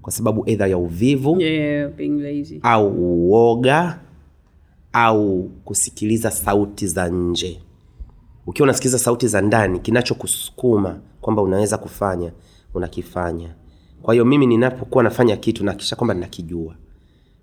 kwa 0.02 0.12
sababu 0.12 0.44
edha 0.46 0.68
ya 0.68 0.78
uvivu 0.78 1.42
yeah, 1.42 1.90
being 1.92 2.22
lazy. 2.22 2.60
au 2.64 2.88
uoga 2.88 4.00
au 4.94 5.50
kusikiliza 5.66 6.32
sauti 6.32 6.88
za 6.88 7.10
nje. 7.10 7.60
Ukiwa 8.48 8.64
unasikiliza 8.66 9.00
sauti 9.00 9.28
za 9.28 9.42
ndani 9.42 9.80
kinachokusukuma 9.80 11.00
kwamba 11.22 11.42
unaweza 11.42 11.78
kufanya 11.78 12.32
unakifanya. 12.74 13.56
Kwa 14.02 14.14
hiyo 14.14 14.26
mimi 14.26 14.48
ninapokuwa 14.48 15.04
nafanya 15.04 15.38
kitu 15.38 15.66
nakisha 15.66 15.96
kwamba 15.96 16.14
ninakijua. 16.14 16.76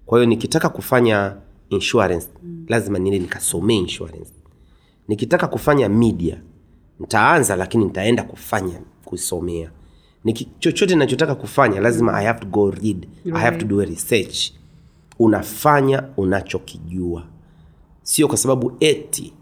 Kwa 0.07 0.19
hiyo 0.19 0.29
nikitaka 0.29 0.69
kufanya 0.69 1.37
insurance 1.71 2.29
lazima 2.69 2.99
niende 2.99 3.19
nikasomee 3.19 3.77
insurance 3.79 4.40
nikitaka 5.11 5.47
kufanya 5.47 5.89
media 5.89 6.41
nitaanza 7.01 7.57
lakini 7.57 7.85
nitaenda 7.85 8.23
kufanya 8.23 8.81
kusomea. 9.05 9.71
Niki, 10.25 10.49
chochote 10.59 10.97
nachotaka 10.97 11.35
kufanya 11.35 11.81
lazima 11.81 12.13
i 12.21 12.27
have 12.27 12.41
to 12.41 12.47
go 12.47 12.71
read. 12.71 13.09
I 13.35 13.41
have 13.41 13.59
to 13.59 13.67
do 13.67 13.81
a 13.81 13.85
research. 13.85 14.53
Unafanya 15.19 16.03
unachokijua. 16.17 17.27
Sio 18.03 18.29
kwa 18.29 18.37
sababu 18.37 18.73
eti 18.81 19.33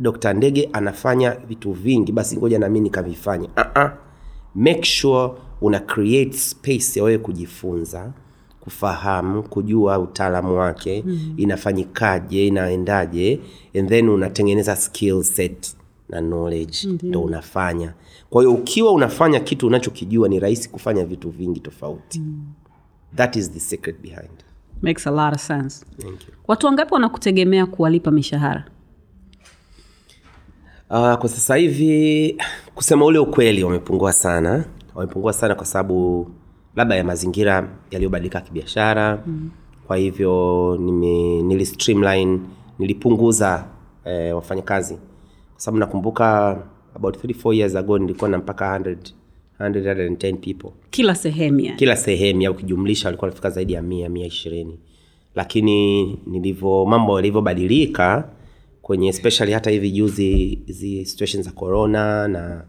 dr 0.00 0.32
ndege 0.34 0.68
anafanya 0.72 1.30
vitu 1.34 1.72
vingi 1.72 2.12
basi 2.12 2.36
ngoja 2.36 2.58
nami 2.58 2.80
nikavifanya 2.80 3.48
uh-uh. 3.56 3.90
make 4.54 4.84
sure 4.84 5.32
una 5.60 5.80
create 5.80 6.32
space 6.36 6.96
ya 6.96 7.04
wewe 7.04 7.18
kujifunza 7.18 8.12
kufahamu 8.64 9.42
kujua 9.42 9.98
utaalamu 9.98 10.58
wake 10.58 11.02
mm. 11.06 11.34
inafanyikaje 11.36 12.46
inaendaje 12.46 13.40
and 13.78 13.88
then 13.88 14.08
unatengeneza 14.08 14.76
skill 14.76 15.22
set 15.22 15.76
na 16.08 16.20
knowledge 16.20 16.78
ndo 17.02 17.20
unafanya. 17.22 17.94
Kwa 18.30 18.42
hiyo 18.42 18.54
ukiwa 18.54 18.92
unafanya 18.92 19.40
kitu 19.40 19.66
unachokijua 19.66 20.28
ni 20.28 20.40
rahisi 20.40 20.68
kufanya 20.70 21.04
vitu 21.04 21.30
vingi 21.30 21.60
tofauti. 21.60 22.18
Mm. 22.20 22.44
that 23.16 23.36
is 23.36 23.50
the 23.52 23.60
secret 23.60 24.00
behind. 24.02 24.44
Makes 24.82 25.06
a 25.06 25.10
lot 25.10 25.34
of 25.34 25.40
sense. 25.40 25.84
Thank 25.98 26.20
you. 26.28 26.34
watu 26.48 26.66
wangapi 26.66 26.94
wanakutegemea 26.94 27.66
kuwalipa 27.66 28.10
mishahara? 28.10 28.64
Uh, 30.90 31.14
kwa 31.14 31.28
sasa 31.28 31.56
hivi 31.56 32.36
kusema 32.74 33.04
ule 33.04 33.18
ukweli 33.18 33.64
wamepungua 33.64 34.12
sana. 34.12 34.64
Wamepungua 34.94 35.32
sana 35.32 35.54
kwa 35.54 35.66
sababu 35.66 36.30
labda 36.76 36.96
ya 36.96 37.04
mazingira 37.04 37.68
yaliyobadilika 37.90 38.40
kibiashara. 38.40 39.22
Mm. 39.26 39.50
kwa 39.86 39.96
hivyo 39.96 40.76
nime, 40.80 41.42
nili 41.42 41.66
streamline 41.66 42.40
nilipunguza 42.78 43.64
eh, 44.04 44.34
wafanyakazi. 44.36 44.94
Kwa 45.52 45.60
sababu 45.60 45.78
nakumbuka 45.78 46.58
about 46.94 47.24
34 47.24 47.54
years 47.54 47.76
ago 47.76 47.98
nilikuwa 47.98 48.30
na 48.30 48.38
mpaka 48.38 48.78
100, 48.78 48.96
100, 49.60 49.94
110 49.94 50.36
people. 50.36 50.70
Kila 50.90 51.14
sehemu 51.14 51.60
yani? 51.60 51.76
Kila 51.76 51.96
sehemu 51.96 52.42
ya 52.42 52.50
ukijumlisha 52.50 53.08
walikuwa 53.08 53.30
nafika 53.30 53.50
zaidi 53.50 53.72
ya 53.72 53.82
mia 53.82 54.08
mia 54.08 54.26
ishirini. 54.26 54.78
Lakini 55.34 56.04
nilivyo 56.26 56.84
mambo 56.86 57.16
yalivyobadilika 57.16 58.28
kwenye 58.82 59.08
especially 59.08 59.52
hata 59.52 59.70
hivi 59.70 59.90
juzi 59.90 60.58
hizi 60.66 61.04
situation 61.06 61.42
za 61.42 61.50
corona 61.50 62.28
na 62.28 62.64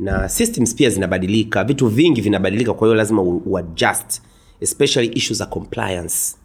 na 0.00 0.28
systems 0.28 0.74
pia 0.74 0.90
zinabadilika 0.90 1.64
vitu 1.64 1.88
vingi 1.88 2.20
vinabadilika 2.20 2.74
kwa 2.74 2.86
hiyo 2.88 2.94
lazima 2.94 3.22
uadjust 3.22 4.22
especially 4.60 5.08
issue 5.08 5.36
za 5.36 5.46
compliance. 5.46 6.36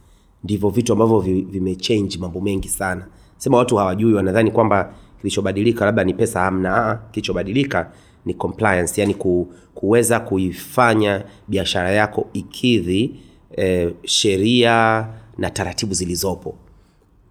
Ndivyo 0.43 0.69
vitu 0.69 0.93
ambavyo 0.93 1.19
vi- 1.19 1.41
vimechange 1.41 2.17
mambo 2.17 2.41
mengi 2.41 2.69
sana. 2.69 3.07
Sema 3.37 3.57
watu 3.57 3.75
hawajui 3.75 4.13
wanadhani 4.13 4.51
kwamba 4.51 4.93
kilichobadilika 5.21 5.85
labda 5.85 6.03
ni 6.03 6.13
pesa 6.13 6.39
hamna. 6.39 6.75
Ah, 6.89 6.95
kilichobadilika 7.11 7.91
ni 8.25 8.33
compliance 8.33 9.01
yani 9.01 9.13
ku, 9.13 9.47
kuweza 9.75 10.19
kuifanya 10.19 11.23
biashara 11.47 11.91
yako 11.91 12.29
ikidhi 12.33 13.15
eh, 13.57 13.93
sheria 14.03 15.07
na 15.37 15.49
taratibu 15.49 15.93
zilizopo. 15.93 16.55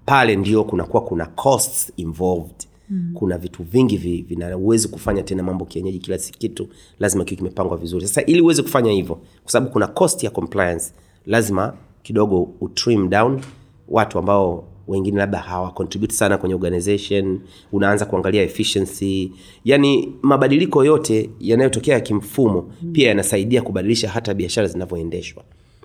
Pale 0.07 0.37
ndio 0.37 0.65
kunakuwa 0.65 1.03
kuna 1.05 1.27
costs 1.27 1.93
involved 1.97 2.55
mm. 2.91 3.11
kuna 3.15 3.39
vitu 3.39 3.63
vingi 3.63 3.97
vi- 3.97 4.23
vina 4.29 4.57
uwezi 4.57 4.89
kufanya 4.89 5.23
tena 5.23 5.43
mambo 5.43 5.65
kienyeji 5.65 5.99
kila 5.99 6.19
kitu 6.19 6.69
lazima 6.99 7.25
kiwe 7.25 7.37
kimepangwa 7.37 7.77
vizuri 7.77 8.07
sasa 8.07 8.23
ili 8.23 8.41
uweze 8.41 8.63
kufanya 8.63 8.93
hivyo 8.93 9.15
kwa 9.43 9.53
sababu 9.53 9.73
kuna 9.73 9.87
cost 9.87 10.23
ya 10.25 10.31
compliance 10.31 10.85
lazima 11.27 11.75
kidogo 12.03 12.49
utrim 12.61 13.09
down 13.11 13.41
watu 13.89 14.19
ambao 14.19 14.65
wengine 14.89 15.19
labda 15.19 15.39
hawa 15.39 15.71
contribute 15.71 16.15
sana 16.15 16.39
kwenye 16.39 16.55
organization 16.55 17.41
unaanza 17.73 18.05
kuangalia 18.05 18.43
efficiency 18.43 19.33
yani 19.65 20.13
mabadiliko 20.23 20.85
yote 20.85 21.31
yanayotokea 21.41 21.95
ya 21.95 22.01
kimfumo 22.01 22.71
mm. 22.83 22.93
pia 22.93 23.09
yanasaidia 23.09 23.63
kubadilisha 23.63 24.09
hata 24.09 24.35
biashara 24.35 24.67
zinavyoendeshwa 24.69 25.43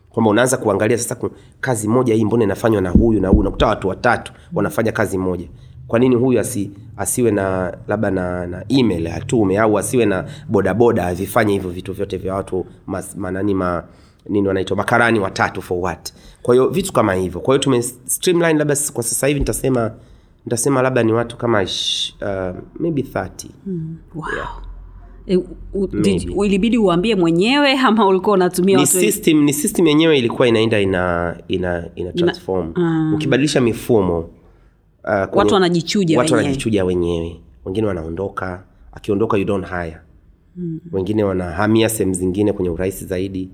kwamba 0.10 0.32
unaanza 0.32 0.58
kuangalia 0.58 0.98
sasa 0.98 1.30
kazi 1.62 1.88
moja 1.88 2.14
hii 2.14 2.26
mbona 2.26 2.44
inafanywa 2.44 2.82
na 2.82 2.90
huyu 2.90 3.22
na 3.22 3.28
huyu 3.28 3.40
unakuta 3.40 3.68
watu 3.68 3.88
watatu 3.88 4.34
wanafanya 4.54 4.92
kazi 4.92 5.18
moja 5.18 5.48
kwa 5.90 6.00
nini 6.00 6.16
huyu 6.16 6.40
asi, 6.40 6.72
asiwe 6.98 7.32
na 7.32 7.78
labda 7.88 8.12
na, 8.12 8.48
na 8.48 8.66
email 8.70 9.08
atume 9.08 9.60
au 9.60 9.78
asiwe 9.78 10.06
na 10.06 10.26
bodaboda 10.50 11.06
avifanye 11.08 11.54
hivyo 11.54 11.70
vitu 11.70 11.94
vyote 11.94 12.18
vya 12.18 12.36
watu 12.36 12.66
mas, 12.88 13.16
manani 13.18 13.54
ma, 13.54 13.84
nini 14.30 14.48
wanaitwa 14.48 14.78
makarani 14.78 15.20
watatu 15.20 15.62
for 15.62 15.78
what? 15.78 16.14
Kwa 16.42 16.54
hiyo 16.56 16.68
vitu 16.68 16.94
kama 16.94 17.14
hivyo. 17.14 17.42
Kwa 17.42 17.54
hiyo 17.54 17.64
tume 17.64 17.82
streamline 18.06 18.60
labda 18.60 18.76
kwa 18.94 19.04
sasa 19.04 19.28
hivi 19.28 19.40
nitasema 19.40 19.92
nitasema 20.46 20.82
labda 20.82 21.04
ni 21.04 21.14
watu 21.14 21.38
kama 21.38 21.68
sh, 21.68 22.14
uh, 22.22 22.56
maybe 22.80 23.02
30 23.02 23.28
wow. 24.16 24.26
E, 25.28 25.38
u, 25.74 25.88
did, 25.88 26.26
Maybe. 26.28 26.46
ilibidi 26.46 26.78
uambie 26.78 27.16
mwenyewe 27.16 27.72
ama 27.88 28.08
ulikuwa 28.08 28.36
unatumia 28.36 28.78
ni 28.78 28.88
system 28.88 29.44
ni 29.44 29.54
system 29.54 29.88
yenyewe 29.88 30.18
ilikuwa 30.18 30.48
inaenda 30.48 30.80
ina 30.80 31.36
ina 31.48 31.90
ina 31.96 32.12
transform. 32.14 32.74
Ukibadilisha 33.16 33.62
mifumo 33.62 34.30
uh, 35.04 35.38
Watu 35.38 35.54
wanajichuja 35.54 36.18
watu 36.18 36.34
wenyewe. 36.34 36.44
wanajichuja 36.48 36.86
wenyewe 36.86 37.40
wengine 37.66 37.88
wanaondoka 37.88 38.64
akiondoka 38.92 39.38
you 39.38 39.46
don't 39.46 39.68
hire 39.68 39.98
mm. 40.56 40.80
wengine 40.92 41.24
wanahamia 41.24 41.90
sehemu 41.90 42.14
zingine 42.14 42.54
kwenye 42.54 42.70
urahisi 42.70 43.06
zaidi 43.06 43.50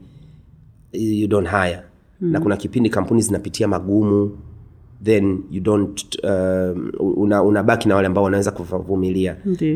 you 0.93 1.27
don't 1.27 1.47
hire 1.49 1.79
mm. 2.21 2.31
na 2.31 2.39
kuna 2.39 2.57
kipindi 2.57 2.89
kampuni 2.89 3.21
zinapitia 3.21 3.67
magumu 3.67 4.37
then 5.03 5.39
you 5.51 5.61
don't 5.61 6.17
um, 6.23 6.91
una, 6.99 7.43
unabaki 7.43 7.87
na 7.89 7.95
wale 7.95 8.07
ambao 8.07 8.23
wanaweza 8.23 8.51
kuvumilia 8.51 9.35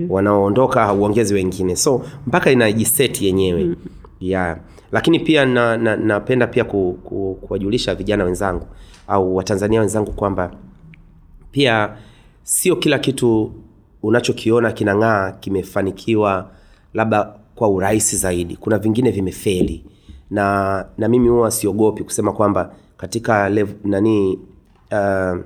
wanaoondoka 0.10 0.86
hauongezi 0.86 1.34
wengine 1.34 1.76
so 1.76 2.02
mpaka 2.28 2.52
inajiseti 2.52 3.26
yenyewe 3.26 3.64
mm. 3.64 3.76
yeah. 4.20 4.60
lakini 4.92 5.20
pia 5.20 5.46
napenda 5.46 5.96
na, 5.96 6.36
na 6.36 6.48
pia 6.48 6.64
ku, 6.64 7.00
ku, 7.04 7.38
kuwajulisha 7.42 7.96
vijana 7.96 8.24
wenzangu 8.24 8.66
au 9.08 9.36
watanzania 9.36 9.80
wenzangu 9.80 10.12
kwamba 10.12 10.52
pia 11.52 11.98
sio 12.44 12.76
kila 12.76 13.00
kitu 13.00 13.52
unachokiona 14.04 14.72
kinang'aa 14.72 15.32
kimefanikiwa 15.32 16.52
labda 16.94 17.34
kwa 17.56 17.70
urahisi 17.70 18.16
zaidi. 18.18 18.56
Kuna 18.56 18.78
vingine 18.78 19.12
vimefeli. 19.12 19.86
Na 20.30 20.86
na 20.98 21.08
mimi 21.08 21.30
huwa 21.30 21.52
siogopi 21.52 22.04
kusema 22.04 22.34
kwamba 22.34 22.76
katika 22.98 23.50
lev, 23.50 23.70
nani 23.84 24.40
uh, 24.92 25.38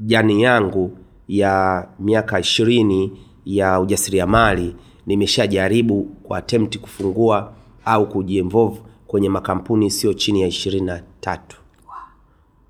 jani 0.00 0.42
yangu 0.42 0.98
ya 1.28 1.86
miaka 1.98 2.40
ishirini 2.40 3.12
ya 3.44 3.80
ujasiriamali 3.80 4.76
nimeshajaribu 5.06 6.02
kwa 6.22 6.38
attempt 6.38 6.78
kufungua 6.78 7.52
au 7.84 8.08
kujiinvolve 8.08 8.80
kwenye 9.06 9.28
makampuni 9.28 9.90
sio 9.90 10.14
chini 10.14 10.40
ya 10.42 10.48
ishirini 10.48 10.86
na 10.86 11.02
tatu. 11.20 11.56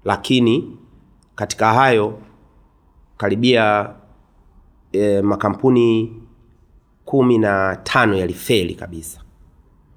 Lakini 0.04 0.76
katika 1.34 1.72
hayo 1.72 2.18
karibia 3.16 3.94
e, 4.92 5.22
makampuni 5.22 6.16
kumi 7.04 7.38
na 7.38 7.76
tano 7.76 8.16
yalifeli 8.16 8.74
kabisa. 8.74 9.20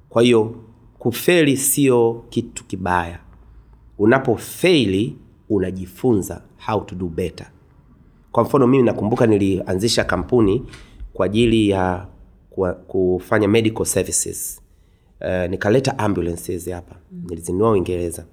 Kwa 0.10 0.22
hiyo 0.22 0.56
kufeli 1.00 1.58
sio 1.58 2.26
kitu 2.30 2.66
kibaya. 2.66 3.20
Unapofeili 3.98 5.18
unajifunza 5.50 6.42
how 6.66 6.82
to 6.82 6.96
do 6.96 7.06
better. 7.08 7.48
Kwa 8.32 8.44
mfano 8.44 8.68
mimi 8.68 8.84
nakumbuka 8.84 9.26
nilianzisha 9.28 10.04
kampuni 10.04 10.66
kwa 11.14 11.26
ajili 11.26 11.70
ya 11.70 12.08
kwa, 12.50 12.74
kufanya 12.74 13.48
medical 13.48 13.86
services. 13.86 14.62
Uh, 15.22 15.50
nikaleta 15.50 16.00
ambulances 16.00 16.70
hapa. 16.70 16.96
Nilizinunua 17.30 17.72
uingereza 17.72 18.26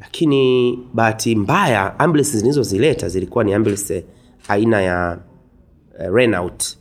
lakini 0.00 0.78
bahati 0.94 1.36
mbaya 1.36 1.98
ambulance 1.98 2.38
zilizozileta 2.38 3.08
zilikuwa 3.08 3.44
ni 3.44 3.54
ambulance 3.54 4.04
aina 4.48 4.80
ya 4.82 5.18
uh, 6.08 6.14
Renault 6.14 6.76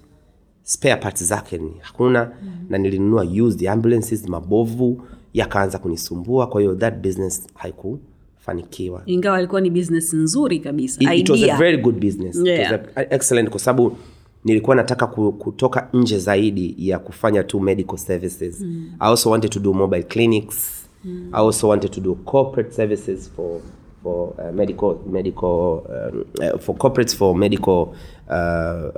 spare 0.63 0.95
parts 0.95 1.23
zake 1.23 1.57
ni 1.57 1.71
hakuna 1.81 2.31
mm. 2.43 2.49
na 2.69 2.77
nilinunua 2.77 3.23
used 3.43 3.67
ambulances 3.67 4.27
mabovu 4.29 5.01
yakaanza 5.33 5.77
kunisumbua 5.77 6.47
kwa 6.47 6.61
hiyo 6.61 6.75
that 6.75 6.95
business 7.03 7.47
haikufanikiwa 7.53 9.01
ingawa 9.05 9.39
ilikuwa 9.39 9.61
ni 9.61 9.69
business 9.69 10.13
nzuri 10.13 10.59
kabisa 10.59 11.13
it, 11.13 11.19
it 11.19 11.29
was 11.29 11.43
a 11.43 11.57
very 11.57 11.77
good 11.77 11.99
business 11.99 12.35
Yeah. 12.45 12.73
it 12.73 12.81
was 12.81 12.89
a, 12.95 13.13
excellent 13.15 13.49
kwa 13.49 13.59
sababu 13.59 13.97
nilikuwa 14.45 14.75
nataka 14.75 15.07
kutoka 15.07 15.89
nje 15.93 16.17
zaidi 16.19 16.75
ya 16.77 16.99
kufanya 16.99 17.43
tu 17.43 17.59
medical 17.59 17.97
services 17.97 18.61
mm. 18.61 18.91
i 18.99 19.09
also 19.11 19.29
wanted 19.29 19.51
to 19.51 19.59
do 19.59 19.73
mobile 19.73 20.03
clinics 20.03 20.78
mm. 21.05 21.29
i 21.33 21.39
also 21.45 21.67
wanted 21.67 21.91
to 21.91 22.01
do 22.01 22.15
corporate 22.15 22.71
services 22.71 23.31
for 23.35 23.61
for 24.03 24.33
uh, 24.37 24.51
medical 24.53 24.97
medical 25.11 25.83
um, 25.89 26.25
uh, 26.41 26.57
for 26.59 26.75
corporates 26.75 27.15
for 27.15 27.35
medical 27.35 27.93
uh, 28.29 28.91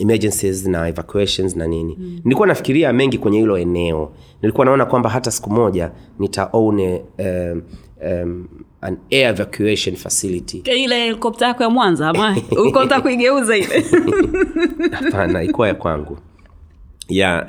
emergencies 0.00 0.66
na 0.66 0.88
evacuations 0.88 1.56
na 1.56 1.66
nini. 1.66 1.96
Mm. 1.98 2.20
nilikuwa 2.24 2.48
nafikiria 2.48 2.92
mengi 2.92 3.18
kwenye 3.18 3.38
hilo 3.38 3.58
eneo. 3.58 4.12
Nilikuwa 4.42 4.66
naona 4.66 4.86
kwamba 4.86 5.10
hata 5.10 5.30
siku 5.30 5.50
moja 5.50 5.90
nita 6.18 6.48
own 6.52 6.80
a, 6.80 7.00
um, 7.18 7.62
um, 8.04 8.48
an 8.80 8.98
air 9.10 9.28
evacuation 9.28 9.96
facility. 9.96 10.58
Ile 10.58 11.00
helikopta 11.04 11.46
yako 11.46 11.62
ya 11.62 11.70
mwanza 11.70 12.08
ama? 12.08 12.36
Ulikuwa 12.62 13.00
kuigeuza 13.00 13.56
ile? 13.56 13.84
Hapana 14.90 15.42
ikuwa 15.42 15.68
ya 15.68 15.74
kwangu 15.74 16.18
ya 17.18 17.46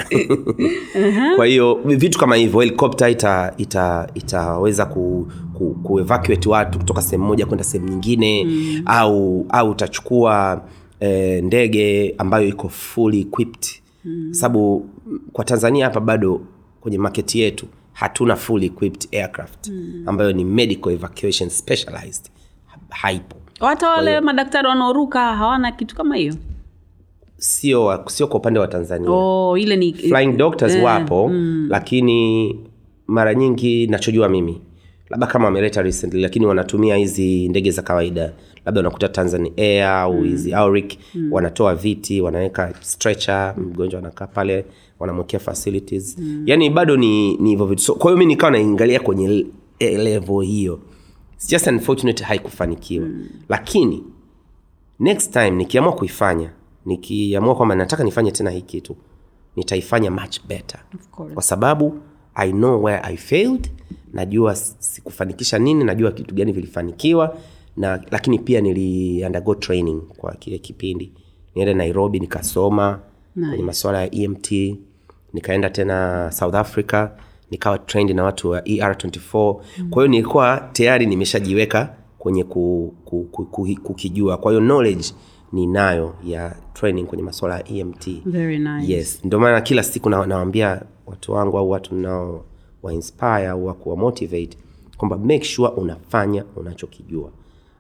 kwa 1.36 1.46
hiyo 1.46 1.80
vitu 1.86 2.20
kama 2.20 2.36
hivyo 2.36 2.60
helikopta 2.60 3.10
ita, 3.10 3.54
ita, 3.58 4.10
itaweza 4.14 4.86
ku, 4.86 5.28
ku, 5.54 5.74
ku 5.84 6.00
evacuate 6.00 6.50
watu 6.50 6.78
kutoka 6.80 7.02
sehemu 7.02 7.26
moja 7.26 7.46
kwenda 7.46 7.64
sehemu 7.64 7.90
nyingine 7.90 8.44
mm. 8.44 8.82
au 8.86 9.46
au 9.50 9.70
utachukua 9.70 10.62
e, 11.00 11.42
ndege 11.42 12.16
ambayo 12.18 12.48
iko 12.48 12.70
fully 12.70 13.22
equipped 13.22 13.66
mm. 14.06 14.34
sababu 14.34 14.90
kwa 15.34 15.46
tanzania 15.46 15.86
hapa 15.86 16.00
bado 16.00 16.42
kwenye 16.82 16.98
maketi 16.98 17.40
yetu 17.40 17.66
hatuna 17.94 18.36
fully 18.36 18.66
equipped 18.66 19.08
aircraft 19.20 19.68
mm. 19.68 20.04
ambayo 20.06 20.32
ni 20.34 20.46
medical 20.46 20.94
evacuation 20.94 21.50
specialized 21.50 22.26
haipo 22.90 23.36
hata 23.60 23.90
wale 23.90 24.22
madaktari 24.22 24.68
wanaoruka 24.68 25.36
hawana 25.36 25.72
kitu 25.72 25.96
kama 25.96 26.16
hiyo 26.16 26.34
sio 27.44 28.04
sio 28.08 28.28
kwa 28.28 28.40
upande 28.40 28.60
wa 28.60 28.68
tanzania 28.68 29.10
oh, 29.12 29.58
ile 29.58 29.76
ni 29.76 29.94
flying 29.94 30.32
doctors 30.38 30.76
wapo 30.84 31.30
mm. 31.30 31.68
lakini 31.70 32.56
mara 33.08 33.36
nyingi 33.36 33.88
nachojua 33.88 34.30
mimi 34.30 34.62
labda 35.10 35.28
kama 35.28 35.46
wameleta 35.46 35.82
recently 35.82 36.22
lakini 36.22 36.46
wanatumia 36.46 36.96
hizi 36.96 37.50
ndege 37.50 37.72
za 37.72 37.82
kawaida 37.82 38.34
labda 38.66 38.82
unakuta 38.82 39.10
tanzania 39.10 39.52
air 39.58 39.84
au 39.88 40.22
hizi 40.22 40.50
mm. 40.50 40.56
auric 40.58 40.98
mm. 41.16 41.34
wanatoa 41.34 41.76
viti 41.76 42.22
wanaweka 42.22 42.74
stretcher 42.82 43.56
mgonjwa 43.58 44.00
anakaa 44.00 44.28
pale 44.28 44.66
wanamwekea 45.00 45.40
facilities 45.40 46.18
mm. 46.18 46.44
yani 46.46 46.70
bado 46.70 46.98
ni 46.98 47.38
ni 47.38 47.50
hivyo 47.50 47.66
vitu 47.66 47.82
so, 47.82 47.96
kwa 47.96 48.12
hiyo 48.12 48.20
mi 48.20 48.26
nikawa 48.26 48.52
naingalia 48.52 49.00
kwenye 49.00 49.46
eh, 49.80 50.00
level 50.00 50.42
hiyo 50.42 50.80
It's 51.34 51.50
just 51.50 51.68
unfortunate 51.68 52.24
haikufanikiwa 52.24 53.06
mm. 53.06 53.28
lakini 53.50 54.04
next 55.00 55.34
time 55.34 55.52
nikiamua 55.52 55.94
kuifanya 55.94 56.50
nikiamua 56.86 57.56
kwamba 57.56 57.76
nataka 57.76 58.04
nifanye 58.04 58.32
tena 58.32 58.50
hii 58.52 58.62
kitu 58.62 58.96
nitaifanya 59.56 60.12
much 60.12 60.40
better. 60.48 60.80
Kwa 61.34 61.44
sababu 61.44 62.00
i 62.36 62.52
know 62.52 62.84
where 62.84 63.02
i 63.04 63.18
failed 63.18 63.72
najua 64.14 64.56
sikufanikisha 64.56 65.60
nini 65.60 65.84
najua 65.84 66.12
kitu 66.12 66.36
gani 66.36 66.52
vilifanikiwa 66.52 67.38
na 67.78 68.04
lakini 68.12 68.40
pia 68.40 68.62
nili 68.62 69.26
undergo 69.26 69.56
training 69.56 70.02
kwa 70.02 70.34
kile 70.36 70.58
kipindi. 70.58 71.12
Niende 71.56 71.74
nairobi 71.74 72.20
nikasoma 72.20 73.00
Nice. 73.36 73.50
kwenye 73.50 73.64
masuala 73.64 74.02
ya 74.02 74.16
emt 74.16 74.52
nikaenda 75.34 75.70
tena 75.70 76.32
south 76.32 76.56
africa 76.56 77.08
nikawa 77.52 77.78
trained 77.78 78.16
na 78.16 78.24
watu 78.24 78.50
wa 78.50 78.60
er24 78.62 79.56
mm. 79.80 79.90
kwa 79.90 80.04
hiyo 80.04 80.08
nilikuwa 80.12 80.70
tayari 80.74 81.06
nimeshajiweka 81.06 81.96
kwenye 82.20 82.44
ku, 82.44 82.94
ku, 83.06 83.24
ku, 83.32 83.46
ku, 83.46 83.68
kukijua. 83.84 84.38
Kwa 84.38 84.52
hiyo 84.52 84.62
knowledge 84.64 85.14
ninayo 85.54 86.16
ya 86.24 86.56
training 86.74 87.06
kwenye 87.06 87.24
masuala 87.24 87.56
ya 87.58 87.68
emt 87.70 88.22
Very 88.26 88.60
nice. 88.60 88.94
yes. 88.94 89.20
Ndio 89.26 89.40
maana 89.40 89.62
kila 89.62 89.84
siku 89.84 90.10
na- 90.10 90.26
nawaambia 90.26 90.82
watu 91.06 91.32
wangu 91.32 91.58
au 91.58 91.70
watu 91.70 91.96
nao 91.96 92.46
wa 92.84 92.94
inspire 92.94 93.48
au 93.48 93.66
wa 93.66 93.74
kuwa 93.74 93.96
motivate 93.96 94.58
kwamba 94.98 95.18
make 95.18 95.44
sure 95.44 95.70
unafanya 95.70 96.46
unachokijua. 96.56 97.32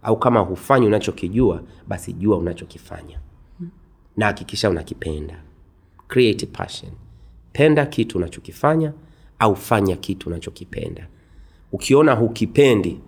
Au 0.03 0.17
kama 0.19 0.39
hufanyi 0.39 0.85
unachokijua 0.87 1.61
basi 1.87 2.13
jua 2.13 2.37
unachokifanya. 2.37 3.19
Na 4.17 4.25
hakikisha 4.25 4.69
unakipenda. 4.69 5.43
Create 6.07 6.45
passion. 6.45 6.91
Penda 7.51 7.85
kitu 7.85 8.17
unachokifanya 8.17 8.93
au 9.39 9.55
fanya 9.55 9.95
kitu 9.95 10.29
unachokipenda. 10.29 11.07
Ukiona 11.71 12.13
hukipendi 12.13 12.99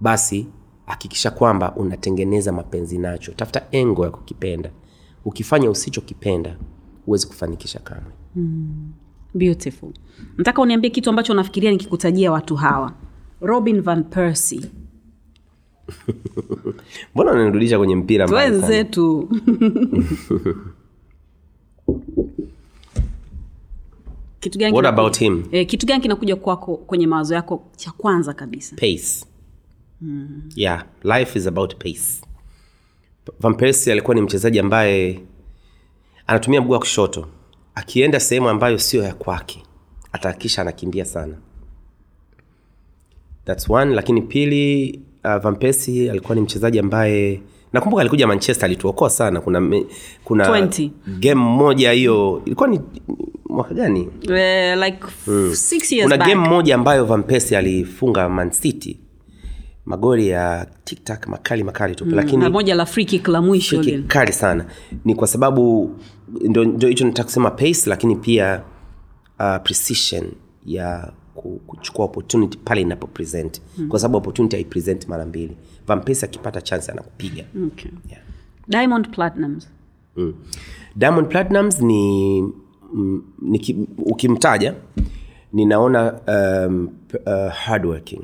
basi 0.00 0.46
hakikisha 0.90 1.30
kwamba 1.30 1.74
unatengeneza 1.76 2.52
mapenzi 2.52 2.98
nacho. 2.98 3.32
Tafuta 3.32 3.62
engo 3.70 4.04
ya 4.04 4.10
kukipenda. 4.10 4.70
Ukifanya 5.24 5.70
usichokipenda 5.70 6.56
huwezi 7.06 7.26
kufanikisha 7.26 7.78
kamwe. 7.78 8.12
Beautiful. 9.34 9.90
Nataka 10.38 10.62
uniambie 10.62 10.90
kitu 10.90 11.10
ambacho 11.10 11.32
unafikiria 11.32 11.70
nikikutajia 11.70 12.32
watu 12.32 12.56
hawa. 12.56 12.92
Robin 13.40 13.80
van 13.82 14.04
Persie. 14.04 14.70
mbona 17.14 17.32
unanirudisha 17.32 17.78
kwenye 17.78 17.96
mpira 17.96 18.26
wenzetu? 18.26 19.28
kitu 24.40 24.58
gani 24.58 24.74
What 24.76 24.86
about 24.86 25.18
him? 25.18 25.44
eh, 25.52 25.66
kitu 25.66 25.86
gani 25.86 26.00
kinakuja 26.02 26.36
kwako 26.36 26.76
kwenye 26.76 27.06
mawazo 27.06 27.34
yako 27.34 27.62
cha 27.76 27.90
kwanza 27.90 28.34
kabisa? 28.34 28.76
Pace 28.76 29.24
yeah 30.56 30.84
life 31.02 31.38
is 31.38 31.46
about 31.46 31.74
pace. 31.76 32.22
Van 33.40 33.54
persie 33.54 33.92
alikuwa 33.92 34.14
ni 34.14 34.20
mchezaji 34.22 34.58
ambaye 34.58 35.20
anatumia 36.26 36.60
mguu 36.60 36.72
wa 36.72 36.78
kushoto. 36.78 37.28
Akienda 37.74 38.20
sehemu 38.20 38.48
ambayo 38.48 38.78
sio 38.78 39.02
ya 39.02 39.14
kwake 39.14 39.62
atahakikisha 40.12 40.62
anakimbia 40.62 41.04
sana. 41.04 41.34
Thats 43.44 43.70
one. 43.70 43.94
Lakini 43.94 44.22
pili 44.22 45.00
uh, 45.24 45.36
van 45.36 45.56
persie 45.56 46.10
alikuwa 46.10 46.34
ni 46.34 46.40
mchezaji 46.40 46.78
ambaye 46.78 47.42
nakumbuka 47.72 48.00
alikuja 48.00 48.26
manchester 48.26 48.64
alituokoa 48.64 49.10
sana. 49.10 49.40
Kuna 49.40 49.60
me, 49.60 49.86
kuna 50.24 50.48
20. 50.48 50.90
game 51.18 51.34
moja 51.40 51.92
hiyo 51.92 52.42
ilikuwa 52.46 52.68
ni 52.68 52.80
mwaka 53.48 53.74
gani? 53.74 54.00
Uh, 54.00 54.82
like 54.84 54.98
years 55.94 56.02
kuna 56.02 56.16
game 56.16 56.48
moja 56.48 56.74
ambayo 56.74 57.04
Van 57.04 57.22
Persie 57.22 57.58
alifunga 57.58 58.28
Man 58.28 58.50
City 58.50 59.00
magoli 59.90 60.28
ya 60.28 60.66
tiktak 60.84 61.28
makali 61.28 61.64
makali 61.64 61.94
tu. 61.94 62.04
Mm, 62.06 62.14
lakini 62.14 62.48
moja 62.48 62.74
la 62.74 62.86
free 62.86 63.04
kick 63.04 63.28
la 63.28 63.42
mwisho 63.42 63.82
free 63.82 63.92
kick 63.96 64.06
kali 64.06 64.32
sana. 64.32 64.64
Ni 65.04 65.14
kwa 65.14 65.26
sababu 65.26 65.90
ndo 66.48 66.88
hicho 66.88 67.04
nataka 67.06 67.24
kusema 67.26 67.50
pace 67.50 67.82
lakini 67.90 68.16
pia 68.16 68.62
uh, 69.40 69.56
precision 69.62 70.24
ya 70.66 71.12
ku- 71.34 71.60
kuchukua 71.66 72.04
opportunity 72.04 72.58
pale 72.64 72.80
inapo 72.80 73.06
present. 73.06 73.60
Mm. 73.78 73.88
kwa 73.88 73.98
sababu 74.00 74.18
opportunity 74.18 74.56
haipresent 74.56 75.08
mara 75.08 75.26
mbili. 75.26 75.56
Van 75.86 76.00
Persie 76.00 76.28
akipata 76.28 76.60
chance 76.60 76.92
anakupiga. 76.92 77.44
Okay. 77.66 77.90
yeah. 78.10 78.22
diamond 78.68 79.08
platinums 79.10 79.68
mm. 80.16 80.34
diamond 80.96 81.28
platinums 81.28 81.80
ni, 81.80 82.42
mm, 82.92 83.22
ni 83.42 83.58
ki, 83.58 83.76
ukimtaja 83.98 84.74
ninaona 85.52 86.20
um, 86.28 86.88
uh, 87.26 87.52
hardworking. 87.52 88.22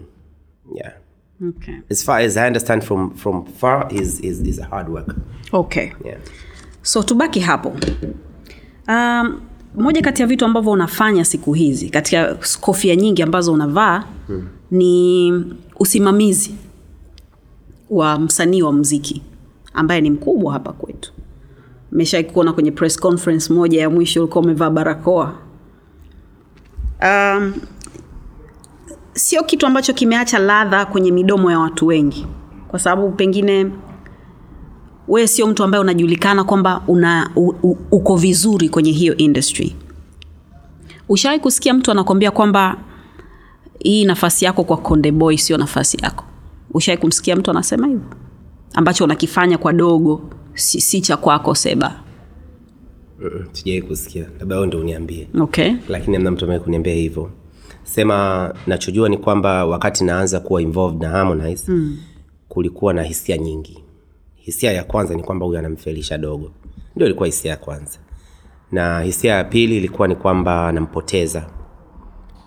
Yeah 0.74 0.92
okay. 1.48 1.74
as 1.90 2.04
far 2.04 2.20
as 2.20 2.36
i 2.36 2.46
understand 2.46 2.82
from 2.82 3.10
from 3.14 3.46
far 3.46 3.88
is 3.90 4.20
is, 4.20 4.40
is 4.40 4.58
a 4.58 4.64
hard 4.64 4.88
worker. 4.88 5.16
okay 5.52 5.92
yeah 6.04 6.18
so 6.82 7.02
tubaki 7.02 7.40
hapo 7.40 7.76
um, 8.88 9.40
moja 9.74 10.02
kati 10.02 10.22
ya 10.22 10.28
vitu 10.28 10.44
ambavyo 10.44 10.72
unafanya 10.72 11.24
siku 11.24 11.52
hizi 11.52 11.90
katika 11.90 12.36
kofia 12.60 12.96
nyingi 12.96 13.22
ambazo 13.22 13.52
unavaa 13.52 14.04
hmm. 14.26 14.48
ni 14.70 15.32
usimamizi 15.78 16.54
wa 17.90 18.18
msanii 18.18 18.62
wa 18.62 18.72
mziki 18.72 19.22
ambaye 19.74 20.00
ni 20.00 20.10
mkubwa 20.10 20.52
hapa 20.52 20.72
kwetu 20.72 21.12
meshai 21.92 22.24
kuona 22.24 22.52
kwenye 22.52 22.70
press 22.70 23.00
conference 23.00 23.52
moja 23.52 23.80
ya 23.80 23.90
mwisho 23.90 24.20
ulikuwa 24.20 24.44
umevaa 24.44 24.70
barakoa 24.70 25.34
um, 27.02 27.54
sio 29.16 29.42
kitu 29.42 29.66
ambacho 29.66 29.92
kimeacha 29.92 30.38
ladha 30.38 30.84
kwenye 30.86 31.12
midomo 31.12 31.50
ya 31.50 31.58
watu 31.58 31.86
wengi. 31.86 32.26
Kwa 32.68 32.78
sababu 32.78 33.10
pengine 33.10 33.70
wewe 35.08 35.26
sio 35.26 35.46
mtu 35.46 35.64
ambaye 35.64 35.80
unajulikana 35.80 36.44
kwamba 36.44 36.82
una 36.88 37.30
u, 37.36 37.54
u, 37.62 37.76
uko 37.90 38.16
vizuri 38.16 38.68
kwenye 38.68 38.92
hiyo 38.92 39.16
industry. 39.16 39.76
Ushawahi 41.08 41.40
kusikia 41.40 41.74
mtu 41.74 41.90
anakwambia 41.90 42.30
kwamba 42.30 42.76
hii 43.78 44.04
nafasi 44.04 44.44
yako 44.44 44.64
kwa 44.64 44.76
konde 44.76 45.12
boy 45.12 45.36
sio 45.36 45.58
nafasi 45.58 45.98
yako? 46.02 46.24
Ushawahi 46.74 47.00
kumsikia 47.00 47.36
mtu 47.36 47.50
anasema 47.50 47.86
hivyo? 47.86 48.04
Ambacho 48.74 49.04
unakifanya 49.04 49.58
kwa 49.58 49.72
dogo 49.72 50.30
si, 50.54 50.80
si 50.80 51.00
cha 51.00 51.16
kwako 51.16 51.54
seba. 51.54 52.00
Sijawai 53.52 53.82
kusikia. 53.82 54.26
Labda 54.38 54.66
ndo 54.66 54.80
uniambie. 54.80 55.28
Okay. 55.40 55.72
Lakini 55.88 56.16
amna 56.16 56.30
mtu 56.30 56.44
ambaye 56.44 56.60
kuniambia 56.60 56.94
hivyo 56.94 57.30
sema 57.86 58.54
nachojua 58.66 59.08
ni 59.08 59.18
kwamba 59.18 59.66
wakati 59.66 60.04
naanza 60.04 60.40
kuwa 60.40 60.62
involved 60.62 61.02
na 61.02 61.08
harmonize 61.08 61.72
mm. 61.72 61.98
kulikuwa 62.48 62.92
na 62.94 63.02
hisia 63.02 63.38
nyingi. 63.38 63.84
Hisia 64.34 64.72
ya 64.72 64.84
kwanza 64.84 65.14
ni 65.14 65.22
kwamba 65.22 65.46
huyu 65.46 65.58
anamfelisha 65.58 66.18
dogo. 66.18 66.50
Ndio 66.96 67.06
ilikuwa 67.06 67.26
hisia 67.26 67.50
ya 67.50 67.56
kwanza. 67.56 67.98
Na 68.72 69.00
hisia 69.00 69.34
ya 69.34 69.44
pili 69.44 69.76
ilikuwa 69.76 70.08
ni 70.08 70.16
kwamba 70.16 70.68
anampoteza, 70.68 71.46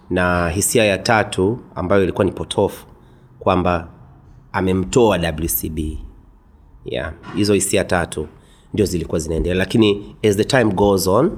na 0.10 0.50
hisia 0.50 0.84
ya 0.86 0.98
tatu 0.98 1.60
ambayo 1.76 2.04
ilikuwa 2.04 2.26
ni 2.26 2.32
potofu 2.32 2.86
kwamba 3.40 3.88
amemtoa 4.52 5.18
wcb 5.18 5.80
yeah 6.86 7.14
hizo 7.36 7.54
hisia 7.54 7.84
tatu 7.84 8.28
ndio 8.74 8.86
zilikuwa 8.86 9.20
zinaendelea. 9.20 9.58
Lakini 9.58 10.16
as 10.30 10.36
the 10.38 10.44
time 10.44 10.66
goes 10.74 11.08
on 11.08 11.32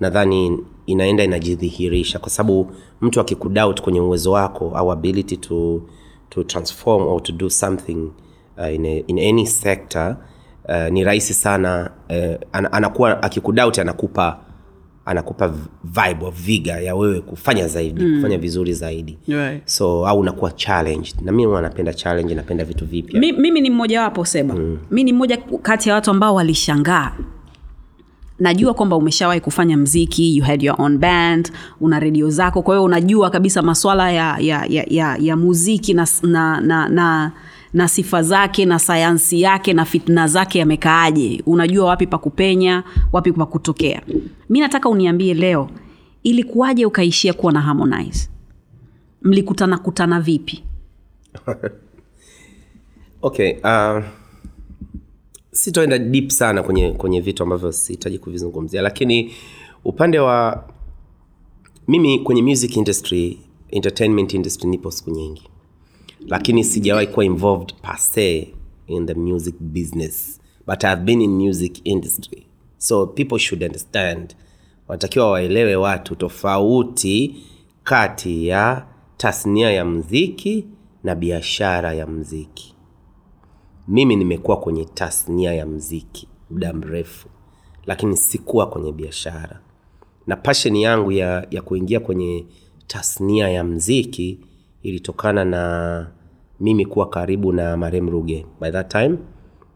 nadhani 0.00 0.58
inaenda 0.92 1.24
inajidhihirisha 1.24 2.18
kwa 2.18 2.30
sababu 2.30 2.70
mtu 3.00 3.20
akikudoubt 3.20 3.80
kwenye 3.80 4.00
uwezo 4.00 4.32
wako 4.32 4.72
au 4.76 4.92
ability 4.92 5.36
to, 5.36 5.82
to 6.28 6.44
transform 6.44 7.06
or 7.08 7.22
to 7.22 7.32
do 7.32 7.50
something 7.50 8.10
uh, 8.58 8.74
in, 8.74 8.86
a, 8.86 9.02
in 9.06 9.18
any 9.18 9.46
sector 9.46 10.16
uh, 10.68 10.88
ni 10.92 11.04
rahisi 11.04 11.34
sana 11.34 11.90
uh, 12.10 12.36
an, 12.52 12.68
anakuwa 12.72 13.22
akikudoubt 13.22 13.78
anakupa 13.78 14.40
anakupa 15.04 15.48
vibe 15.84 16.26
of 16.26 16.40
viga 16.44 16.80
ya 16.80 16.96
wewe 16.96 17.20
kufanya 17.20 17.68
zaidi 17.68 18.04
mm. 18.04 18.16
kufanya 18.16 18.38
vizuri 18.38 18.72
zaidi 18.72 19.18
Right. 19.28 19.62
so 19.68 20.06
au 20.06 20.18
unakuwa 20.20 20.50
challenge 20.50 21.12
na 21.22 21.32
mimi 21.32 21.44
huwa 21.44 21.62
napenda 21.62 21.94
challenge 21.94 22.34
napenda 22.34 22.64
vitu 22.64 22.86
vipya 22.86 23.20
Mi, 23.20 23.32
mimi 23.32 23.60
ni 23.60 23.70
mmojawapo 23.70 24.24
seba 24.24 24.54
mm. 24.54 24.78
mi 24.90 25.04
ni 25.04 25.12
mmoja 25.12 25.36
kati 25.62 25.88
ya 25.88 25.94
watu 25.94 26.10
ambao 26.10 26.34
walishangaa 26.34 27.12
najua 28.40 28.74
kwamba 28.74 28.96
umeshawahi 28.96 29.40
kufanya 29.40 29.76
mziki 29.76 30.36
you 30.36 30.44
had 30.44 30.66
your 30.66 30.80
own 30.82 30.98
band 30.98 31.52
una 31.80 32.00
redio 32.00 32.30
zako 32.30 32.62
kwa 32.62 32.74
hiyo 32.74 32.84
unajua 32.84 33.30
kabisa 33.30 33.62
maswala 33.62 34.12
ya, 34.12 34.36
ya, 34.40 34.66
ya, 34.68 34.84
ya, 34.88 35.16
ya 35.20 35.36
muziki 35.36 35.94
na, 35.94 36.06
na, 36.22 36.60
na, 36.60 36.88
na, 36.88 37.32
na 37.72 37.88
sifa 37.88 38.22
zake 38.22 38.64
na 38.64 38.78
sayansi 38.78 39.40
yake 39.42 39.72
na 39.72 39.84
fitna 39.84 40.26
zake 40.26 40.58
yamekaaje? 40.58 41.42
Unajua 41.46 41.86
wapi 41.86 42.06
pa 42.06 42.18
kupenya 42.18 42.82
wapi 43.12 43.32
pa 43.32 43.46
kutokea. 43.46 44.02
Mi 44.48 44.60
nataka 44.60 44.88
uniambie 44.88 45.34
leo 45.34 45.70
ilikuwaje 46.22 46.86
ukaishia 46.86 47.32
kuwa 47.32 47.52
na 47.52 47.60
harmonize? 47.60 48.28
Mlikutana 49.22 49.78
kutana 49.78 50.20
vipi? 50.20 50.64
Okay 53.22 53.52
uh, 53.64 54.02
sitoenda 55.60 55.98
deep 55.98 56.30
sana 56.30 56.62
kwenye 56.62 56.92
kwenye 56.92 57.20
vitu 57.20 57.42
ambavyo 57.42 57.72
sihitaji 57.72 58.18
kuvizungumzia 58.18 58.82
lakini 58.82 59.32
upande 59.84 60.18
wa 60.18 60.68
mimi 61.88 62.18
kwenye 62.18 62.42
music 62.42 62.76
industry 62.76 63.38
entertainment 63.68 64.34
industry 64.34 64.68
nipo 64.70 64.90
siku 64.90 65.10
nyingi. 65.10 65.42
Lakini 66.26 66.64
sijawahi 66.64 67.06
kuwa 67.06 67.24
involved 67.24 67.74
per 67.82 68.46
in 68.86 69.06
the 69.06 69.14
music 69.14 69.54
business 69.60 70.40
but 70.66 70.82
ihave 70.82 71.02
been 71.02 71.20
in 71.20 71.30
music 71.30 71.80
industry. 71.84 72.46
So 72.78 73.06
people 73.06 73.38
should 73.38 73.62
understand 73.62 74.34
wanatakiwa 74.88 75.30
waelewe 75.30 75.76
watu 75.76 76.14
tofauti 76.14 77.36
kati 77.82 78.46
ya 78.46 78.86
tasnia 79.16 79.70
ya 79.70 79.84
mziki 79.84 80.64
na 81.04 81.14
biashara 81.14 81.94
ya 81.94 82.06
mziki 82.06 82.74
mimi 83.90 84.16
nimekuwa 84.16 84.56
kwenye 84.56 84.84
tasnia 84.84 85.54
ya 85.54 85.66
mziki 85.66 86.28
muda 86.50 86.72
mrefu 86.72 87.28
lakini 87.86 88.16
sikuwa 88.16 88.66
kwenye 88.66 88.92
biashara. 88.92 89.60
Na 90.26 90.36
pashen 90.36 90.76
yangu 90.76 91.12
ya, 91.12 91.46
ya 91.50 91.62
kuingia 91.62 92.00
kwenye 92.00 92.46
tasnia 92.86 93.48
ya 93.48 93.64
mziki 93.64 94.40
ilitokana 94.82 95.44
na 95.44 96.06
mimi 96.60 96.86
kuwa 96.86 97.08
karibu 97.08 97.52
na 97.52 97.76
marem 97.76 98.10
ruge. 98.10 98.46
By 98.60 98.70
that 98.70 98.88
time 98.92 99.18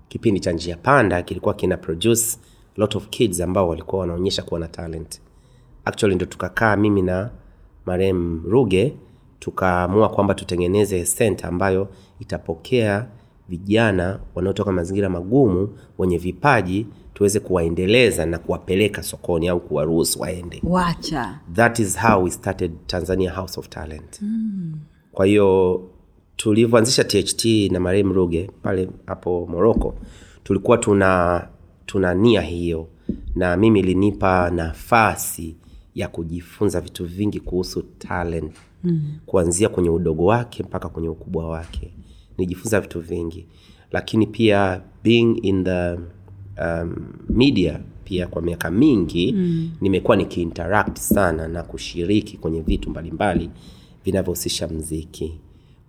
kipindi 0.08 0.40
cha 0.40 0.52
njia 0.52 0.76
panda 0.76 1.22
kilikuwa 1.22 1.54
kina 1.54 1.76
produce 1.76 2.38
lot 2.76 2.98
of 2.98 3.08
kids 3.08 3.40
ambao 3.40 3.68
walikuwa 3.68 4.00
wanaonyesha 4.00 4.42
kuwa 4.42 4.60
na 4.60 4.68
talent. 4.68 5.20
Actually 5.84 6.14
ndo 6.14 6.26
tukakaa 6.26 6.76
mimi 6.76 7.02
na 7.02 7.30
marem 7.86 8.42
ruge 8.48 8.96
tukaamua 9.38 10.08
kwamba 10.08 10.34
tutengeneze 10.34 11.04
center 11.04 11.46
ambayo 11.48 11.88
itapokea 12.20 13.06
vijana 13.48 14.20
wanaotoka 14.34 14.72
mazingira 14.72 15.08
magumu 15.08 15.68
wenye 15.98 16.18
vipaji 16.18 16.86
tuweze 17.14 17.40
kuwaendeleza 17.40 18.26
na 18.26 18.38
kuwapeleka 18.38 19.02
sokoni 19.02 19.48
au 19.48 19.60
kuwaruhusu 19.60 20.20
waende. 20.20 20.60
Wacha. 20.64 21.40
That 21.52 21.78
is 21.78 21.98
how 21.98 22.24
we 22.24 22.30
started 22.30 22.72
tanzania 22.86 23.32
house 23.32 23.60
of 23.60 23.68
talent. 23.68 24.22
Mm. 24.22 24.74
kwa 25.12 25.26
hiyo 25.26 25.80
tulivyoanzisha 26.36 27.04
tht 27.04 27.44
na 27.72 27.80
Mariam 27.80 28.12
ruge 28.12 28.50
pale 28.62 28.88
hapo 29.06 29.46
morocco 29.50 29.94
tulikuwa 30.44 30.78
tuna 30.78 31.48
tuna 31.86 32.14
nia 32.14 32.40
hiyo. 32.40 32.88
Na 33.34 33.56
mimi 33.56 33.80
ilinipa 33.80 34.50
nafasi 34.50 35.56
ya 35.94 36.08
kujifunza 36.08 36.80
vitu 36.80 37.04
vingi 37.04 37.40
kuhusu 37.40 37.82
talent. 37.82 38.52
Mm. 38.84 39.00
kuanzia 39.26 39.68
kwenye 39.68 39.90
udogo 39.90 40.24
wake 40.24 40.62
mpaka 40.62 40.88
kwenye 40.88 41.08
ukubwa 41.08 41.48
wake 41.48 41.92
nijifunza 42.38 42.80
vitu 42.80 43.00
vingi 43.00 43.46
lakini 43.92 44.26
pia 44.26 44.80
being 45.04 45.38
in 45.42 45.64
the 45.64 45.94
um, 46.62 46.96
media 47.28 47.80
pia 48.04 48.26
kwa 48.26 48.42
miaka 48.42 48.70
mingi 48.70 49.32
mm. 49.32 49.70
nimekuwa 49.80 50.16
nikiinteract 50.16 50.98
sana 50.98 51.48
na 51.48 51.62
kushiriki 51.62 52.36
kwenye 52.36 52.60
vitu 52.60 52.90
mbalimbali 52.90 53.50
vinavyohusisha 54.04 54.68
mziki 54.68 55.40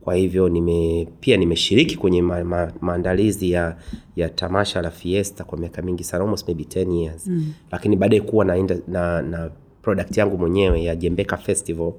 kwa 0.02 0.16
hivyo 0.16 0.50
nime 0.50 1.08
pia 1.20 1.38
nimeshiriki 1.38 1.96
kwenye 1.98 2.22
ma, 2.22 2.44
ma, 2.44 2.74
maandalizi 2.82 3.52
ya 3.52 3.78
ya 4.16 4.30
tamasha 4.30 4.82
la 4.82 4.92
fiesta 4.92 5.44
kwa 5.44 5.58
miaka 5.58 5.82
mingi 5.82 6.04
sana 6.04 6.24
almost 6.24 6.48
maybe 6.48 6.64
10 6.64 6.94
years 7.02 7.28
mm. 7.28 7.54
lakini 7.72 7.96
baadaye 7.96 8.22
kuwa 8.22 8.46
na, 8.46 8.56
na, 8.88 9.22
na 9.22 9.52
product 9.82 10.18
yangu 10.18 10.38
mwenyewe 10.38 10.84
ya 10.84 10.96
jembeka 10.96 11.38
festival 11.38 11.94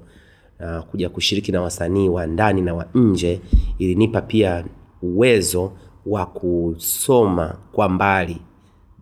na 0.59 0.81
kuja 0.81 1.09
kushiriki 1.09 1.51
na 1.51 1.61
wasanii 1.61 2.09
wa 2.09 2.27
ndani 2.27 2.61
na 2.61 2.73
wa 2.73 2.85
nje 2.95 3.41
ilinipa 3.79 4.21
pia 4.21 4.65
uwezo 5.01 5.71
wa 6.05 6.25
kusoma 6.25 7.57
kwa 7.71 7.89
mbali 7.89 8.37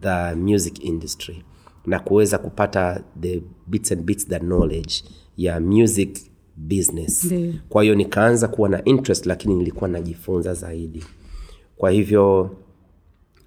the 0.01 0.35
music 0.35 0.83
industry 0.83 1.43
na 1.85 1.99
kuweza 1.99 2.37
kupata 2.37 3.03
the 3.21 3.41
bits 3.67 3.91
and 3.91 4.01
bits 4.01 4.27
the 4.27 4.39
knowledge 4.39 4.93
ya 5.37 5.59
music 5.59 6.19
business 6.57 7.23
Ndiyo. 7.23 7.53
kwa 7.69 7.83
hiyo 7.83 7.95
nikaanza 7.95 8.47
kuwa 8.47 8.69
na 8.69 8.83
interest 8.83 9.25
lakini 9.25 9.55
nilikuwa 9.55 9.89
najifunza 9.89 10.53
zaidi 10.53 11.03
kwa 11.77 11.91
hivyo 11.91 12.41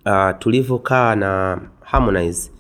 uh, 0.07 0.31
tulivyokaa 0.39 1.15
na 1.15 1.61
harmonize 1.81 2.51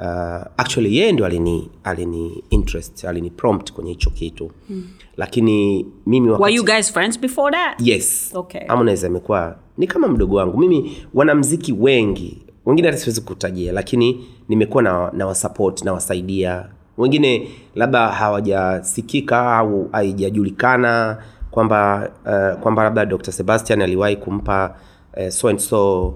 uh, 0.00 0.46
actually 0.56 0.96
yeye 0.96 1.12
ndio 1.12 1.26
alini 1.26 1.70
alini 1.84 2.44
interest 2.50 3.04
alini 3.04 3.30
prompt 3.30 3.72
kwenye 3.72 3.90
hicho 3.90 4.10
kitu 4.10 4.50
mm. 4.70 4.84
lakini 5.16 5.86
mimi 6.06 6.30
were 6.30 6.54
you 6.54 6.64
guys 6.64 6.92
friends 6.92 7.20
before 7.20 7.56
that 7.56 7.80
yes 7.86 8.30
Okay. 8.34 8.66
harmonize 8.66 9.06
amekuwa 9.06 9.56
ni 9.78 9.86
kama 9.86 10.08
mdogo 10.08 10.36
wangu 10.36 10.58
mimi 10.58 10.96
wanamziki 11.14 11.72
wengi 11.72 12.42
wengine 12.66 12.88
hata 12.88 12.98
siwezi 13.00 13.20
kutajia 13.20 13.72
lakini 13.72 14.24
nimekuwa 14.48 14.82
na, 14.82 15.10
na 15.12 15.26
wasupport 15.26 15.82
nawasaidia 15.84 16.68
wengine 16.98 17.48
labda 17.74 18.08
hawajasikika 18.08 19.56
au 19.56 19.88
haijajulikana 19.92 21.18
kwamba 21.50 22.10
uh, 22.26 22.60
kwamba 22.62 22.82
labda 22.82 23.06
dr 23.06 23.32
sebastian 23.32 23.82
aliwahi 23.82 24.16
kumpa 24.16 24.76
uh, 25.16 25.28
so 25.28 25.48
and 25.48 25.58
so 25.58 26.06
uh, 26.06 26.14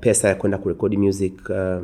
pesa 0.00 0.28
ya 0.28 0.34
kwenda 0.34 0.58
kurekodi 0.58 0.96
music 0.96 1.34
uh, 1.50 1.82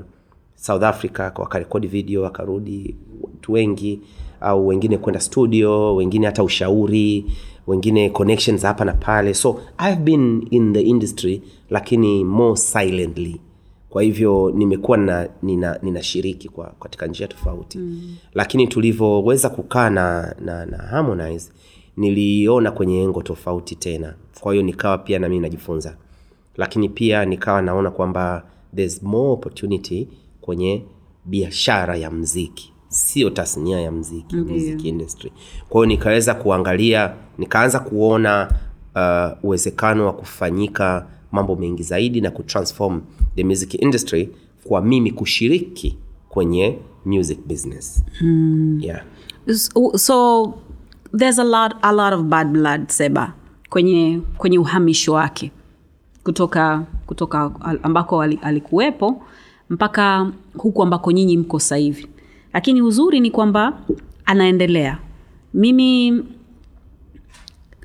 south 0.61 0.83
africa 0.83 1.21
wakarekodi 1.39 1.87
video 1.87 2.23
wakarudi 2.23 2.95
watu 3.23 3.53
wengi 3.53 4.01
au 4.41 4.67
wengine 4.69 4.99
kwenda 4.99 5.21
studio 5.21 5.95
wengine 5.97 6.27
hata 6.27 6.43
ushauri 6.45 7.25
wengine 7.67 8.11
connections 8.11 8.63
hapa 8.63 8.85
na 8.85 8.93
pale. 8.93 9.35
So 9.35 9.61
i've 9.89 10.03
been 10.03 10.47
in 10.51 10.73
the 10.73 10.81
industry 10.81 11.43
lakini 11.71 12.25
more 12.25 12.57
silently. 12.57 13.41
Kwa 13.91 14.03
hivyo 14.03 14.53
nimekuwa 14.57 14.99
na 14.99 15.29
nina, 15.43 15.79
ninashiriki 15.83 16.49
kwa 16.49 16.73
katika 16.81 17.07
njia 17.07 17.29
tofauti. 17.29 17.79
Mm. 17.79 18.17
lakini 18.35 18.67
tulivyoweza 18.67 19.49
kukaa 19.49 19.91
na, 19.91 20.35
na, 20.45 20.67
na 20.67 20.77
harmonize 20.79 21.51
niliona 21.97 22.71
kwenye 22.71 23.03
engo 23.03 23.23
tofauti 23.23 23.75
tena. 23.77 24.15
Kwa 24.41 24.53
hiyo 24.53 24.65
nikawa 24.65 24.99
pia 24.99 25.19
na 25.19 25.29
mimi 25.29 25.41
najifunza. 25.41 25.97
Lakini 26.57 26.89
pia 26.89 27.25
nikawa 27.25 27.63
naona 27.63 27.91
kwamba 27.91 28.45
there's 28.77 29.03
more 29.03 29.29
opportunity 29.33 30.09
kwenye 30.41 30.85
biashara 31.25 31.97
ya 31.97 32.11
mziki. 32.11 32.73
Sio 32.89 33.31
tasnia 33.31 33.81
ya 33.81 33.93
mziki 33.93 34.37
music 34.37 34.85
industry. 34.85 35.33
Kwa 35.69 35.81
hiyo 35.81 35.87
nikaweza 35.87 36.35
kuangalia 36.35 37.15
nikaanza 37.39 37.79
kuona 37.81 38.53
uh, 38.97 39.45
uwezekano 39.45 40.07
wa 40.07 40.13
kufanyika 40.13 41.07
mambo 41.33 41.57
mengi 41.57 41.83
zaidi 41.83 42.21
na 42.21 42.31
kutransform 42.31 43.01
the 43.37 43.45
music 43.45 43.75
industry 43.75 44.29
kwa 44.65 44.83
mimi 44.83 45.11
kushiriki 45.13 45.99
kwenye 46.29 46.79
music 47.05 47.39
business. 47.47 48.05
Mm. 48.21 48.79
yeah. 48.83 49.05
so, 49.55 49.99
so 49.99 50.55
there's 51.19 51.39
a 51.39 51.45
lot, 51.45 51.77
a 51.83 51.93
lot 51.93 52.17
of 52.17 52.23
bad 52.23 52.49
blood 52.49 52.89
seba 52.89 53.33
kwenye 53.71 54.21
kwenye 54.39 54.59
uhamisho 54.59 55.13
wake 55.13 55.51
kutoka 56.25 56.87
kutoka 57.07 57.39
ambako 57.41 57.79
ambako 57.83 58.23
ali- 58.23 58.39
alikuwepo 58.43 59.23
mpaka 59.71 60.33
huku 60.57 60.83
ambako 60.83 61.13
nyinyi 61.13 61.37
mko 61.37 61.59
hivi. 61.77 62.07
Lakini 62.53 62.83
uzuri 62.83 63.21
ni 63.21 63.31
kwamba 63.31 63.79
anaendelea. 64.25 64.99
Mimi 65.55 66.23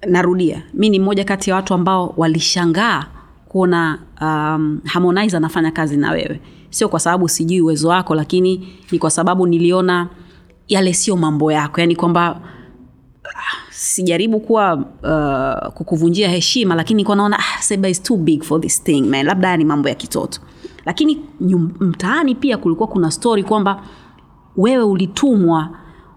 narudia 0.07 0.63
mi 0.73 0.89
ni 0.89 0.99
mmoja 0.99 1.23
kati 1.23 1.49
ya 1.49 1.55
watu 1.55 1.73
ambao 1.73 2.13
walishangaa 2.17 3.05
kuona 3.47 3.99
um, 4.21 4.81
harmonize 4.85 5.37
anafanya 5.37 5.71
kazi 5.71 5.97
na 5.97 6.11
wewe. 6.11 6.39
Sio 6.69 6.89
kwa 6.89 6.99
sababu 6.99 7.29
sijui 7.29 7.61
uwezo 7.61 7.89
wako 7.89 8.15
lakini 8.15 8.67
ni 8.91 8.99
kwa 8.99 9.09
sababu 9.09 9.47
niliona 9.47 10.09
yale 10.67 10.93
sio 10.93 11.17
mambo 11.17 11.51
yako. 11.51 11.81
Yani 11.81 11.95
kwamba 11.95 12.41
ah, 13.23 13.71
sijaribu 13.71 14.39
kuwa 14.39 14.75
uh, 14.75 15.73
kukuvunjia 15.73 16.29
heshima 16.29 16.75
lakini 16.75 16.95
nilikuwa 16.95 17.17
naona 17.17 17.39
ah, 17.39 17.87
is 17.89 18.03
too 18.03 18.17
big 18.17 18.43
for 18.43 18.61
this 18.61 18.83
thing 18.83 19.01
man. 19.01 19.25
Labda 19.25 19.47
haya 19.47 19.57
ni 19.57 19.65
mambo 19.65 19.89
ya 19.89 19.95
kitoto 19.95 20.41
lakini 20.85 21.19
mtaani 21.79 22.35
pia 22.35 22.57
kulikuwa 22.57 22.87
kuna 22.87 23.11
stori 23.11 23.43
kwamba 23.43 23.83
wewe 24.57 24.83
ulitumwa 24.83 25.69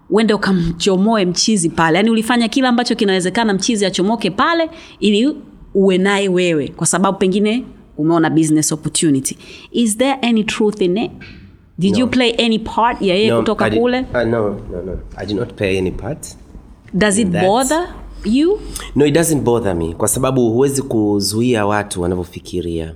uende 0.09 0.33
ukamchomoe 0.33 1.25
mchizi 1.25 1.69
pale. 1.69 1.97
Yaani 1.97 2.09
ulifanya 2.09 2.47
kila 2.47 2.69
ambacho 2.69 2.95
kinawezekana 2.95 3.53
mchizi 3.53 3.85
achomoke 3.85 4.29
pale 4.31 4.69
ili 4.99 5.35
uwe 5.73 5.97
naye 5.97 6.29
wewe 6.29 6.67
kwa 6.67 6.87
sababu 6.87 7.17
pengine 7.17 7.63
umeona 7.97 8.29
business 8.29 8.71
opportunity. 8.71 9.37
Is 9.71 9.97
there 9.97 10.13
any 10.21 10.43
truth 10.43 10.81
in 10.81 10.97
it? 10.97 11.11
Did 11.79 11.91
No. 11.93 11.99
you 11.99 12.07
play 12.07 12.35
any 12.45 12.59
part 12.59 13.01
ya 13.01 13.15
yeye 13.15 13.29
No, 13.29 13.37
kutoka 13.39 13.65
I 13.65 13.69
did- 13.71 13.79
kule? 13.81 13.99
uh, 13.99 14.15
no, 14.15 14.49
no, 14.49 14.81
no. 14.85 14.99
I 15.17 15.25
did 15.25 15.35
not 15.37 15.53
play 15.53 15.77
any 15.77 15.91
part 15.91 16.27
does 16.93 17.17
it 17.17 17.27
bother 17.27 17.87
you? 18.25 18.59
No 18.95 19.05
it 19.05 19.15
doesn't 19.15 19.41
bother 19.41 19.75
me 19.75 19.93
kwa 19.93 20.07
sababu 20.07 20.49
huwezi 20.51 20.81
kuzuia 20.81 21.65
watu 21.65 22.01
wanavyofikiria 22.01 22.93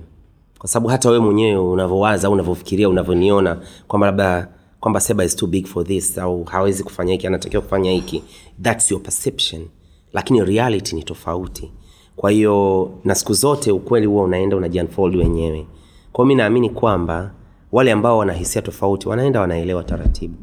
kwa 0.62 0.68
sababu 0.68 0.88
hata 0.88 1.10
wewe 1.10 1.24
mwenyewe 1.24 1.58
unavyowaza 1.58 2.26
au 2.28 2.32
unavyofikiria 2.32 2.88
unavyoniona 2.88 3.60
kwamba 3.88 4.06
labda 4.06 4.48
kwamba 4.80 5.00
seba 5.00 5.24
is 5.24 5.36
too 5.36 5.46
big 5.46 5.66
for 5.66 5.86
this 5.86 6.18
au 6.18 6.44
hawezi 6.44 6.84
kufanya 6.84 7.12
hiki 7.12 7.26
anatakiwa 7.26 7.62
kufanya 7.62 7.90
hiki 7.90 8.22
thats 8.62 8.90
your 8.90 9.02
perception. 9.02 9.66
Lakini 10.12 10.44
reality 10.44 10.96
ni 10.96 11.02
tofauti. 11.02 11.72
Kwa 12.16 12.30
hiyo 12.30 12.90
na 13.04 13.14
siku 13.14 13.32
zote 13.32 13.72
ukweli 13.72 14.06
huwa 14.06 14.24
unaenda 14.24 14.56
unajiunfold 14.56 15.16
wenyewe. 15.16 15.66
Kwao 16.12 16.26
mi 16.26 16.34
naamini 16.34 16.70
kwamba 16.70 17.30
wale 17.72 17.92
ambao 17.92 18.18
wanahisia 18.18 18.62
tofauti 18.62 19.08
wanaenda 19.08 19.40
wanaelewa 19.40 19.84
taratibu. 19.84 20.34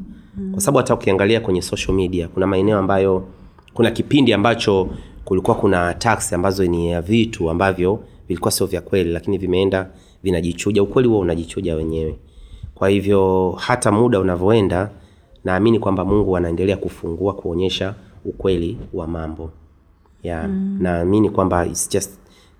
Kwa 0.52 0.60
sababu 0.60 0.78
hata 0.78 0.94
ukiangalia 0.94 1.40
kwenye 1.40 1.62
social 1.62 1.94
media 1.94 2.28
kuna 2.28 2.46
maeneo 2.46 2.78
ambayo 2.78 3.24
kuna 3.74 3.90
kipindi 3.90 4.32
ambacho 4.32 4.88
kulikuwa 5.24 5.56
kuna 5.56 5.94
tax 5.94 6.32
ambazo 6.32 6.64
ni 6.64 6.90
ya 6.90 7.02
vitu 7.02 7.50
ambavyo 7.50 8.00
vilikuwa 8.28 8.50
sio 8.50 8.66
vya 8.66 8.80
kweli 8.80 9.10
lakini 9.12 9.38
vimeenda 9.38 9.90
vinajichuja. 10.22 10.82
Ukweli 10.82 11.08
huo 11.08 11.18
unajichuja 11.18 11.76
wenyewe. 11.76 12.18
Kwa 12.74 12.88
hivyo 12.88 13.50
hata 13.58 13.92
muda 13.92 14.20
unavyoenda 14.20 14.90
naamini 15.44 15.78
kwamba 15.78 16.04
mungu 16.04 16.36
anaendelea 16.36 16.76
kufungua 16.76 17.34
kuonyesha 17.34 17.94
ukweli 18.24 18.78
wa 18.92 19.06
mambo. 19.06 19.50
Yeah. 20.22 20.48
mm. 20.48 20.78
naamini 20.80 21.30
kwamba 21.30 21.66
it's 21.66 21.90
just 21.90 22.10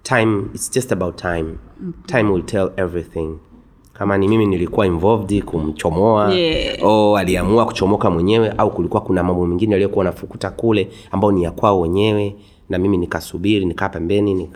time 0.02 0.42
it's 0.54 0.72
just 0.74 0.92
about 0.92 1.16
time. 1.16 1.54
Time 2.06 2.30
will 2.30 2.42
tell 2.42 2.70
everything 2.76 3.38
kama 4.00 4.18
ni 4.18 4.28
mimi 4.28 4.46
nilikuwa 4.46 4.86
involved 4.86 5.42
kumchomoa 5.44 6.34
Yeah. 6.34 6.78
o 6.84 7.16
aliamua 7.16 7.66
kuchomoka 7.66 8.10
mwenyewe 8.10 8.48
au 8.58 8.70
kulikuwa 8.70 9.00
kuna 9.02 9.22
mambo 9.22 9.46
mengine 9.46 9.74
aliyokuwa 9.74 10.04
nafukuta 10.04 10.50
kule 10.50 10.88
ambao 11.10 11.32
ni 11.32 11.42
ya 11.42 11.50
kwao 11.50 11.80
wenyewe 11.80 12.34
na 12.68 12.78
mimi 12.78 12.96
nikasubiri 12.96 13.64
nikaa 13.66 13.88
pembeni 13.88 14.48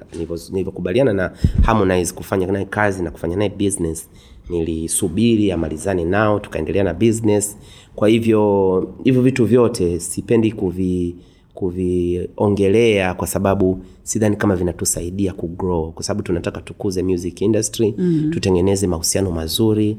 nilivyokubaliana 0.53 1.13
na 1.13 1.31
harmonize 1.63 2.15
kufanya 2.15 2.47
naye 2.47 2.65
kazi 2.65 3.03
na 3.03 3.11
kufanya 3.11 3.37
naye 3.37 3.51
business 3.51 4.09
nilisubiri 4.51 5.53
amalizane 5.53 6.05
nao 6.05 6.41
tukaendelea 6.41 6.85
na 6.85 6.95
business 6.95 7.59
kwa 7.95 8.09
hivyo 8.09 8.89
hivyo 9.05 9.23
vitu 9.23 9.45
vyote 9.45 10.01
sipendi 10.01 10.53
kuvi 10.53 11.17
kuviongelea 11.55 13.15
kwa 13.15 13.27
sababu 13.27 13.85
sidhani 14.03 14.37
kama 14.37 14.57
vinatusaidia 14.57 15.33
kugrow 15.33 15.93
kwa 15.93 16.03
sababu 16.03 16.23
tunataka 16.23 16.61
tukuze 16.61 17.03
music 17.03 17.41
industry 17.41 17.95
mm. 17.99 18.31
tutengeneze 18.31 18.87
mahusiano 18.87 19.31
mazuri 19.31 19.97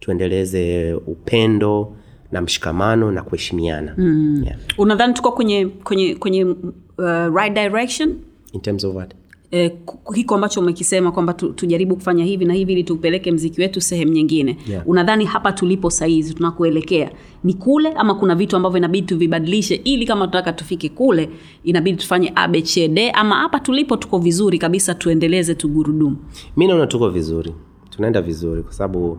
tuendeleze 0.00 0.92
upendo 1.06 1.92
na 2.32 2.40
mshikamano 2.40 3.12
na 3.12 3.22
kuheshimiana 3.22 3.94
mm. 3.98 4.42
yeah. 4.44 4.58
unadhani 4.78 5.14
tuko 5.14 5.32
kwenye 5.32 5.66
kwenye 5.66 6.14
kwenye 6.14 6.44
uh, 6.44 7.34
right 7.34 7.54
direction 7.54 8.14
in 8.52 8.60
terms 8.60 8.84
of 8.84 8.96
what 8.96 9.14
eh, 9.50 9.72
hiko 10.14 10.34
ambacho 10.34 10.60
umekisema 10.60 11.12
kwamba 11.12 11.32
tu, 11.34 11.52
tujaribu 11.52 11.94
kufanya 11.96 12.24
hivi 12.24 12.44
na 12.44 12.54
hivi 12.54 12.72
ili 12.72 12.84
tupeleke 12.84 13.32
mziki 13.32 13.60
wetu 13.60 13.80
sehemu 13.80 14.12
nyingine. 14.12 14.56
Yeah. 14.68 14.88
unadhani 14.88 15.24
hapa 15.24 15.52
tulipo 15.52 15.90
sahizi 15.90 16.34
tunakuelekea 16.34 17.10
ni 17.44 17.54
kule 17.54 17.88
ama 17.92 18.14
kuna 18.14 18.34
vitu 18.34 18.56
ambavyo 18.56 18.78
inabidi 18.78 19.06
tuvibadilishe 19.06 19.74
ili 19.74 20.06
kama 20.06 20.26
tunataka 20.26 20.52
tufike 20.52 20.88
kule 20.88 21.30
inabidi 21.64 21.98
tufanye 21.98 22.32
abcd 22.34 22.98
ama 23.14 23.34
hapa 23.34 23.60
tulipo 23.60 23.96
tuko 23.96 24.18
vizuri 24.18 24.58
kabisa 24.58 24.94
tuendeleze 24.94 25.54
tugurudumu 25.54 26.16
mi 26.56 26.66
naona 26.66 26.86
tuko 26.86 27.08
vizuri. 27.10 27.54
Tunaenda 27.90 28.22
vizuri 28.22 28.62
kwa 28.62 28.72
sababu 28.72 29.18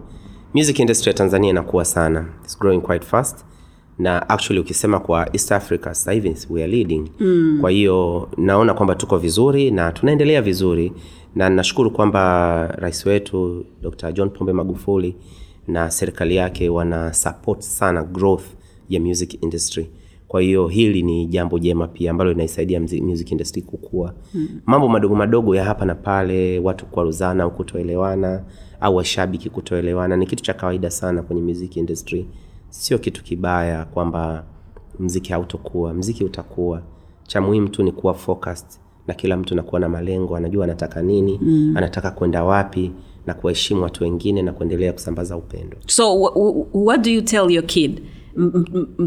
music 0.53 0.80
industry 0.80 1.09
ya 1.09 1.13
tanzania 1.13 1.49
inakuwa 1.49 1.86
sana. 1.86 2.25
It's 2.43 2.59
growing 2.59 2.82
quite 2.82 3.05
fast 3.05 3.45
na 3.99 4.29
actually 4.29 4.59
ukisema 4.61 4.99
kwa 4.99 5.29
east 5.35 5.51
africa 5.51 5.83
sasa 5.85 6.11
hivi 6.11 6.35
we 6.49 6.63
are 6.63 6.71
leading. 6.71 7.09
Mm. 7.19 7.57
kwa 7.61 7.71
hiyo 7.71 8.29
naona 8.37 8.73
kwamba 8.73 8.95
tuko 8.95 9.17
vizuri 9.17 9.71
na 9.71 9.91
tunaendelea 9.91 10.41
vizuri. 10.41 10.93
Na 11.35 11.49
nashukuru 11.49 11.91
kwamba 11.91 12.67
rais 12.67 13.05
wetu 13.05 13.65
dr 13.81 14.11
john 14.11 14.29
pombe 14.29 14.53
magufuli 14.53 15.15
na 15.67 15.91
serikali 15.91 16.35
yake 16.35 16.69
wana 16.69 17.13
support 17.13 17.61
sana 17.61 18.03
growth 18.03 18.43
ya 18.89 18.99
music 18.99 19.43
industry. 19.43 19.89
Kwa 20.27 20.41
hiyo 20.41 20.67
hili 20.67 21.01
ni 21.03 21.25
jambo 21.25 21.59
jema 21.59 21.87
pia 21.87 22.11
ambalo 22.11 22.31
linaisaidia 22.31 22.79
music 22.79 23.31
industry 23.31 23.61
kukua. 23.61 24.13
Mm. 24.33 24.47
mambo 24.65 24.87
madogo 24.87 25.15
madogo 25.15 25.55
ya 25.55 25.63
hapa 25.63 25.85
na 25.85 25.95
pale 25.95 26.59
watu 26.59 26.85
kuaruzana 26.85 27.43
au 27.43 27.51
kutoelewana 27.51 28.43
au 28.81 28.95
washabiki 28.95 29.49
kutoelewana 29.49 30.17
ni 30.17 30.25
kitu 30.25 30.43
cha 30.43 30.53
kawaida 30.53 30.89
sana 30.89 31.21
kwenye 31.23 31.41
music 31.41 31.77
industry 31.77 32.25
sio 32.70 32.97
kitu 32.97 33.24
kibaya 33.24 33.86
kwamba 33.86 34.43
mziki 34.99 35.32
hautokuwa 35.34 35.93
mziki 35.93 36.24
utakuwa. 36.24 36.82
Cha 37.28 37.41
muhimu 37.41 37.70
tu 37.70 37.84
ni 37.84 37.91
kuwa 37.91 38.13
focused 38.13 38.67
na 39.07 39.13
kila 39.13 39.38
mtu 39.38 39.55
nakuwa 39.55 39.82
na 39.82 39.89
malengo 39.89 40.36
anajua 40.36 40.63
anataka 40.65 41.01
nini 41.01 41.39
mm. 41.41 41.74
anataka 41.78 42.11
kwenda 42.11 42.43
wapi 42.43 42.91
na 43.26 43.34
kuwaheshimu 43.34 43.84
watu 43.84 44.03
wengine 44.03 44.41
na 44.41 44.53
kuendelea 44.53 44.93
kusambaza 44.93 45.38
upendo. 45.38 45.78
So 45.88 46.03
wh- 46.15 46.34
wh- 46.36 46.65
what 46.74 47.03
do 47.03 47.09
you 47.11 47.22
tell 47.22 47.51
your 47.51 47.65
kid? 47.65 48.01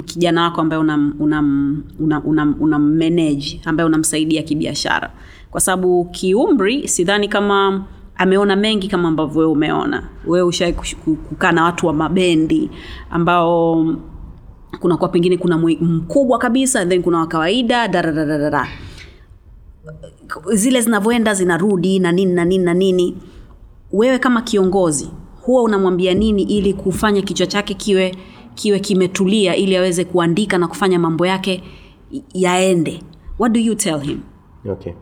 Kijana 0.04 0.42
wako 0.42 0.60
ambaye 0.60 0.80
unam, 0.82 1.14
unam, 1.20 1.82
unam, 2.00 2.22
unam, 2.26 2.54
unam 2.60 2.82
manage 2.96 3.60
ambaye 3.64 3.86
unamsaidia 3.86 4.42
kibiashara. 4.42 5.12
Kwa 5.50 5.60
sababu 5.60 6.04
kiumri 6.04 6.88
sidhani 6.88 7.28
kama 7.28 7.84
ameona 8.22 8.56
mengi 8.56 8.88
kama 8.88 9.08
ambavyo 9.08 9.40
wewe 9.40 9.52
umeona. 9.52 10.08
Wewe 10.26 10.46
ushawai 10.46 10.72
kukaa 11.28 11.52
na 11.52 11.64
watu 11.64 11.86
wa 11.86 11.92
mabendi 11.92 12.70
ambao 13.10 13.86
kunakuwa 14.80 15.08
pengine 15.08 15.36
kuna 15.36 15.58
mkubwa 15.58 16.38
kabisa 16.38 16.86
then 16.86 17.02
kuna 17.02 17.18
wa 17.18 17.26
kawaida 17.26 17.88
dadadadada 17.88 18.68
zile 20.52 20.80
zinavyoenda 20.80 21.34
zinarudi 21.34 21.98
na 21.98 22.12
nini 22.12 22.32
na 22.34 22.44
nini 22.44 22.64
na 22.64 22.74
nini. 22.74 23.16
Wewe 23.92 24.18
kama 24.18 24.42
kiongozi 24.42 25.10
huwa 25.42 25.62
unamwambia 25.62 26.14
nini 26.14 26.42
ili 26.42 26.74
kufanya 26.74 27.22
kichwa 27.22 27.46
chake 27.46 27.74
kiwe 27.74 28.14
kiwe 28.54 28.80
kimetulia 28.80 29.56
ili 29.56 29.76
aweze 29.76 30.04
kuandika 30.04 30.58
na 30.58 30.68
kufanya 30.68 30.98
mambo 30.98 31.26
yake 31.26 31.62
yaende? 32.34 33.02
What 33.38 33.52
do 33.52 33.60
you 33.60 33.74
tell 33.74 34.00
him? 34.00 34.20
Okay 34.70 34.92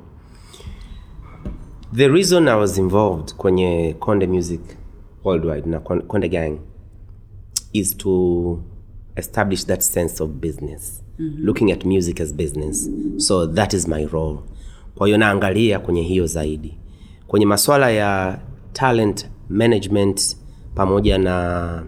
the 1.93 2.09
reason 2.09 2.49
i 2.49 2.55
was 2.61 2.79
involved 2.79 3.35
kwenye 3.35 3.97
konde 3.99 4.27
music 4.27 4.61
worldwide 5.25 5.71
na 5.71 5.81
konde 5.81 6.29
gang 6.29 6.59
is 7.73 7.97
to 7.97 8.63
establish 9.17 9.67
that 9.67 9.81
sense 9.81 10.23
of 10.23 10.31
business. 10.31 11.03
Mm-hmm. 11.21 11.45
looking 11.45 11.71
at 11.71 11.85
music 11.85 12.21
as 12.21 12.33
business. 12.33 12.89
So 13.19 13.47
that 13.47 13.75
is 13.75 13.87
my 13.89 14.07
role. 14.07 14.39
Kwa 14.95 15.07
hiyo 15.07 15.19
naangalia 15.19 15.79
kwenye 15.79 16.03
hiyo 16.03 16.27
zaidi. 16.27 16.75
Kwenye 17.27 17.47
maswala 17.47 17.91
ya 17.91 18.41
talent 18.73 19.31
management 19.49 20.37
pamoja 20.75 21.19
na 21.19 21.83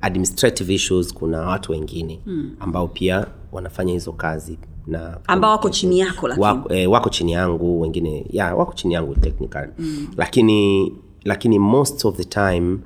administrative 0.00 0.74
issues 0.74 1.14
kuna 1.14 1.40
watu 1.40 1.72
wengine 1.72 2.20
mm. 2.26 2.56
ambao 2.60 2.88
pia 2.88 3.26
wanafanya 3.52 3.92
hizo 3.92 4.12
kazi 4.12 4.58
na 4.86 5.18
ambao 5.26 5.50
wako 5.50 5.70
chini 5.70 5.98
yako 5.98 6.28
lakini? 6.28 6.44
Wako, 6.46 6.74
eh, 6.74 6.90
wako 6.90 7.08
chini 7.08 7.32
yangu 7.32 7.80
wengine 7.80 8.26
ya 8.30 8.54
wako 8.54 8.72
chini 8.74 8.94
yangu 8.94 9.14
technical 9.14 9.68
mm. 9.78 10.06
lakini 10.16 10.92
lakini 11.24 11.58
most 11.58 12.04
of 12.04 12.16
the 12.16 12.24
time 12.24 12.78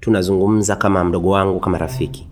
tunazungumza 0.00 0.76
kama 0.76 1.04
mdogo 1.04 1.30
wangu 1.30 1.60
kama 1.60 1.78
rafiki. 1.78 2.26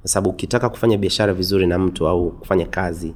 Kwa 0.00 0.08
sababu 0.10 0.30
ukitaka 0.30 0.68
kufanya 0.68 0.98
biashara 0.98 1.32
vizuri 1.32 1.66
na 1.66 1.78
mtu 1.78 2.08
au 2.08 2.30
kufanya 2.30 2.66
kazi 2.66 3.14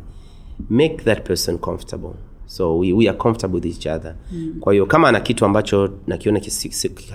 make 0.70 0.96
that 1.04 1.22
person 1.26 1.58
comfortable. 1.58 2.10
So 2.48 2.78
we, 2.78 2.92
we 2.92 3.08
are 3.08 3.18
comfortable 3.18 3.54
with 3.56 3.66
each 3.66 3.86
other. 3.86 4.14
Mm. 4.32 4.54
kwa 4.60 4.72
hiyo 4.72 4.86
kama 4.86 5.08
ana 5.08 5.20
kitu 5.20 5.44
ambacho 5.44 5.90
nakiona 6.06 6.40
si- 6.42 6.70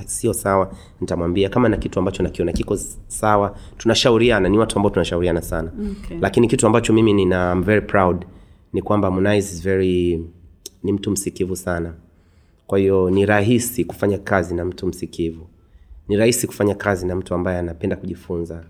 sio 0.06 0.34
sawa 0.34 0.72
nitamwambia. 1.02 1.50
Kama 1.50 1.70
na 1.70 1.78
kitu 1.78 2.00
ambacho 2.00 2.24
nakiona 2.24 2.52
kiko 2.52 2.78
sawa 3.08 3.56
tunashauriana. 3.78 4.50
Ni 4.50 4.58
watu 4.58 4.76
ambao 4.80 4.90
tunashauriana 4.90 5.42
sana. 5.42 5.72
Okay. 6.06 6.18
lakini 6.22 6.48
kitu 6.48 6.68
ambacho 6.68 6.94
mimi 6.94 7.14
nina 7.14 7.52
I'm 7.54 7.64
very 7.64 7.82
proud 7.82 8.26
ni 8.74 8.82
kwamba 8.82 9.08
Harmonize 9.12 9.54
is 9.56 9.64
very 9.64 10.26
ni 10.84 10.92
mtu 10.94 11.12
msikivu 11.12 11.56
sana. 11.56 11.94
Kwa 12.68 12.80
hiyo 12.80 13.10
ni 13.10 13.26
rahisi 13.26 13.86
kufanya 13.86 14.18
kazi 14.18 14.56
na 14.56 14.66
mtu 14.66 14.88
msikivu. 14.88 15.48
Ni 16.08 16.18
rahisi 16.18 16.48
kufanya 16.48 16.76
kazi 16.76 17.06
na 17.06 17.16
mtu 17.16 17.34
ambaye 17.34 17.60
anapenda 17.60 17.96
kujifunza 17.96 18.64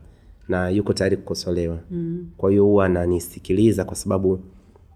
na 0.48 0.70
yuko 0.70 0.94
tayari 0.94 1.18
kukosolewa. 1.18 1.80
Mm. 1.92 2.28
kwa 2.38 2.52
hiyo 2.52 2.64
huwa 2.66 2.86
ananisikiliza 2.86 3.86
kwa 3.86 3.96
sababu 3.96 4.40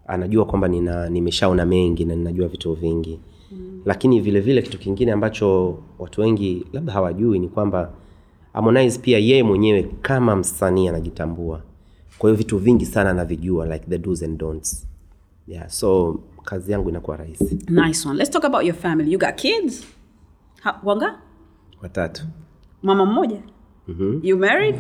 anajua 0.07 0.45
kwamba 0.45 0.67
nina 0.67 1.09
nimeshaona 1.09 1.65
mengi 1.65 2.05
na 2.05 2.15
ninajua 2.15 2.47
vitu 2.47 2.73
vingi. 2.73 3.19
Mm. 3.51 3.81
lakini 3.85 4.19
vile 4.21 4.39
vile 4.39 4.61
kitu 4.61 4.79
kingine 4.79 5.11
ambacho 5.11 5.77
watu 5.99 6.21
wengi 6.21 6.65
labda 6.73 6.93
hawajui 6.93 7.39
ni 7.39 7.47
kwamba 7.47 7.91
Harmonize 8.53 8.99
pia 8.99 9.19
yeye 9.19 9.43
mwenyewe 9.43 9.83
kama 10.01 10.35
msanii 10.35 10.87
anajitambua. 10.87 11.61
Kwa 12.17 12.29
hiyo 12.29 12.37
vitu 12.37 12.57
vingi 12.57 12.85
sana 12.85 13.09
anavijua 13.09 13.65
like 13.65 13.85
the 13.89 13.97
do's 13.97 14.23
and 14.23 14.37
don'ts 14.39 14.87
yeah 15.47 15.69
so 15.69 16.19
kazi 16.43 16.71
yangu 16.71 16.89
inakuwa 16.89 17.17
rahisi. 17.17 17.59
Nice 17.69 18.07
one. 18.07 18.17
Let's 18.17 18.31
talk 18.31 18.45
about 18.45 18.63
your 18.65 18.75
family. 18.75 19.11
You 19.13 19.19
got 19.19 19.35
kids? 19.35 19.83
Ha, 20.61 20.79
wanga? 20.83 21.15
Watatu. 21.81 22.23
Mama 22.83 23.05
mmoja? 23.05 23.37
Mm-hmm. 23.87 24.19
you 24.23 24.37
married? 24.37 24.75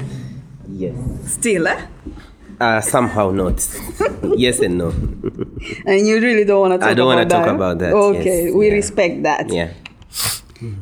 Yes. 0.77 0.95
Still 1.27 1.67
eh? 1.67 1.77
uh, 2.61 2.81
somehow 2.81 3.31
not. 3.31 3.61
Yes 4.37 4.59
and 4.61 4.77
no. 4.77 4.91
And 5.85 6.07
you 6.07 6.19
really 6.19 6.45
don't 6.45 6.61
want 6.61 6.73
to 6.73 6.79
talk, 6.79 6.89
I 6.89 6.93
don't 6.93 7.29
talk 7.29 7.47
about 7.47 7.79
that, 7.79 7.93
okay 7.93 8.45
yes. 8.45 8.53
we 8.55 8.65
Yeah. 8.67 8.73
respect 8.75 9.23
that. 9.23 9.51
Yeah. 9.51 9.69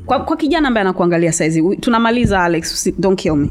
Kwa, 0.05 0.19
kwa 0.19 0.37
kijana 0.37 0.67
ambaye 0.67 0.81
anakuangalia 0.81 1.31
saizi 1.31 1.77
tunamaliza 1.77 2.43
alex 2.43 2.89
don't 2.99 3.21
kill 3.21 3.35
me. 3.35 3.49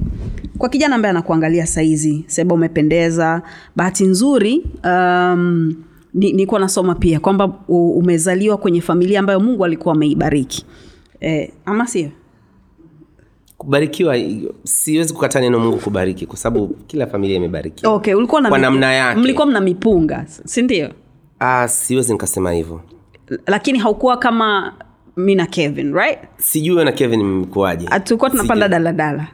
Kwa 0.59 0.68
kijana 0.68 0.97
ambaye 0.97 1.11
anakuangalia 1.11 1.66
saizi 1.66 2.24
seba 2.26 2.55
umependeza. 2.55 3.43
Bahati 3.76 4.05
nzuri 4.05 4.64
um, 4.85 5.74
nilikuwa 6.15 6.61
nasoma 6.61 6.95
pia 6.95 7.21
kwamba 7.21 7.47
umezaliwa 7.69 8.57
kwenye 8.57 8.81
familia 8.81 9.21
ambayo 9.21 9.41
mungu 9.41 9.65
alikuwa 9.65 9.95
ameibariki. 9.95 10.65
Eh, 11.21 11.51
ama 11.65 11.87
sio? 11.87 12.09
Kubarikiwa 13.59 14.17
siwezi 14.65 15.15
kukataa 15.15 15.41
neno 15.41 15.59
mungu 15.59 15.77
kubariki 15.79 16.27
kwa 16.27 16.37
sababu 16.37 16.69
kila 16.87 17.07
familia 17.07 17.37
imebarikiwa. 17.37 17.93
Okay 17.93 18.15
ulikuwa 18.15 18.41
na 18.41 18.49
Kwa 18.49 18.59
namna 18.59 18.93
yake. 18.93 19.21
mlikuwa 19.21 19.47
mna 19.47 19.61
mipunga 19.61 20.27
sindio 20.27 20.91
ah, 21.41 21.69
siwezi 21.69 22.13
nikasema 22.13 22.53
hivyo. 22.53 22.81
Lakini 23.47 23.79
haukuwa 23.79 24.17
kama 24.17 24.75
mi 25.17 25.35
na 25.35 25.47
kevin 25.47 25.95
right? 25.95 26.19
Sijui 26.37 26.85
na 26.85 26.93
kevin 26.93 27.23
mmekuaje 27.23 27.87
Ah, 27.91 28.01
tulikuwa 28.01 28.31
tunapanda 28.31 28.69
daladala. 28.69 29.27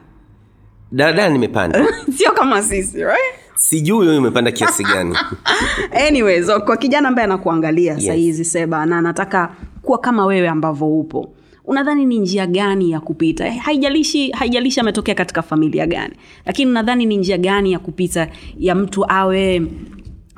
Daladala 0.91 1.29
nimepanda. 1.29 1.85
Sio 2.17 2.31
kama 2.31 2.61
sisi 2.61 3.03
right 3.03 3.38
sijui 3.59 3.97
wewe 4.07 4.17
umepanda 4.17 4.51
kiasi 4.51 4.83
gani. 4.83 5.17
Anyways 6.07 6.51
kwa 6.65 6.77
kijana 6.77 7.09
ambaye 7.09 7.23
anakuangalia 7.25 7.93
yes. 7.93 8.05
Sahizi 8.05 8.45
seba 8.45 8.85
na 8.85 8.97
anataka 8.97 9.55
kuwa 9.81 9.97
kama 9.97 10.25
wewe 10.25 10.49
ambavyo 10.49 10.87
upo 10.99 11.33
unadhani 11.65 12.05
ni 12.05 12.19
njia 12.19 12.47
gani 12.47 12.91
ya 12.91 12.99
kupita? 12.99 13.51
Haijalishi 13.51 14.31
haijalishi 14.31 14.79
ametokea 14.79 15.15
katika 15.15 15.41
familia 15.41 15.87
gani 15.87 16.13
lakini 16.45 16.71
unadhani 16.71 17.05
ni 17.05 17.17
njia 17.17 17.37
gani 17.37 17.71
ya 17.71 17.79
kupita 17.79 18.29
ya 18.57 18.75
mtu 18.75 19.11
awe 19.11 19.61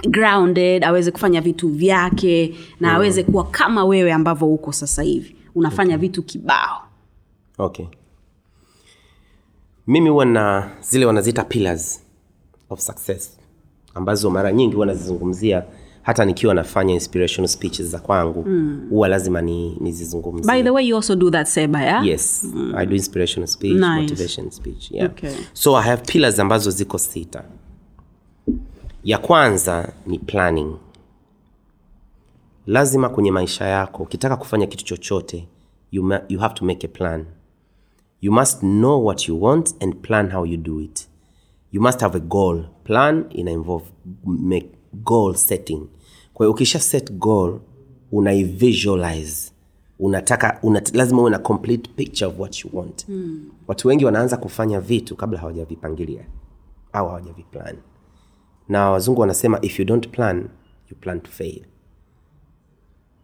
grounded 0.09 0.83
aweze 0.83 1.11
kufanya 1.11 1.41
vitu 1.41 1.69
vyake 1.69 2.55
na 2.79 2.93
aweze 2.93 3.23
kuwa 3.23 3.43
kama 3.43 3.85
wewe 3.85 4.13
ambavyo 4.13 4.47
uko 4.47 4.71
sasa 4.71 5.01
hivi? 5.01 5.35
Unafanya 5.55 5.97
vitu 5.97 6.23
kibao. 6.23 6.81
Okay. 7.57 7.85
Mimi 9.87 10.09
huwa 10.09 10.25
na 10.25 10.69
zile 10.81 11.05
wanaziita 11.05 11.43
pillars 11.43 12.03
of 12.73 12.79
success 12.79 13.37
ambazo 13.93 14.29
mara 14.29 14.51
nyingi 14.51 14.73
huwa 14.75 14.85
nazizungumzia 14.85 15.63
hata 16.01 16.25
nikiwa 16.25 16.53
nafanya 16.53 16.93
inspirational 16.93 17.47
speeches 17.47 17.85
za 17.87 17.99
kwangu 17.99 18.45
huwa 18.89 19.07
lazima 19.07 19.41
ni- 19.41 19.77
nizizungumzie 19.79 20.53
by 20.53 20.63
the 20.63 20.69
way 20.69 20.87
you 20.87 20.95
also 20.95 21.15
do 21.15 21.29
that 21.31 21.47
seba 21.47 21.81
yeah? 21.83 22.05
yes 22.07 22.47
i 22.75 22.85
do 22.85 22.95
inspirational 22.95 23.47
speech 23.47 23.73
Nice. 23.73 23.85
motivation 24.01 24.49
speech 24.51 24.91
yeah. 24.91 25.09
Okay. 25.11 25.31
so 25.53 25.77
i 25.77 25.83
have 25.83 26.01
pillars 26.05 26.39
ambazo 26.39 26.71
ziko 26.71 26.97
sita 26.97 27.43
ya 29.03 29.17
kwanza 29.17 29.93
ni 30.07 30.19
planning 30.19 30.75
lazima 32.67 33.09
kwenye 33.09 33.31
maisha 33.31 33.65
yako 33.65 34.03
ukitaka 34.03 34.37
kufanya 34.37 34.67
kitu 34.67 34.85
chochote 34.85 35.47
you, 35.91 36.03
ma- 36.03 36.21
you 36.29 36.39
have 36.39 36.53
to 36.53 36.65
make 36.65 36.87
a 36.87 36.89
plan 36.89 37.25
you 38.21 38.31
must 38.31 38.59
know 38.59 39.05
what 39.05 39.27
you 39.27 39.43
want 39.43 39.75
and 39.83 39.95
plan 39.95 40.31
how 40.31 40.45
you 40.45 40.57
do 40.57 40.81
it 40.81 41.07
you 41.71 41.81
must 41.81 42.01
have 42.01 42.17
a 42.17 42.21
goal. 42.21 42.63
Plan 42.83 43.25
ina 43.29 43.51
involve 43.51 43.85
make 44.25 44.69
goal 44.93 45.35
setting. 45.35 45.87
Kwa 46.33 46.45
hiyo 46.45 46.51
ukisha 46.51 46.79
set 46.79 47.11
goal 47.13 47.59
unaivisualize 48.11 49.51
unataka 49.99 50.59
una, 50.63 50.81
lazima 50.93 51.21
uwe 51.21 51.31
na 51.31 51.39
complete 51.39 51.91
picture 51.95 52.25
of 52.31 52.39
what 52.39 52.65
you 52.65 52.69
want. 52.73 53.09
Mm. 53.09 53.51
watu 53.67 53.87
wengi 53.87 54.05
wanaanza 54.05 54.37
kufanya 54.37 54.79
vitu 54.81 55.15
kabla 55.15 55.39
hawajavipangilia 55.39 56.25
au 56.93 57.07
hawajaviplan. 57.07 57.77
Na 58.69 58.89
wazungu 58.91 59.21
wanasema 59.21 59.59
if 59.61 59.79
you 59.79 59.85
don't 59.85 60.07
plan 60.09 60.49
you 60.91 60.97
plan 60.97 61.21
to 61.21 61.31
fail. 61.31 61.61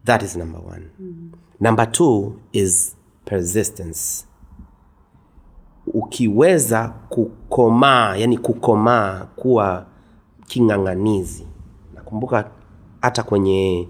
That 0.04 0.22
is 0.22 0.36
number 0.36 0.60
one. 0.60 0.86
Mm. 0.98 1.30
number 1.60 1.92
two 1.92 2.32
is 2.52 2.96
persistence 3.24 4.24
ukiweza 5.94 6.88
kukomaa 7.08 8.16
yani 8.16 8.38
kukomaa 8.38 9.26
kuwa 9.36 9.86
king'ang'anizi. 10.46 11.46
Nakumbuka 11.94 12.50
hata 13.02 13.22
kwenye 13.22 13.88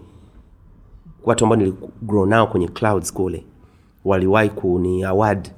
watu 1.25 1.45
ambao 1.45 1.57
niligrow 1.59 2.27
nao 2.27 2.47
kwenye 2.47 2.69
clouds 2.69 3.13
kule 3.13 3.45
waliwahi 4.05 4.51
kuni 4.51 5.05
award 5.05 5.49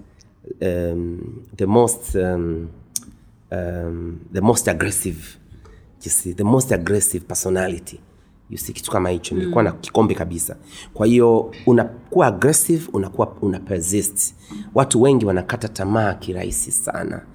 um, 0.63 1.21
the 1.57 1.67
most 1.67 2.15
um, 2.15 2.69
um, 3.53 4.19
the 4.33 4.41
most 4.41 4.69
aggressive 4.69 5.19
the 6.37 6.45
most 6.45 6.73
aggressive 6.73 7.25
personality 7.27 8.01
you 8.51 8.59
see, 8.59 8.73
kitu 8.73 8.91
kama 8.91 9.09
hicho 9.11 9.35
nilikuwa 9.35 9.65
na 9.65 9.73
kikombe 9.73 10.15
kabisa. 10.15 10.57
Kwa 10.95 11.07
hiyo 11.07 11.53
unakuwa 11.67 12.27
aggressive 12.27 12.89
unakuwa 12.93 13.37
una 13.43 13.61
persist. 13.61 14.35
Watu 14.75 15.03
wengi 15.03 15.27
wanakata 15.27 15.69
tamaa 15.69 16.15
kirahisi 16.15 16.73
sana. 16.73 17.27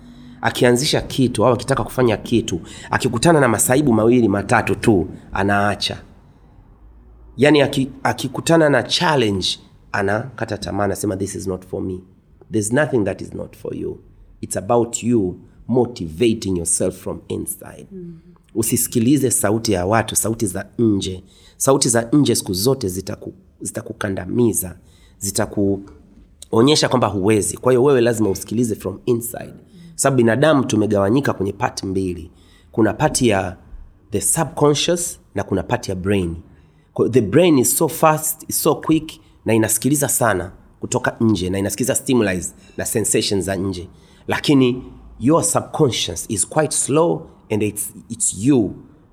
Akianzisha 0.41 1.01
kitu 1.01 1.45
au 1.45 1.53
akitaka 1.53 1.83
kufanya 1.83 2.17
kitu 2.17 2.61
akikutana 2.91 3.39
na 3.39 3.47
masaibu 3.47 3.93
mawili 3.93 4.27
matatu 4.27 4.75
tu 4.75 5.07
anaacha. 5.33 6.01
Yani 7.37 7.61
aki- 7.61 7.91
akikutana 8.03 8.69
na 8.69 8.83
challenge 8.83 9.47
anakata 9.91 10.57
tamaa 10.57 10.83
anasema 10.83 11.17
this 11.17 11.35
is 11.35 11.47
not 11.47 11.65
for 11.65 11.81
me. 11.81 11.99
There's 12.51 12.73
nothing 12.73 13.03
that 13.03 13.21
is 13.21 13.33
not 13.33 13.57
for 13.57 13.75
you. 13.77 13.99
It's 14.41 14.57
about 14.57 15.03
you 15.03 15.39
motivating 15.67 16.57
yourself 16.57 16.95
from 16.97 17.19
inside. 17.27 17.87
Mm-hmm. 17.93 18.34
Usisikilize 18.55 19.31
sauti 19.31 19.71
ya 19.71 19.85
watu 19.85 20.15
sauti 20.15 20.47
za 20.47 20.65
nje. 20.79 21.23
Sauti 21.57 21.89
za 21.89 22.09
nje 22.13 22.35
siku 22.35 22.53
zote 22.53 22.87
zitaku- 22.87 23.33
zitakukandamiza 23.61 24.77
zitakuonyesha 25.19 26.89
kwamba 26.89 27.07
huwezi. 27.07 27.57
Kwa 27.57 27.71
hiyo 27.71 27.83
wewe 27.83 28.01
lazima 28.01 28.29
usikilize 28.29 28.75
from 28.75 28.99
inside. 29.05 29.53
Sababu 29.95 30.17
binadamu 30.17 30.63
tumegawanyika 30.65 31.33
kwenye 31.33 31.53
pati 31.53 31.85
mbili. 31.85 32.31
Kuna 32.71 32.93
pati 32.93 33.27
ya 33.27 33.57
the 34.11 34.21
subconscious 34.21 35.19
na 35.35 35.43
kuna 35.43 35.63
pati 35.63 35.91
ya 35.91 35.95
brain. 35.95 36.35
The 37.11 37.21
brain 37.21 37.57
is 37.57 37.77
so 37.77 37.87
fast 37.87 38.45
is 38.49 38.61
so 38.63 38.75
quick 38.75 39.11
na 39.45 39.53
inasikiliza 39.53 40.09
sana 40.09 40.51
kutoka 40.79 41.15
nje 41.19 41.49
na 41.49 41.59
inasikiliza 41.59 41.95
stimuli 41.95 42.45
na 42.77 42.85
sensations 42.85 43.45
za 43.45 43.55
nje. 43.55 43.87
Lakini 44.27 44.83
your 45.19 45.43
subconscious 45.43 46.25
is 46.29 46.47
quite 46.47 46.75
slow 46.75 47.21
and 47.51 47.63
it's, 47.63 47.93
it's 48.09 48.35
you. 48.45 48.71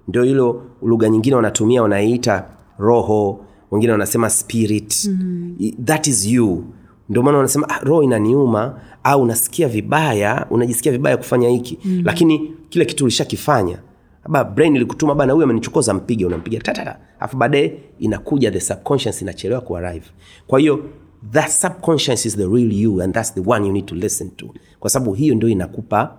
Ndio 0.08 0.22
hilo 0.22 0.62
lugha 0.82 1.08
nyingine 1.08 1.36
wanatumia 1.36 1.82
wanaiita 1.82 2.46
roho 2.78 3.44
wengine 3.70 3.92
wanasema 3.92 4.30
spirit. 4.30 5.04
Mm. 5.10 5.56
that 5.84 6.06
is 6.06 6.26
you. 6.26 6.64
Ndio 7.08 7.22
maana 7.22 7.36
wanasema 7.36 7.68
ah, 7.68 7.78
roho 7.78 8.02
inaniuma 8.02 8.80
au 9.04 9.22
unasikia 9.22 9.68
vibaya 9.68 10.46
unajisikia 10.50 10.92
vibaya 10.92 11.16
kufanya 11.16 11.48
hiki. 11.48 11.78
Mm. 11.84 12.02
lakini 12.04 12.52
kile 12.68 12.84
kitu 12.84 13.04
ulishakifanya 13.04 13.78
labda 14.24 14.44
brain 14.44 14.76
ilikutuma 14.76 15.14
bana 15.14 15.32
huyu 15.32 15.44
amenichokoza 15.44 15.94
mpige 15.94 16.26
unampiga 16.26 16.58
tatata 16.60 16.98
alafu 17.18 17.36
baadaye 17.36 17.78
inakuja 17.98 18.50
the 18.50 18.60
subconscious 18.60 19.22
inachelewa 19.22 19.60
kuarrive. 19.60 20.06
Kwa 20.46 20.58
hiyo 20.60 20.84
that 21.32 21.48
subconscious 21.50 22.26
is 22.26 22.36
the 22.36 22.46
real 22.46 22.72
you 22.72 23.02
and 23.02 23.14
that's 23.14 23.34
the 23.34 23.42
one 23.46 23.66
you 23.66 23.72
need 23.72 23.86
to 23.86 23.94
listen 23.94 24.30
to. 24.30 24.54
Kwa 24.80 24.90
sababu 24.90 25.12
hiyo 25.14 25.34
ndio 25.34 25.48
inakupa 25.48 26.18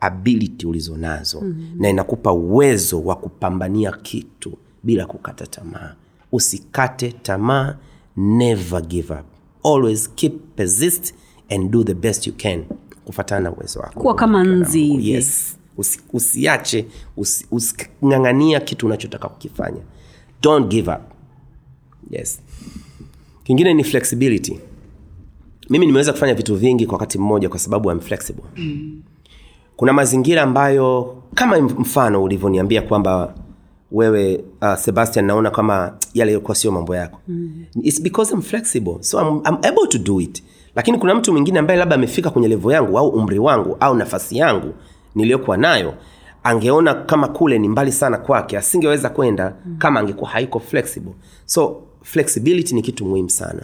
ability 0.00 0.66
ulizonazo 0.66 1.40
mm-hmm. 1.40 1.82
na 1.82 1.88
inakupa 1.88 2.32
uwezo 2.32 3.00
wa 3.02 3.16
kupambania 3.16 3.92
kitu 3.92 4.58
bila 4.82 5.06
kukata 5.06 5.46
tamaa. 5.46 5.94
Usikate 6.32 7.12
tamaa 7.12 7.76
never 8.16 8.82
give 8.82 9.12
up. 9.12 9.26
Always 9.64 10.10
keep 10.14 10.56
persist 10.56 11.14
and 11.50 11.70
do 11.70 11.84
the 11.84 11.94
best 11.94 12.26
you 12.26 12.32
can 12.36 12.64
kufatana 13.04 13.40
na 13.40 13.52
uwezo 13.52 13.80
wako. 13.80 14.00
Kuwa 14.00 14.14
kama 14.14 14.44
nzi 14.44 14.84
hivi. 14.84 15.10
yes. 15.10 15.54
Usi, 15.76 16.00
usiache 16.12 16.86
usi, 17.16 17.46
using'ang'ania 17.50 18.60
kitu 18.60 18.86
unachotaka 18.86 19.28
kukifanya. 19.28 19.80
Don't 20.42 20.68
give 20.70 20.90
up. 20.90 21.00
Yes. 22.10 22.40
Kingine 23.44 23.74
ni 23.74 23.84
flexibility. 23.84 24.60
Mimi 25.70 25.86
nimeweza 25.86 26.12
kufanya 26.12 26.34
vitu 26.34 26.56
vingi 26.56 26.86
kwa 26.86 26.92
wakati 26.94 27.18
mmoja 27.18 27.48
kwa 27.48 27.58
sababu 27.58 27.90
I'm 27.92 28.00
flexible. 28.00 28.44
Mm. 28.56 29.02
Kuna 29.78 29.92
mazingira 29.92 30.42
ambayo 30.42 31.14
kama 31.34 31.58
mfano 31.60 32.22
ulivyoniambia 32.22 32.82
kwamba 32.82 33.34
wewe 33.92 34.44
uh, 34.62 34.74
sebastian 34.74 35.24
naona 35.24 35.50
kama 35.50 35.92
yale 36.14 36.32
yalikuwa 36.32 36.54
sio 36.54 36.72
mambo 36.72 36.96
yako. 36.96 37.20
Mm. 37.28 37.64
It's 37.82 38.02
because 38.02 38.34
I'm 38.34 38.42
flexible 38.42 38.96
so 39.00 39.20
I'm, 39.20 39.36
I'm 39.36 39.54
able 39.62 39.86
to 39.88 39.98
do 39.98 40.20
it. 40.20 40.42
Lakini 40.74 40.98
kuna 40.98 41.14
mtu 41.14 41.32
mwingine 41.32 41.58
ambaye 41.58 41.78
labda 41.78 41.94
amefika 41.94 42.30
kwenye 42.30 42.48
levo 42.48 42.72
yangu 42.72 42.98
au 42.98 43.08
umri 43.08 43.38
wangu 43.38 43.76
au 43.80 43.94
nafasi 43.94 44.36
yangu 44.38 44.74
niliyokuwa 45.14 45.56
nayo 45.56 45.94
angeona 46.44 46.94
kama 46.94 47.28
kule 47.28 47.58
ni 47.58 47.68
mbali 47.68 47.92
sana 47.92 48.18
kwake 48.18 48.58
asingeweza 48.58 49.08
kwenda 49.08 49.54
mm. 49.66 49.76
kama 49.78 50.00
angekuwa 50.00 50.30
haiko 50.30 50.60
flexible. 50.60 51.12
So 51.46 51.82
flexibility 52.02 52.74
ni 52.74 52.82
kitu 52.82 53.04
muhimu 53.06 53.30
sana. 53.30 53.62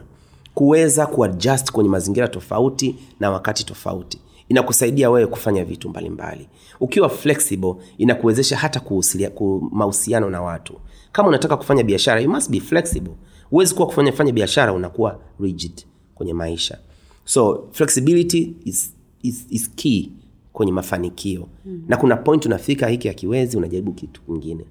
Kuweza 0.55 1.07
kuadjust 1.07 1.73
kwenye 1.73 1.91
mazingira 1.91 2.29
tofauti 2.29 2.97
na 3.21 3.31
wakati 3.31 3.65
tofauti 3.67 4.19
inakusaidia 4.49 5.11
wewe 5.11 5.27
kufanya 5.27 5.65
vitu 5.65 5.89
mbalimbali 5.89 6.35
mbali. 6.37 6.49
ukiwa 6.81 7.09
flexible 7.09 7.75
inakuwezesha 7.99 8.57
hata 8.57 8.81
kuhusilia- 8.81 9.31
mahusiano 9.73 10.31
na 10.31 10.43
watu 10.43 10.75
kama 11.13 11.29
unataka 11.29 11.57
kufanya 11.57 11.83
biashara 11.83 12.21
you 12.21 12.31
must 12.31 12.51
be 12.51 12.61
flexible 12.61 13.13
huwezi 13.51 13.75
kuwa 13.75 13.87
kufanya 13.87 14.13
fanya 14.13 14.33
biashara 14.33 14.73
unakuwa 14.73 15.21
rigid 15.41 15.85
kwenye 16.15 16.35
maisha 16.35 16.79
so 17.25 17.69
flexibility 17.73 18.57
is, 18.65 18.95
is, 19.23 19.47
is 19.51 19.71
key 19.75 20.09
kwenye 20.53 20.73
mafanikio 20.73 21.49
mm. 21.65 21.85
na 21.89 21.97
kuna 21.97 22.17
point 22.17 22.47
unafika 22.47 22.89
hiki 22.89 23.09
akiwezi 23.09 23.57
unajaribu 23.57 23.93
kitu 23.93 24.23
kingine 24.23 24.65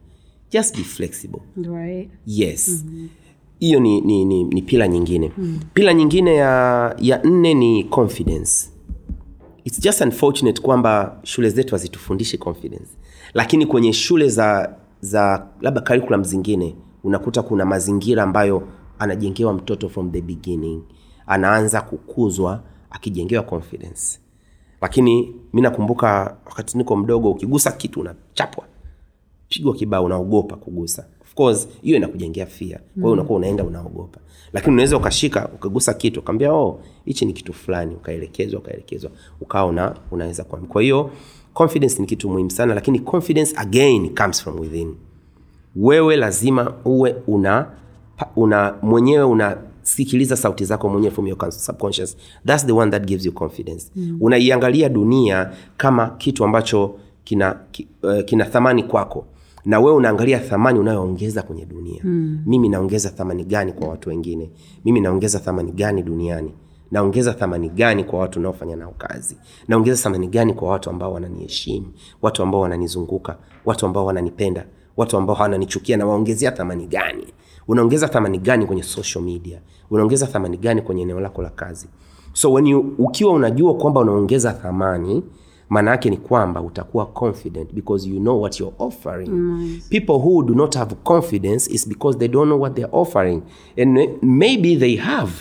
just 0.51 0.77
be 0.77 0.83
flexible 0.83 1.39
right. 1.57 2.09
yes 2.27 2.85
hiyo 3.59 3.79
mm-hmm. 3.79 4.05
ni, 4.07 4.25
ni, 4.25 4.25
ni, 4.25 4.43
ni 4.43 4.61
pila 4.61 4.87
nyingine 4.87 5.31
mm. 5.37 5.59
pila 5.73 5.93
nyingine 5.93 6.35
ya, 6.35 6.95
ya 6.99 7.21
nne 7.23 7.53
ni 7.53 7.83
confidence 7.83 8.69
its 9.65 9.79
just 9.81 10.01
unfortunate 10.01 10.61
kwamba 10.61 11.19
shule 11.23 11.49
zetu 11.49 11.75
hazitufundishi 11.75 12.37
confidence. 12.37 12.87
Lakini 13.33 13.65
kwenye 13.65 13.93
shule 13.93 14.29
za 14.29 14.75
za 15.01 15.47
labda 15.61 15.81
curriculum 15.81 16.23
zingine 16.23 16.75
unakuta 17.03 17.41
kuna 17.41 17.65
mazingira 17.65 18.23
ambayo 18.23 18.67
anajengewa 18.99 19.53
mtoto 19.53 19.89
from 19.89 20.11
the 20.11 20.21
beginning. 20.21 20.81
Anaanza 21.27 21.81
kukuzwa 21.81 22.63
akijengewa 22.89 23.43
confidence. 23.43 24.19
Lakini 24.81 25.35
mi 25.53 25.61
nakumbuka 25.61 26.37
wakati 26.45 26.77
niko 26.77 26.95
mdogo 26.95 27.31
ukigusa 27.31 27.71
kitu 27.71 27.99
unachapwa. 27.99 28.65
Pigwa 29.49 29.73
kibao 29.75 30.03
unaogopa 30.05 30.55
kugusa. 30.55 31.05
Of 31.21 31.33
course 31.33 31.67
hiyo 31.81 31.97
inakujengea 31.97 32.45
fia 32.45 32.77
kwa 32.77 33.01
hiyo 33.01 33.11
unakuwa 33.11 33.37
unaenda 33.39 33.63
unaogopa 33.63 34.19
lakini 34.53 34.73
unaweza 34.73 34.97
ukashika 34.97 35.49
ukagusa 35.55 35.93
kitu 35.93 36.19
ukaambia 36.19 36.53
oh 36.53 36.79
hichi 37.05 37.25
ni 37.25 37.33
kitu 37.33 37.53
fulani. 37.53 37.95
Ukaelekezwa 37.95 38.59
ukaelekezwa. 38.59 39.11
Ukawa 39.41 39.65
una, 39.65 39.95
unaweza 40.11 40.43
kuamini. 40.43 40.69
Kwa 40.71 40.81
hiyo 40.81 41.09
confidence 41.53 42.01
ni 42.01 42.07
kitu 42.07 42.29
muhimu 42.29 42.51
sana 42.51 42.73
lakini 42.75 42.99
confidence 42.99 43.53
again 43.57 44.15
comes 44.15 44.43
from 44.43 44.59
within. 44.59 44.95
Wewe 45.75 46.15
lazima 46.15 46.73
uwe 46.85 47.15
una, 47.27 47.67
una 48.35 48.75
mwenyewe 48.81 49.23
unasikiliza 49.23 50.35
sauti 50.35 50.65
zako 50.65 50.89
mwenyewe 50.89 51.11
from 51.13 51.27
your 51.27 51.51
subconscious. 51.51 52.17
Thats 52.45 52.65
the 52.65 52.71
one 52.71 52.91
that 52.91 53.05
gives 53.05 53.25
you 53.25 53.31
confidence. 53.31 53.91
Mm. 53.95 54.17
unaiangalia 54.21 54.89
dunia 54.89 55.51
kama 55.77 56.07
kitu 56.09 56.43
ambacho 56.43 56.95
kina, 57.23 57.59
ki, 57.71 57.87
uh, 58.03 58.21
kina 58.25 58.45
thamani 58.45 58.83
kwako 58.83 59.25
na 59.65 59.79
wewe 59.79 59.95
unaangalia 59.97 60.39
thamani 60.39 60.79
unayoongeza 60.79 61.41
kwenye 61.41 61.65
dunia. 61.65 62.01
Mm. 62.03 62.39
mimi 62.45 62.69
naongeza 62.69 63.09
thamani 63.09 63.43
gani 63.45 63.71
kwa 63.73 63.87
watu 63.87 64.09
wengine? 64.09 64.51
Mimi 64.85 64.99
naongeza 65.01 65.39
thamani 65.39 65.71
gani 65.71 66.03
duniani? 66.03 66.53
Naongeza 66.91 67.33
thamani 67.33 67.69
gani 67.69 68.03
kwa 68.03 68.19
watu 68.19 68.39
naofanya 68.39 68.75
nao 68.75 68.93
kazi? 68.97 69.37
Naongeza 69.67 70.03
thamani 70.03 70.27
gani 70.27 70.53
kwa 70.53 70.69
watu 70.69 70.89
ambao 70.89 71.13
wananiheshimu? 71.13 71.87
Watu 72.21 72.43
ambao 72.43 72.61
wananizunguka? 72.61 73.37
Watu 73.65 73.85
ambao 73.85 74.05
wananipenda? 74.05 74.65
Watu 74.97 75.17
ambao 75.17 75.35
wananichukia 75.35 75.97
na 75.97 76.05
waongezea 76.05 76.51
thamani 76.51 76.87
gani? 76.87 77.25
Unaongeza 77.67 78.07
thamani 78.07 78.37
gani 78.39 78.65
kwenye 78.65 78.83
social 78.83 79.23
media? 79.23 79.59
Unaongeza 79.91 80.27
thamani 80.27 80.57
gani 80.57 80.81
kwenye 80.81 81.01
eneo 81.01 81.19
lako 81.19 81.41
la 81.41 81.49
kazi? 81.49 81.87
So 82.33 82.51
when 82.53 82.67
you, 82.67 82.95
ukiwa 82.97 83.33
unajua 83.33 83.73
kwamba 83.75 83.99
unaongeza 84.01 84.53
thamani 84.53 85.23
maana 85.73 85.91
yake 85.91 86.09
ni 86.09 86.17
kwamba 86.17 86.61
utakuwa 86.61 87.05
confident 87.05 87.73
because 87.73 88.09
you 88.09 88.19
know 88.19 88.41
what 88.41 88.59
you're 88.59 88.75
offering. 88.79 89.29
Nice. 89.29 89.89
people 89.89 90.13
who 90.13 90.43
do 90.43 90.55
not 90.55 90.75
have 90.75 90.95
confidence 91.03 91.73
is 91.73 91.87
because 91.89 92.17
they 92.19 92.27
don't 92.27 92.47
know 92.47 92.61
what 92.61 92.75
they're 92.75 92.95
offering. 92.99 93.41
And 93.81 93.99
maybe 94.21 94.75
they 94.75 94.95
have. 94.95 95.31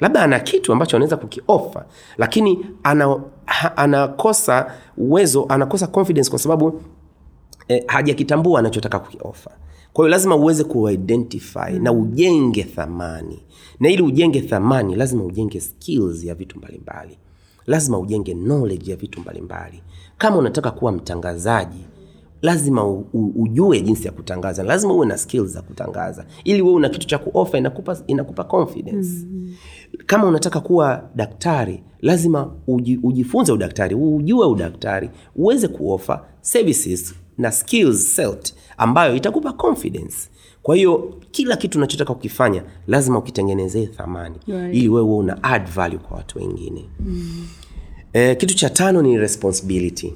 Labda 0.00 0.22
ana 0.22 0.40
kitu 0.40 0.72
ambacho 0.72 0.96
anaweza 0.96 1.16
kukiofa 1.16 1.84
lakini 2.18 2.66
ana, 2.82 3.20
ha, 3.44 3.76
anakosa 3.76 4.72
uwezo 4.96 5.46
anakosa 5.48 5.86
confidence 5.86 6.30
kwa 6.30 6.38
sababu 6.38 6.80
eh, 7.68 7.84
hajakitambua 7.86 8.58
anachotaka 8.60 8.98
kukiofa 8.98 9.50
kwa 9.92 10.04
hiyo 10.04 10.08
lazima 10.10 10.36
uweze 10.36 10.64
kuidentify 10.64 11.78
na 11.80 11.92
ujenge 11.92 12.62
thamani. 12.64 13.42
Na 13.80 13.90
ili 13.90 14.02
ujenge 14.02 14.40
thamani 14.40 14.94
lazima 14.96 15.24
ujenge 15.24 15.60
skills 15.60 16.24
ya 16.24 16.34
vitu 16.34 16.58
mbalimbali 16.58 17.18
lazima 17.70 17.98
ujenge 17.98 18.34
knowledge 18.34 18.90
ya 18.90 18.96
vitu 18.96 19.20
mbalimbali. 19.20 19.82
Kama 20.18 20.36
unataka 20.36 20.70
kuwa 20.70 20.92
mtangazaji 20.92 21.84
lazima 22.42 22.84
u, 22.84 23.06
u, 23.12 23.32
ujue 23.42 23.80
jinsi 23.80 24.06
ya 24.06 24.12
kutangaza. 24.12 24.62
Lazima 24.62 24.92
uwe 24.94 25.06
na 25.06 25.18
skills 25.18 25.50
za 25.50 25.62
kutangaza. 25.62 26.24
Ili 26.44 26.62
wewe 26.62 26.74
una 26.74 26.88
kitu 26.88 27.06
cha 27.06 27.18
kuofa 27.18 27.58
inakupa, 27.58 27.98
inakupa 28.06 28.44
confidence. 28.44 29.08
Mm. 29.30 29.54
kama 30.06 30.26
unataka 30.26 30.60
kuwa 30.60 31.10
daktari 31.14 31.82
lazima 32.00 32.52
uji, 32.66 33.00
ujifunze 33.02 33.52
udaktari. 33.52 33.94
Ujue 33.94 34.46
udaktari. 34.46 35.10
Uweze 35.36 35.68
kuofa 35.68 36.24
services 36.40 37.14
na 37.38 37.52
skills 37.52 38.16
set 38.16 38.54
ambayo 38.78 39.16
itakupa 39.16 39.52
confidence. 39.52 40.16
Kwa 40.62 40.76
hiyo 40.76 41.14
kila 41.30 41.56
kitu 41.56 41.78
unachotaka 41.78 42.14
kukifanya 42.14 42.62
lazima 42.86 43.18
ukitengenezee 43.18 43.86
thamani. 43.86 44.36
Right. 44.46 44.74
ili 44.76 44.88
wewe 44.88 45.12
una 45.14 45.42
add 45.42 45.68
value 45.70 45.98
kwa 45.98 46.16
watu 46.16 46.38
wengine. 46.38 46.84
Mm. 47.00 47.46
E, 48.12 48.34
kitu 48.34 48.54
cha 48.54 48.70
tano 48.70 49.02
ni 49.02 49.18
responsibility. 49.18 50.12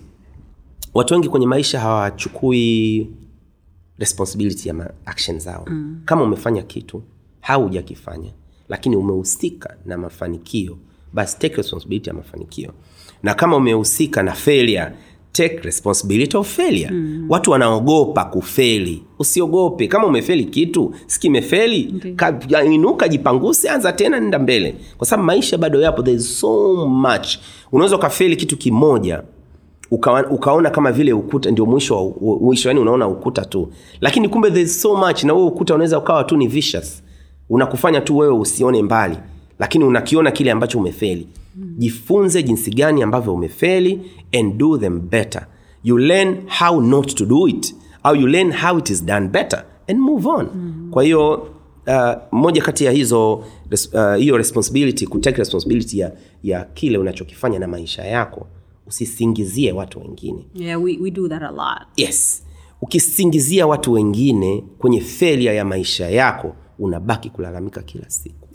Watu 0.95 1.15
wengi 1.15 1.29
kwenye 1.29 1.47
maisha 1.47 1.81
hawachukui 1.81 3.07
responsibility 3.99 4.69
ya 4.69 4.91
action 5.07 5.39
zao. 5.41 5.65
Mm. 5.71 6.01
kama 6.05 6.23
umefanya 6.23 6.63
kitu 6.63 7.03
haujakifanya 7.41 8.31
lakini 8.69 8.97
umehusika 8.97 9.77
na 9.87 9.99
mafanikio 9.99 10.79
basi 11.13 11.39
take 11.39 11.57
responsibility 11.57 12.09
ya 12.11 12.15
mafanikio. 12.15 12.73
Na 13.23 13.35
kama 13.35 13.57
umehusika 13.57 14.23
na 14.23 14.33
failure 14.33 14.93
take 15.35 15.61
responsibility 15.63 16.37
of 16.37 16.49
failure. 16.57 16.91
Mm. 16.91 17.27
watu 17.29 17.51
wanaogopa 17.51 18.25
kufeli. 18.25 19.03
Usiogope. 19.19 19.89
Kama 19.89 20.07
umefeli 20.07 20.45
kitu 20.45 20.95
sikimefeli 21.07 21.95
Okay. 21.97 22.75
inuka 22.75 23.09
jipanguse 23.09 23.69
anza 23.71 23.93
tena 23.93 24.21
nenda 24.21 24.39
mbele. 24.39 24.75
Kwa 24.99 25.07
sababu 25.07 25.27
maisha 25.27 25.59
bado 25.59 25.81
yapo 25.81 26.03
there 26.03 26.17
is 26.17 26.41
so 26.41 26.87
much. 26.87 27.29
Unaweza 27.73 27.97
ukafeli 27.97 28.37
kitu 28.37 28.57
kimoja 28.57 29.23
uka, 29.91 30.31
ukaona 30.31 30.71
kama 30.71 30.93
vile 30.93 31.13
ukuta 31.13 31.51
ndio 31.51 31.67
mwisho 31.67 32.15
mwisho 32.41 32.69
yani 32.69 32.81
unaona 32.81 33.09
ukuta 33.09 33.45
tu. 33.45 33.73
Lakini 34.01 34.29
kumbe 34.29 34.51
there 34.51 34.63
is 34.63 34.83
so 34.83 34.97
much 34.97 35.25
na 35.25 35.33
huo 35.33 35.47
ukuta 35.47 35.75
unaweza 35.75 35.99
ukawa 35.99 36.25
tu 36.25 36.37
ni 36.37 36.47
vicious. 36.47 37.03
Unakufanya 37.51 38.01
tu 38.01 38.17
wewe 38.19 38.35
usione 38.35 38.83
mbali 38.83 39.17
lakini 39.59 39.85
unakiona 39.85 40.31
kile 40.31 40.51
ambacho 40.51 40.79
umefeli 40.79 41.27
jifunze 41.79 42.43
jinsi 42.43 42.71
gani 42.71 43.03
ambavyo 43.03 43.35
umefeli 43.35 44.01
and 44.39 44.57
do 44.57 44.79
them 44.79 45.01
better. 45.09 45.47
You 45.85 45.99
learn 45.99 46.37
how 46.61 46.81
not 46.81 47.15
to 47.15 47.25
do 47.25 47.49
it 47.49 47.75
au 48.03 48.17
you 48.17 48.27
learn 48.27 48.53
how 48.53 48.79
it 48.79 48.91
is 48.91 49.05
done 49.05 49.29
better 49.29 49.65
and 49.89 49.99
move 50.01 50.29
on. 50.29 50.49
Kwa 50.91 51.03
hiyo 51.05 51.33
uh, 51.87 52.13
moja 52.33 52.63
kati 52.63 52.85
ya 52.85 52.93
hizo 52.93 53.45
hiyo 54.19 54.35
uh, 54.35 54.39
responsibility 54.39 55.07
kutake 55.07 55.39
responsibility 55.39 55.99
ya, 55.99 56.13
ya 56.43 56.65
kile 56.65 56.99
unachokifanya 56.99 57.59
na 57.59 57.69
maisha 57.69 58.05
yako 58.05 58.47
usisingizie 58.87 59.73
watu 59.73 60.01
wengine. 60.01 60.47
Yeah 60.55 60.83
we, 60.83 60.99
we 61.01 61.11
do 61.11 61.29
that 61.29 61.43
a 61.43 61.51
lot. 61.51 61.87
Yes. 61.97 62.45
Ukisingizia 62.83 63.67
watu 63.67 63.93
wengine 63.93 64.65
kwenye 64.79 65.01
felia 65.01 65.53
ya 65.53 65.65
maisha 65.65 66.11
yako 66.11 66.57
unabaki 66.79 67.31
kulalamika 67.31 67.83
kila 67.83 68.11
siku. 68.11 68.49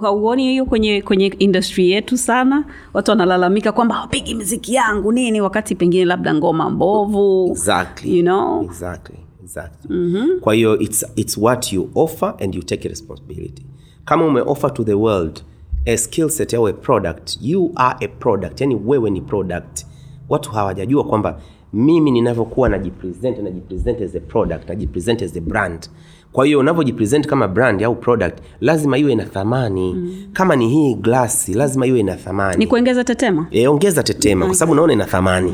Hauoni 0.00 0.42
hiyo 0.50 0.64
kwenye 0.66 1.02
kwenye 1.02 1.26
industry 1.26 1.90
yetu 1.90 2.16
sana? 2.18 2.64
Watu 2.94 3.10
wanalalamika 3.10 3.72
kwamba 3.72 3.94
hawapigi 3.94 4.34
mziki 4.34 4.74
yangu 4.74 5.12
nini 5.12 5.40
wakati 5.40 5.74
pengine 5.74 6.04
labda 6.04 6.34
ngoma 6.34 6.70
mbovu 6.70 7.48
exactly. 7.50 8.16
you 8.18 8.22
know? 8.22 8.62
Exactly 8.62 9.16
exactly. 9.44 9.96
Mm-hmm. 9.96 10.40
kwa 10.40 10.54
hiyo 10.54 10.78
it's, 10.78 11.06
it's 11.16 11.38
what 11.38 11.72
you 11.72 11.90
offer 11.94 12.34
and 12.40 12.54
you 12.54 12.62
take 12.62 12.88
responsibility. 12.88 13.66
Kama 14.04 14.26
umeoffer 14.26 14.74
to 14.74 14.84
the 14.84 14.94
world 14.94 15.42
a 15.86 15.96
skill 15.96 16.28
set 16.28 16.54
au 16.54 16.68
a 16.68 16.72
product 16.72 17.36
you 17.40 17.72
are 17.76 17.96
a 18.06 18.08
product. 18.08 18.60
Yani 18.60 18.74
wewe 18.84 19.10
ni 19.10 19.20
product. 19.20 19.86
Watu 20.28 20.50
hawajajua 20.50 21.04
kwamba 21.04 21.40
mimi 21.72 22.10
ninavyokuwa 22.10 22.68
najipresent 22.68 23.38
najipresent 23.38 24.00
as 24.02 24.14
a 24.16 24.20
product 24.20 24.68
najipresent 24.68 25.22
as 25.22 25.36
a 25.36 25.40
brand 25.40 25.88
kwa 26.34 26.46
hiyo 26.46 26.58
unavyojipresent 26.58 27.26
kama 27.26 27.48
brand 27.48 27.82
au 27.82 27.94
product 27.96 28.38
lazima 28.60 28.98
iwe 28.98 29.14
na 29.14 29.24
thamani. 29.24 29.94
Mm. 29.94 30.16
kama 30.32 30.56
ni 30.56 30.68
hii 30.68 30.94
glasi 30.94 31.54
lazima 31.54 31.86
iwe 31.86 32.02
na 32.02 32.16
thamani. 32.16 32.58
Ni 32.58 32.66
kuongeza 32.66 33.04
tetema? 33.04 33.46
E, 33.50 33.66
ongeza 33.68 34.02
tetema 34.02 34.46
kwa 34.46 34.54
sababu 34.54 34.74
naona 34.74 34.92
ina 34.92 35.04
thamani. 35.04 35.52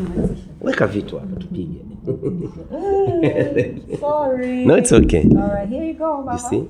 Weka 0.60 0.86
vitu 0.86 1.16
hapa 1.18 1.36
tupige. 1.40 1.80
Sorry. 4.00 4.66
no 4.66 4.78
it's 4.78 4.92
okay. 4.92 5.20
All 5.22 5.50
right, 5.50 5.68
here 5.70 5.88
you 5.88 5.94
go, 5.94 6.24
you 6.32 6.38
see? 6.38 6.64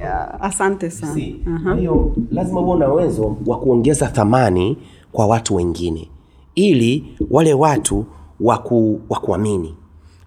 Yeah, 0.00 0.34
asante 0.40 0.90
sana. 0.90 1.22
kwa 1.64 1.74
hiyo 1.76 2.14
lazima 2.32 2.60
uwe 2.60 2.78
na 2.78 2.92
uwezo 2.92 3.36
wa 3.46 3.58
kuongeza 3.58 4.06
thamani 4.06 4.76
kwa 5.12 5.26
watu 5.26 5.54
wengine. 5.54 6.08
Ili 6.54 7.04
wale 7.30 7.54
watu 7.54 8.04
waku, 8.40 9.00
wakuamini 9.08 9.74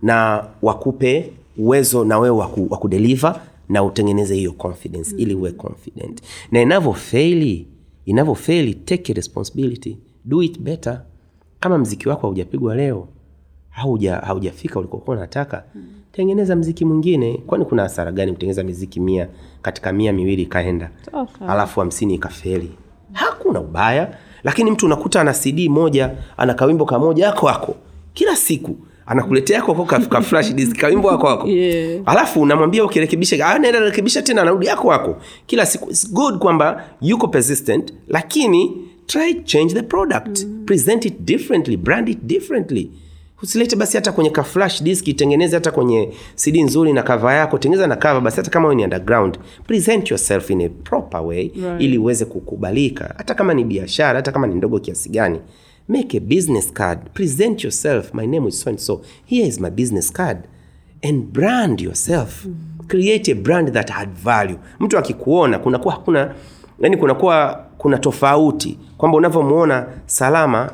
na 0.01 0.43
wakupe 0.61 1.33
uwezo 1.57 2.05
na 2.05 2.19
wewe 2.19 2.35
wa 2.69 2.77
kudeliver 2.77 3.41
na 3.69 3.83
utengeneze 3.83 4.35
hiyo 4.35 4.51
confidence 4.51 5.15
ili 5.17 5.35
uwe 5.35 5.51
confident. 5.51 6.21
Na 6.51 6.61
inavyofeli 6.61 7.67
inavyofeli 8.05 8.73
take 8.75 9.13
responsibility. 9.13 9.97
Do 10.25 10.43
it 10.43 10.59
better. 10.59 11.01
Kama 11.59 11.77
mziki 11.77 12.09
wako 12.09 12.21
haujapigwa 12.27 12.75
leo 12.75 13.07
hauja 13.69 14.15
haujafika 14.15 14.79
ulikokuwa 14.79 15.17
unataka 15.17 15.63
mm. 15.75 15.83
tengeneza 16.11 16.55
mziki 16.55 16.85
mwingine. 16.85 17.37
Kwani 17.47 17.65
kuna 17.65 17.83
hasara 17.83 18.11
gani 18.11 18.31
kutengeneza 18.31 18.63
miziki 18.63 18.99
mia 18.99 19.27
katika 19.61 19.93
mia 19.93 20.13
miwili 20.13 20.41
ikaenda 20.41 20.91
Okay. 21.13 21.47
alafu 21.47 21.79
hamsini 21.79 22.13
ikafeli? 22.15 22.71
Hakuna 23.13 23.59
ubaya. 23.61 24.17
Lakini 24.43 24.71
mtu 24.71 24.85
unakuta 24.85 25.21
ana 25.21 25.33
cd 25.33 25.69
moja 25.69 26.11
ana 26.37 26.53
kawimbo 26.53 26.85
kamoja 26.85 27.25
yako 27.25 27.49
ako. 27.49 27.75
Kila 28.13 28.35
siku 28.35 28.75
anakuletea 29.11 29.61
kwako 29.61 29.85
ka, 29.85 29.99
ka 29.99 30.21
flash 30.21 30.53
disk 30.53 30.75
kawimbo 30.77 31.07
wako 31.07 31.27
wako. 31.27 31.47
Yeah. 31.47 32.01
alafu 32.05 32.41
unamwambia 32.41 32.85
ukirekebisha 32.85 33.47
ah, 33.47 33.59
naenda 33.59 33.79
rekebisha 33.79 34.21
tena 34.21 34.41
anarudi 34.41 34.65
yako 34.65 34.87
wako. 34.87 35.17
Kila 35.45 35.65
siku 35.65 35.89
It's 35.89 36.13
good 36.13 36.37
kwamba 36.37 36.83
yuko 37.01 37.27
persistent 37.27 37.93
lakini 38.07 38.77
try 39.05 39.33
change 39.43 39.73
the 39.73 39.81
product. 39.83 40.43
Mm. 40.43 40.63
present 40.65 41.05
it 41.05 41.19
differently 41.19 41.77
brand 41.77 42.09
it 42.09 42.19
differently. 42.23 42.91
Usilete 43.43 43.75
basi 43.75 43.97
hata 43.97 44.11
kwenye 44.11 44.29
ka 44.29 44.43
flash 44.43 44.83
disk 44.83 45.07
itengeneze 45.07 45.55
hata 45.55 45.71
kwenye 45.71 46.09
cd 46.35 46.61
nzuri 46.63 46.93
na 46.93 47.03
kava 47.03 47.33
yako 47.33 47.57
tengeneza 47.57 47.87
na 47.87 47.95
kava 47.95 48.21
basi 48.21 48.37
hata 48.37 48.49
kama 48.51 48.67
wewe 48.67 48.75
ni 48.75 48.83
underground. 48.83 49.37
Present 49.67 50.11
yourself 50.11 50.49
in 50.49 50.61
a 50.61 50.69
proper 50.69 51.21
way 51.21 51.51
Right. 51.63 51.81
ili 51.81 51.97
uweze 51.97 52.25
kukubalika. 52.25 53.13
Hata 53.17 53.33
kama 53.33 53.53
ni 53.53 53.63
biashara 53.63 54.15
hata 54.15 54.31
kama 54.31 54.47
ni 54.47 54.55
ndogo 54.55 54.79
kiasi 54.79 55.09
gani 55.09 55.39
make 55.87 56.17
a 56.17 56.19
business 56.19 56.71
card. 56.73 56.99
Present 57.13 57.63
yourself. 57.63 58.13
My 58.13 58.25
name 58.27 58.47
is 58.47 58.59
so 58.59 58.69
and 58.69 58.79
so. 58.79 59.01
Here 59.25 59.45
is 59.47 59.59
my 59.59 59.69
business 59.69 60.11
card. 60.13 60.37
And 61.03 61.23
brand 61.33 61.81
yourself. 61.81 62.45
Create 62.87 63.31
a 63.31 63.35
brand 63.35 63.73
that 63.73 63.89
had 63.89 64.09
value. 64.23 64.57
Mtu 64.79 64.97
akikuona 64.97 65.59
kunakuwa 65.59 65.93
hakuna 65.93 66.35
yani 66.79 66.97
kunakuwa 66.97 67.65
kuna 67.77 67.97
tofauti. 67.97 68.77
Kwamba 68.97 69.17
unavyomwona 69.17 69.87
salama 70.05 70.73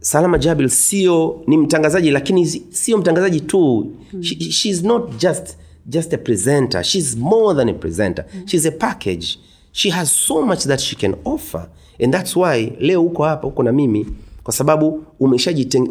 salama 0.00 0.38
jabil 0.38 0.68
sio 0.68 1.42
ni 1.46 1.56
mtangazaji 1.56 2.10
lakini 2.10 2.46
sio 2.46 2.98
mtangazaji 2.98 3.40
tu. 3.40 3.92
She, 4.20 4.34
she's 4.40 4.82
not 4.82 5.16
just 5.20 5.56
just 5.86 6.14
a 6.14 6.18
presenter. 6.18 6.82
She's 6.84 7.16
more 7.16 7.54
than 7.56 7.68
a 7.68 7.74
presenter. 7.74 8.24
She's 8.46 8.66
a 8.66 8.70
package. 8.70 9.38
She 9.72 9.90
has 9.90 10.10
so 10.26 10.42
much 10.46 10.64
that 10.64 10.80
she 10.80 10.96
can 10.96 11.14
offer 11.24 11.68
and 12.04 12.12
that's 12.12 12.36
why 12.36 12.72
leo 12.80 13.04
uko 13.04 13.22
hapa 13.24 13.46
uko 13.46 13.62
na 13.62 13.72
mimi 13.72 14.06
kwa 14.44 14.52
sababu 14.52 15.04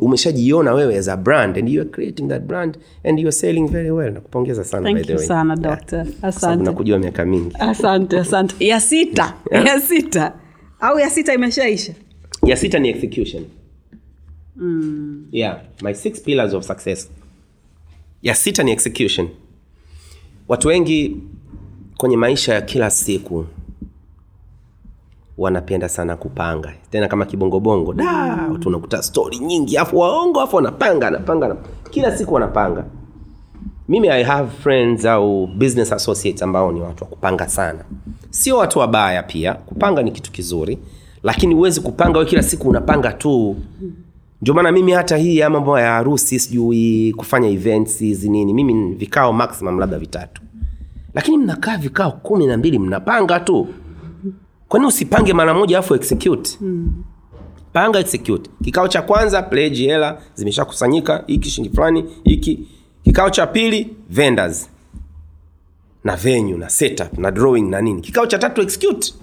umeshajiona 0.01 0.73
wewe 0.73 0.97
as 0.97 1.07
a 1.07 1.17
brand 1.17 1.57
and 1.57 1.69
you 1.69 1.81
are 1.81 1.89
creating 1.89 2.29
that 2.29 2.43
brand 2.43 2.77
and 3.03 3.19
you 3.19 3.25
are 3.27 3.31
selling 3.31 3.67
very 3.67 3.91
well. 3.91 4.13
Nakupongeza 4.13 4.63
sana 4.63 4.93
by 4.93 5.01
the 5.01 5.15
way. 5.15 5.25
sana 5.27 5.55
doctor. 5.55 6.05
Asante. 6.21 6.63
nakujua 6.63 6.99
miaka 6.99 7.25
mingi. 7.25 7.55
Asante 7.59 8.19
asante. 8.19 8.67
Ya 8.67 8.79
sita. 8.79 9.33
Ya 9.51 9.79
sita. 9.81 10.33
Au 10.79 10.99
ya 10.99 11.09
sita 11.09 11.33
imeshaisha? 11.33 11.93
Ya 12.45 12.57
sita 12.57 12.79
ni 12.79 12.89
execution. 12.89 13.45
Mm. 14.55 15.25
yeah 15.31 15.61
my 15.81 15.93
six 15.93 16.21
pillars 16.21 16.53
of 16.53 16.65
success. 16.65 17.09
Ya 18.21 18.35
sita 18.35 18.63
ni 18.63 18.71
execution. 18.71 19.27
Watu 20.47 20.67
wengi 20.67 21.17
kwenye 21.97 22.17
maisha 22.17 22.53
ya 22.53 22.61
kila 22.61 22.89
siku 22.89 23.45
wanapenda 25.37 25.89
sana 25.89 26.15
kupanga. 26.15 26.73
Tena 26.91 27.07
kama 27.07 27.25
kibongobongo 27.25 27.93
da 27.93 28.39
tunakuta 28.59 29.03
stori 29.03 29.39
nyingi 29.39 29.77
afu 29.77 29.99
waongo 29.99 30.41
afu 30.41 30.55
wanapanga 30.55 31.07
anapanga 31.07 31.55
kila 31.89 32.17
siku 32.17 32.33
wanapanga. 32.33 32.83
Mimi 33.89 34.09
i 34.09 34.23
have 34.23 34.49
friends 34.61 35.05
au 35.05 35.47
business 35.47 35.91
associates 35.93 36.41
ambao 36.43 36.71
ni 36.71 36.81
watu 36.81 37.03
wa 37.03 37.09
kupanga 37.09 37.47
sana. 37.49 37.79
Sio 38.29 38.57
watu 38.57 38.79
wabaya 38.79 39.23
pia 39.23 39.53
kupanga 39.53 40.01
ni 40.03 40.11
kitu 40.11 40.31
kizuri 40.31 40.77
lakini 41.23 41.53
huwezi 41.55 41.81
kupanga 41.81 42.19
we 42.19 42.25
kila 42.25 42.43
siku 42.43 42.69
unapanga 42.69 43.13
tu. 43.13 43.55
Ndio 44.41 44.53
maana 44.53 44.71
mimi 44.71 44.91
hata 44.91 45.17
hii 45.17 45.37
ya 45.37 45.49
mambo 45.49 45.79
ya 45.79 45.91
harusi 45.91 46.39
sijui 46.39 47.13
kufanya 47.17 47.49
events 47.49 47.99
hizi 47.99 48.29
nini 48.29 48.53
mimi 48.53 48.93
vikao 48.95 49.33
maximum 49.33 49.79
labda 49.79 49.97
vitatu. 49.99 50.41
Lakini 51.13 51.37
mnakaa 51.37 51.77
vikao 51.77 52.11
kumi 52.11 52.47
na 52.47 52.57
mbili 52.57 52.79
mnapanga 52.79 53.39
tu 53.39 53.67
kwani 54.73 54.85
usipange 54.85 55.33
mara 55.33 55.53
moja 55.53 55.79
afu 55.79 55.95
execute? 55.95 56.59
Panga 57.73 57.99
execute. 57.99 58.49
Kikao 58.63 58.87
cha 58.87 59.01
kwanza 59.01 59.41
pledge 59.41 59.83
hela 59.83 60.21
zimeshakusanyika 60.35 61.23
hiki 61.27 61.49
shilingi 61.49 61.75
fulani 61.75 62.05
hiki. 62.23 62.67
Kikao 63.03 63.29
cha 63.29 63.47
pili 63.47 63.95
vendors. 64.09 64.69
Na 66.03 66.15
venue 66.15 66.57
na 66.57 66.69
setup 66.69 67.17
na 67.17 67.31
drawing 67.31 67.61
na 67.61 67.81
nini. 67.81 68.01
Kikao 68.01 68.25
cha 68.25 68.37
tatu 68.39 68.61
execute. 68.61 69.13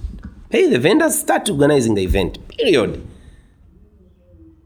Pay 0.51 0.69
the 0.69 0.79
vendors 0.79 1.21
start 1.21 1.49
organizing 1.51 1.95
the 1.95 2.03
event. 2.03 2.39
Period. 2.57 2.99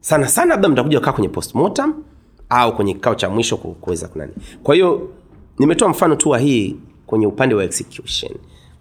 Sana 0.01 0.29
sana 0.29 0.51
labda 0.55 0.69
mtakuja 0.69 0.99
kukaa 0.99 1.13
kwenye 1.13 1.29
postmortem 1.29 1.95
au 2.49 2.77
kwenye 2.77 2.95
kikao 2.95 3.15
cha 3.15 3.31
mwisho 3.31 3.57
kuweza 3.57 4.09
kunani. 4.09 4.33
Kwa 4.63 4.75
hiyo 4.75 5.09
nimetoa 5.59 5.89
mfano 5.89 6.17
tu 6.17 6.31
wa 6.31 6.39
hii 6.39 6.77
kwenye 7.07 7.27
upande 7.27 7.55
wa 7.55 7.65
execution. 7.65 8.33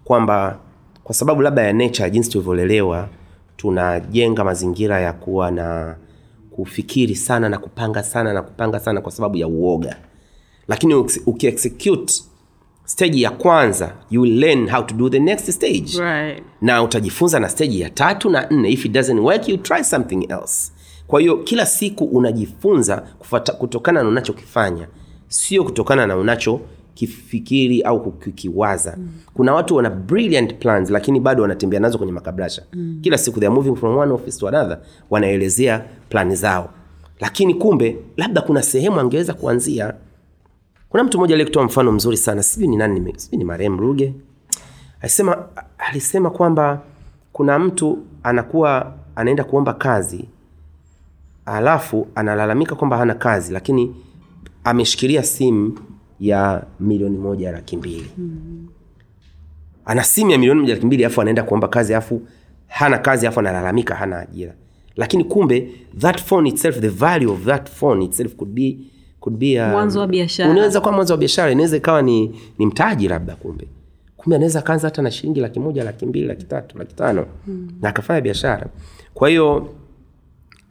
Kwamba 0.04 0.58
kwa 1.04 1.14
sababu 1.14 1.42
labda 1.42 1.62
ya 1.62 1.72
nature 1.72 2.10
jinsi 2.10 2.30
tulivyolelewa 2.30 3.08
tunajenga 3.56 4.44
mazingira 4.44 5.00
ya 5.00 5.12
kuwa 5.12 5.50
na 5.50 5.96
kufikiri 6.50 7.16
sana 7.16 7.48
na 7.48 7.58
kupanga 7.58 8.02
sana 8.02 8.32
na 8.32 8.42
kupanga 8.42 8.80
sana 8.80 9.00
kwa 9.00 9.12
sababu 9.12 9.36
ya 9.36 9.48
uoga. 9.48 9.96
Lakini 10.68 10.94
uki- 10.94 11.20
ukiexecute 11.26 12.14
stage 12.84 13.20
ya 13.20 13.30
kwanza 13.30 13.94
you 14.10 14.20
will 14.22 14.38
learn 14.38 14.70
how 14.70 14.82
to 14.82 14.94
do 14.94 15.08
the 15.10 15.18
next 15.18 15.50
stage. 15.50 15.98
Right. 15.98 16.42
na 16.60 16.82
utajifunza 16.82 17.40
na 17.40 17.48
stage 17.48 17.78
ya 17.78 17.90
tatu 17.90 18.30
na 18.30 18.46
nne. 18.50 18.70
If 18.70 18.84
it 18.84 18.92
doesn't 18.92 19.20
work 19.20 19.48
you 19.48 19.56
try 19.56 19.84
something 19.84 20.26
else. 20.30 20.72
Kwa 21.06 21.20
hiyo 21.20 21.36
kila 21.36 21.66
siku 21.66 22.04
unajifunza 22.04 22.96
kufata, 23.18 23.52
kutokana 23.52 24.02
na 24.02 24.08
unachokifanya 24.08 24.88
sio 25.28 25.64
kutokana 25.64 26.06
na 26.06 26.16
unachokifikiri 26.94 27.82
au 27.82 28.02
kukiwaza 28.12 28.94
mm. 28.98 29.08
kuna 29.34 29.54
watu 29.54 29.76
wana 29.76 29.90
brilliant 29.90 30.54
plans 30.58 30.90
lakini 30.90 31.20
bado 31.20 31.42
wanatembea 31.42 31.80
nazo 31.80 31.98
kwenye 31.98 32.12
makabrasha 32.12 32.62
mm. 32.72 32.98
kila 33.02 33.18
siku 33.18 33.40
they 33.40 33.48
are 33.48 33.54
moving 33.54 33.76
from 33.76 33.96
one 33.96 34.12
office 34.12 34.38
to 34.40 34.48
another 34.48 34.78
wanaelezea 35.10 35.84
plani 36.08 36.36
zao. 36.36 36.70
Lakini 37.20 37.54
kumbe 37.54 37.96
labda 38.16 38.40
kuna 38.40 38.62
sehemu 38.62 39.00
angeweza 39.00 39.34
kuanzia. 39.34 39.94
Kuna 40.88 41.04
mtu 41.04 41.18
mmoja 41.18 41.34
aliyekutoa 41.34 41.64
mfano 41.64 41.92
mzuri 41.92 42.16
sana 42.16 42.42
sijui 42.42 42.68
ni 42.68 42.76
nani 42.76 43.14
sijui 43.16 43.38
ni 43.38 43.44
marehemu 43.44 43.80
ruge. 43.80 44.14
Alisema 45.00 45.44
alisema 45.78 46.30
kwamba 46.30 46.80
kuna 47.32 47.58
mtu 47.58 47.98
anakuwa 48.22 48.92
anaenda 49.16 49.44
kuomba 49.44 49.74
kazi 49.74 50.24
alafu 51.46 52.06
analalamika 52.14 52.74
kwamba 52.74 52.96
hana 52.96 53.14
kazi 53.14 53.52
lakini 53.52 53.94
ameshikilia 54.64 55.22
simu 55.22 55.78
ya 56.20 56.64
milioni 56.80 57.18
moja 57.18 57.52
laki 57.52 57.76
mbili. 57.76 58.10
Ana 59.84 60.04
simu 60.04 60.30
ya 60.30 60.38
milioni 60.38 60.60
moja 60.60 60.74
laki 60.74 60.86
mbili 60.86 61.04
alafu 61.04 61.20
anaenda 61.20 61.42
kuomba 61.42 61.68
kazi 61.68 61.92
alafu 61.94 62.22
hana 62.66 62.98
kazi 62.98 63.26
alafu 63.26 63.40
analalamika 63.40 63.94
hana 63.94 64.18
ajira. 64.18 64.54
Lakini 64.96 65.24
kumbe 65.24 65.68
that 65.98 66.22
phone 66.22 66.48
itself 66.48 66.80
the 66.80 66.88
value 66.88 67.32
of 67.32 67.44
that 67.44 67.70
phone 67.70 68.04
itself 68.04 68.34
could 68.36 68.52
be 68.54 68.78
could 69.20 69.38
be 69.38 69.60
um, 69.62 69.70
Mwanzo 69.70 70.00
wa 70.00 70.06
biashara. 70.06 70.50
unaweza 70.50 70.80
kuwa 70.80 70.92
mwanzo 70.92 71.12
wa 71.14 71.18
biashara 71.18 71.52
inaweza 71.52 71.76
ikawa 71.76 72.02
ni, 72.02 72.40
ni 72.58 72.66
mtaji 72.66 73.08
labda 73.08 73.36
kumbe. 73.36 73.68
Kumbe 74.16 74.36
anaweza 74.36 74.58
akaanza 74.58 74.86
hata 74.88 75.02
na 75.02 75.10
shilingi 75.10 75.40
laki 75.40 75.60
moja 75.60 75.84
laki 75.84 76.06
mbili 76.06 76.26
laki 76.26 76.44
tatu 76.44 76.78
laki 76.78 76.94
tano 76.94 77.26
hmm. 77.46 77.68
na 77.82 77.88
akafanya 77.88 78.20
biashara. 78.20 78.66
Kwa 79.14 79.28
hiyo 79.28 79.56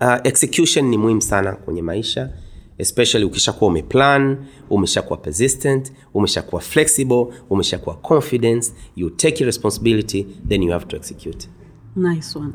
uh, 0.01 0.15
execution 0.23 0.85
ni 0.85 0.97
muhimu 0.97 1.21
sana 1.21 1.51
kwenye 1.51 1.81
maisha 1.81 2.29
especially 2.77 3.25
ukishakuwa 3.25 3.69
umeplan 3.71 4.37
umeshakuwa 4.69 5.17
persistent 5.17 5.93
umeshakuwa 6.13 6.61
flexible 6.61 7.27
umeshakuwa 7.49 7.95
confidence 7.95 8.73
you 8.95 9.09
take 9.09 9.45
responsibility 9.45 10.27
then 10.47 10.63
you 10.63 10.71
have 10.71 10.85
to 10.85 10.97
execute. 10.97 11.47
Nice 11.95 12.39
one. 12.39 12.53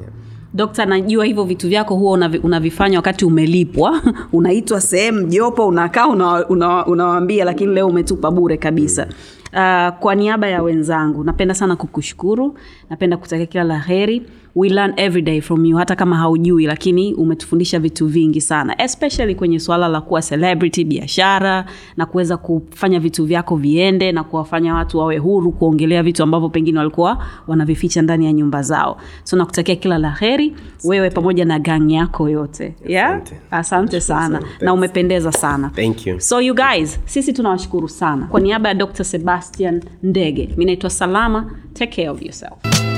Dokta 0.55 0.87
najua 0.87 1.25
hivyo 1.25 1.45
vitu 1.45 1.69
vyako 1.69 1.95
huwa 1.95 2.31
unavifanya 2.43 2.99
wakati 2.99 3.25
umelipwa. 3.25 4.03
Unaitwa 4.33 4.81
sehemu 4.81 5.27
jopo 5.27 5.67
unakaa 5.67 6.07
unawaambia 6.07 6.47
una, 6.49 6.87
una 6.87 7.45
lakini 7.45 7.75
leo 7.75 7.87
umetupa 7.87 8.31
bure 8.31 8.57
kabisa. 8.57 9.07
Uh, 9.53 9.99
kwa 9.99 10.15
niaba 10.15 10.49
ya 10.49 10.63
wenzangu 10.63 11.25
napenda 11.25 11.55
sana 11.55 11.77
kukushukuru 11.77 12.59
napenda 12.91 13.17
kutakia 13.17 13.47
kila 13.47 13.65
la 13.65 13.79
heri 13.79 14.23
we 14.59 14.69
learn 14.69 14.93
every 14.97 15.23
day 15.23 15.41
from 15.41 15.65
you 15.67 15.77
hata 15.77 15.97
kama 15.97 16.17
haujui 16.17 16.67
lakini 16.67 17.15
umetufundisha 17.15 17.79
vitu 17.79 18.07
vingi 18.07 18.41
sana 18.41 18.83
especially 18.83 19.35
kwenye 19.35 19.61
suala 19.61 19.89
la 19.89 20.01
kuwa 20.01 20.23
celebrity 20.23 20.85
biashara 20.85 21.65
na 21.97 22.07
kuweza 22.07 22.37
kufanya 22.37 23.01
vitu 23.01 23.25
vyako 23.25 23.57
viende 23.57 24.13
na 24.13 24.25
kuwafanya 24.25 24.75
watu 24.75 24.99
wawe 24.99 25.19
huru 25.19 25.53
kuongelea 25.53 26.03
vitu 26.03 26.23
ambavyo 26.23 26.49
pengine 26.49 26.79
walikuwa 26.79 27.25
wanavificha 27.47 28.03
ndani 28.03 28.27
ya 28.27 28.33
nyumba 28.33 28.63
zao. 28.63 28.97
So 29.25 29.37
nakutakia 29.37 29.77
kila 29.77 29.99
la 29.99 30.11
heri 30.11 30.55
wewe 30.85 31.11
pamoja 31.11 31.45
na 31.45 31.59
gang 31.59 31.93
yako 31.93 32.29
yote. 32.29 32.75
Yeah? 32.87 33.11
Asante. 33.11 33.37
asante 33.51 34.01
sana. 34.01 34.43
na 34.61 34.75
umependeza 34.75 35.33
sana. 35.33 35.71
Thank 35.71 36.07
you. 36.07 36.21
So 36.21 36.41
you 36.41 36.55
guys 36.55 37.01
sisi 37.05 37.33
tunawashukuru 37.33 37.89
sana. 37.89 38.27
Kwa 38.27 38.41
niaba 38.41 38.69
ya 38.69 38.75
dr 38.75 39.05
sebastian 39.05 39.83
ndege 40.03 40.49
mi 40.57 40.65
naitwa 40.65 40.91
salama. 40.91 41.51
Take 41.75 41.97
care 41.97 42.09
of 42.09 42.23
yourself 42.23 42.98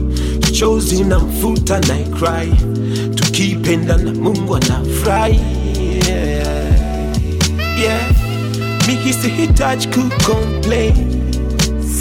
chozi 0.51 1.03
na 1.03 1.19
mfuta 1.19 1.79
na 1.79 1.95
cry, 2.19 2.51
tukipenda 3.15 3.97
na 3.97 4.11
Mungu 4.13 4.55
anafurahi 4.55 5.39
yeah. 6.07 6.67
yeah. 7.81 8.11
Mimi 8.87 9.13
sihitaji 9.13 9.87
kucomplain, 9.87 10.93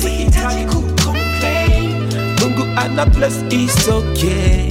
sihitaji 0.03 0.65
kucomplain, 0.65 1.93
Mungu 2.41 2.63
ana 2.77 3.07
bless 3.07 3.35
is 3.51 3.89
okay 3.89 4.71